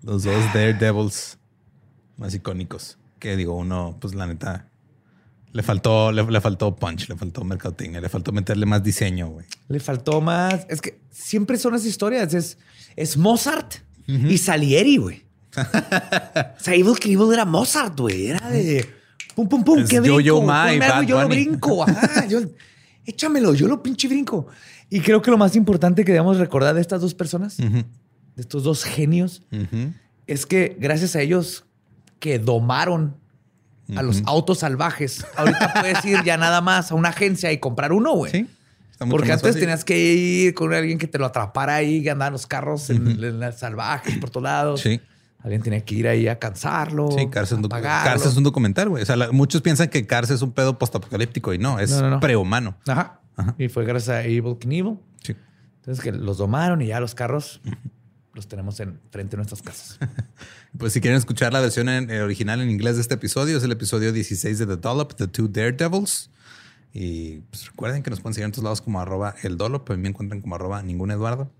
Los 0.04 0.24
dos 0.24 0.44
Daredevils 0.54 1.38
más 2.18 2.34
icónicos. 2.34 2.98
Que 3.20 3.36
digo, 3.36 3.56
uno, 3.56 3.98
pues 4.00 4.16
la 4.16 4.26
neta, 4.26 4.68
le 5.54 5.64
faltó, 5.64 6.12
le, 6.12 6.24
le 6.24 6.42
faltó 6.42 6.76
punch, 6.76 7.10
le 7.10 7.16
faltó 7.16 7.44
mercadotecnia, 7.44 8.02
le 8.02 8.10
faltó 8.10 8.32
meterle 8.32 8.66
más 8.66 8.84
diseño, 8.84 9.30
güey. 9.30 9.46
Le 9.68 9.80
faltó 9.80 10.22
más. 10.22 10.66
Es 10.70 10.82
que 10.82 11.00
siempre 11.12 11.58
son 11.58 11.76
esas 11.76 11.88
historias. 11.88 12.34
Es, 12.34 12.58
es 12.96 13.18
Mozart 13.18 13.76
y 14.08 14.38
Salieri, 14.38 14.98
güey. 14.98 15.24
o 15.58 16.64
sea, 16.64 16.74
Evil 16.74 16.98
Knievel 17.00 17.34
era 17.34 17.46
Mozart, 17.46 18.00
güey. 18.00 18.28
Era 18.28 18.50
de 18.50 18.90
pum, 19.36 19.48
pum, 19.48 19.64
pum. 19.64 19.80
Es 19.80 19.90
¿Qué 19.90 19.96
Yo-Yo 19.98 20.38
brinco? 20.38 20.42
Ma 20.42 20.74
y 20.74 20.80
algo, 20.80 21.04
yo 21.04 21.22
lo 21.22 21.28
brinco. 21.28 21.84
Ajá, 21.88 22.26
yo, 22.28 22.42
échamelo, 23.06 23.54
yo 23.54 23.68
lo 23.68 23.82
pinche 23.82 24.08
brinco. 24.08 24.48
Y 24.90 25.00
creo 25.00 25.22
que 25.22 25.32
lo 25.32 25.38
más 25.38 25.56
importante 25.56 26.04
que 26.04 26.12
debemos 26.12 26.38
recordar 26.38 26.76
de 26.76 26.82
estas 26.82 27.02
dos 27.02 27.14
personas, 27.14 27.58
de 27.58 27.86
estos 28.36 28.64
dos 28.64 28.84
genios, 28.84 29.44
es 30.28 30.46
que 30.46 30.76
gracias 30.80 31.16
a 31.16 31.22
ellos 31.22 31.66
que 32.20 32.40
domaron 32.40 33.16
a 33.96 34.04
los 34.04 34.22
autos 34.26 34.60
salvajes, 34.60 35.26
ahorita 35.36 35.74
puedes 35.80 36.04
ir 36.06 36.24
ya 36.24 36.38
nada 36.38 36.62
más 36.62 36.92
a 36.92 36.96
una 36.96 37.10
agencia 37.10 37.52
y 37.52 37.58
comprar 37.58 37.92
uno, 37.92 38.14
güey. 38.14 38.32
Sí. 38.32 38.48
Porque 39.10 39.32
antes 39.32 39.48
fácil. 39.48 39.62
tenías 39.62 39.84
que 39.84 39.98
ir 39.98 40.54
con 40.54 40.72
alguien 40.74 41.00
que 41.00 41.08
te 41.08 41.18
lo 41.18 41.26
atrapara 41.26 41.76
ahí, 41.76 42.04
que 42.04 42.12
andaban 42.12 42.34
los 42.34 42.46
carros 42.46 42.90
en, 42.92 43.08
en 43.08 43.40
las 43.40 43.60
salvajes 43.60 44.18
por 44.18 44.30
todos 44.30 44.44
lados. 44.44 44.82
Sí. 44.82 45.02
Alguien 45.44 45.62
tenía 45.64 45.84
que 45.84 45.96
ir 45.96 46.08
ahí 46.08 46.28
a 46.28 46.38
cansarlo. 46.38 47.10
Sí, 47.18 47.28
Cars 47.30 47.52
es, 47.52 47.58
un 47.58 47.64
docu- 47.64 47.68
apagarlo. 47.68 48.12
Cars 48.12 48.26
es 48.26 48.38
un 48.38 48.44
documental, 48.44 48.90
güey. 48.90 49.04
O 49.04 49.06
sea, 49.06 49.16
la- 49.16 49.32
muchos 49.32 49.62
piensan 49.62 49.90
que 49.90 50.06
Cars 50.06 50.30
es 50.30 50.42
un 50.42 50.52
pedo 50.52 50.78
postapocalíptico 50.78 51.54
y 51.54 51.58
no, 51.58 51.80
es 51.80 51.92
No, 51.92 52.02
no, 52.02 52.10
no. 52.12 52.20
prehumano. 52.20 52.76
Ajá. 52.88 53.20
Y 53.58 53.70
fue 53.70 53.86
gracias 53.86 54.10
a 54.18 54.24
Evil 54.24 54.58
Knievel. 54.60 54.98
Sí. 55.24 55.36
Entonces 55.78 56.04
que 56.04 56.12
los 56.12 56.38
domaron 56.38 56.82
y 56.84 56.88
ya 56.88 57.00
los 57.00 57.16
carros 57.16 57.60
los 58.34 58.48
tenemos 58.48 58.80
en 58.80 59.00
frente 59.10 59.32
de 59.32 59.38
nuestras 59.38 59.62
casas. 59.62 60.00
Pues 60.78 60.94
si 60.94 61.02
quieren 61.02 61.18
escuchar 61.18 61.52
la 61.52 61.60
versión 61.60 61.90
en- 61.90 62.10
eh, 62.10 62.22
original 62.22 62.62
en 62.62 62.70
inglés 62.70 62.96
de 62.96 63.02
este 63.02 63.16
episodio, 63.16 63.58
es 63.58 63.64
el 63.66 63.74
episodio 63.74 64.14
16 64.14 64.58
de 64.58 64.66
The 64.66 64.78
Dollop, 64.78 65.16
The 65.16 65.28
Two 65.28 65.50
Daredevils. 65.50 66.30
Y 66.94 67.40
pues 67.50 67.68
recuerden 67.68 68.04
que 68.04 68.10
nos 68.10 68.22
pueden 68.22 68.36
seguir 68.36 68.46
en 68.46 68.52
todos 68.54 68.64
lados 68.64 68.82
como 68.82 69.02
arroba 69.02 69.36
el 69.44 69.58
Dollop. 69.58 69.90
A 69.92 69.96
mí 69.98 70.02
me 70.02 70.08
encuentran 70.10 70.40
como 70.40 70.56
arroba 70.56 70.82
ningún 70.82 71.12
Eduardo. 71.12 71.52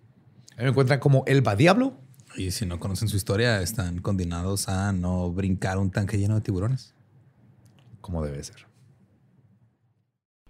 A 0.54 0.58
mí 0.60 0.64
me 0.64 0.70
encuentran 0.70 1.00
como 1.00 1.24
Elba 1.28 1.58
Diablo. 1.58 1.98
Y 2.36 2.52
si 2.52 2.66
no 2.66 2.80
conocen 2.80 3.08
su 3.08 3.18
historia, 3.18 3.62
están 3.62 4.00
condenados 4.00 4.70
a 4.70 4.92
no 4.94 5.32
brincar 5.32 5.78
un 5.78 5.92
tanque 5.92 6.18
lleno 6.18 6.36
de 6.36 6.42
tiburones. 6.42 6.94
Como 8.00 8.24
debe 8.24 8.44
ser. 8.44 8.68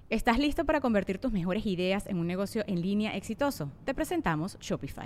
¿Estás 0.10 0.40
listo 0.40 0.66
para 0.66 0.82
convertir 0.82 1.20
tus 1.20 1.32
mejores 1.32 1.66
ideas 1.66 2.06
en 2.08 2.18
un 2.18 2.28
negocio 2.28 2.64
en 2.68 2.82
línea 2.82 3.16
exitoso? 3.16 3.72
Te 3.86 3.94
presentamos 3.94 4.58
Shopify. 4.60 5.06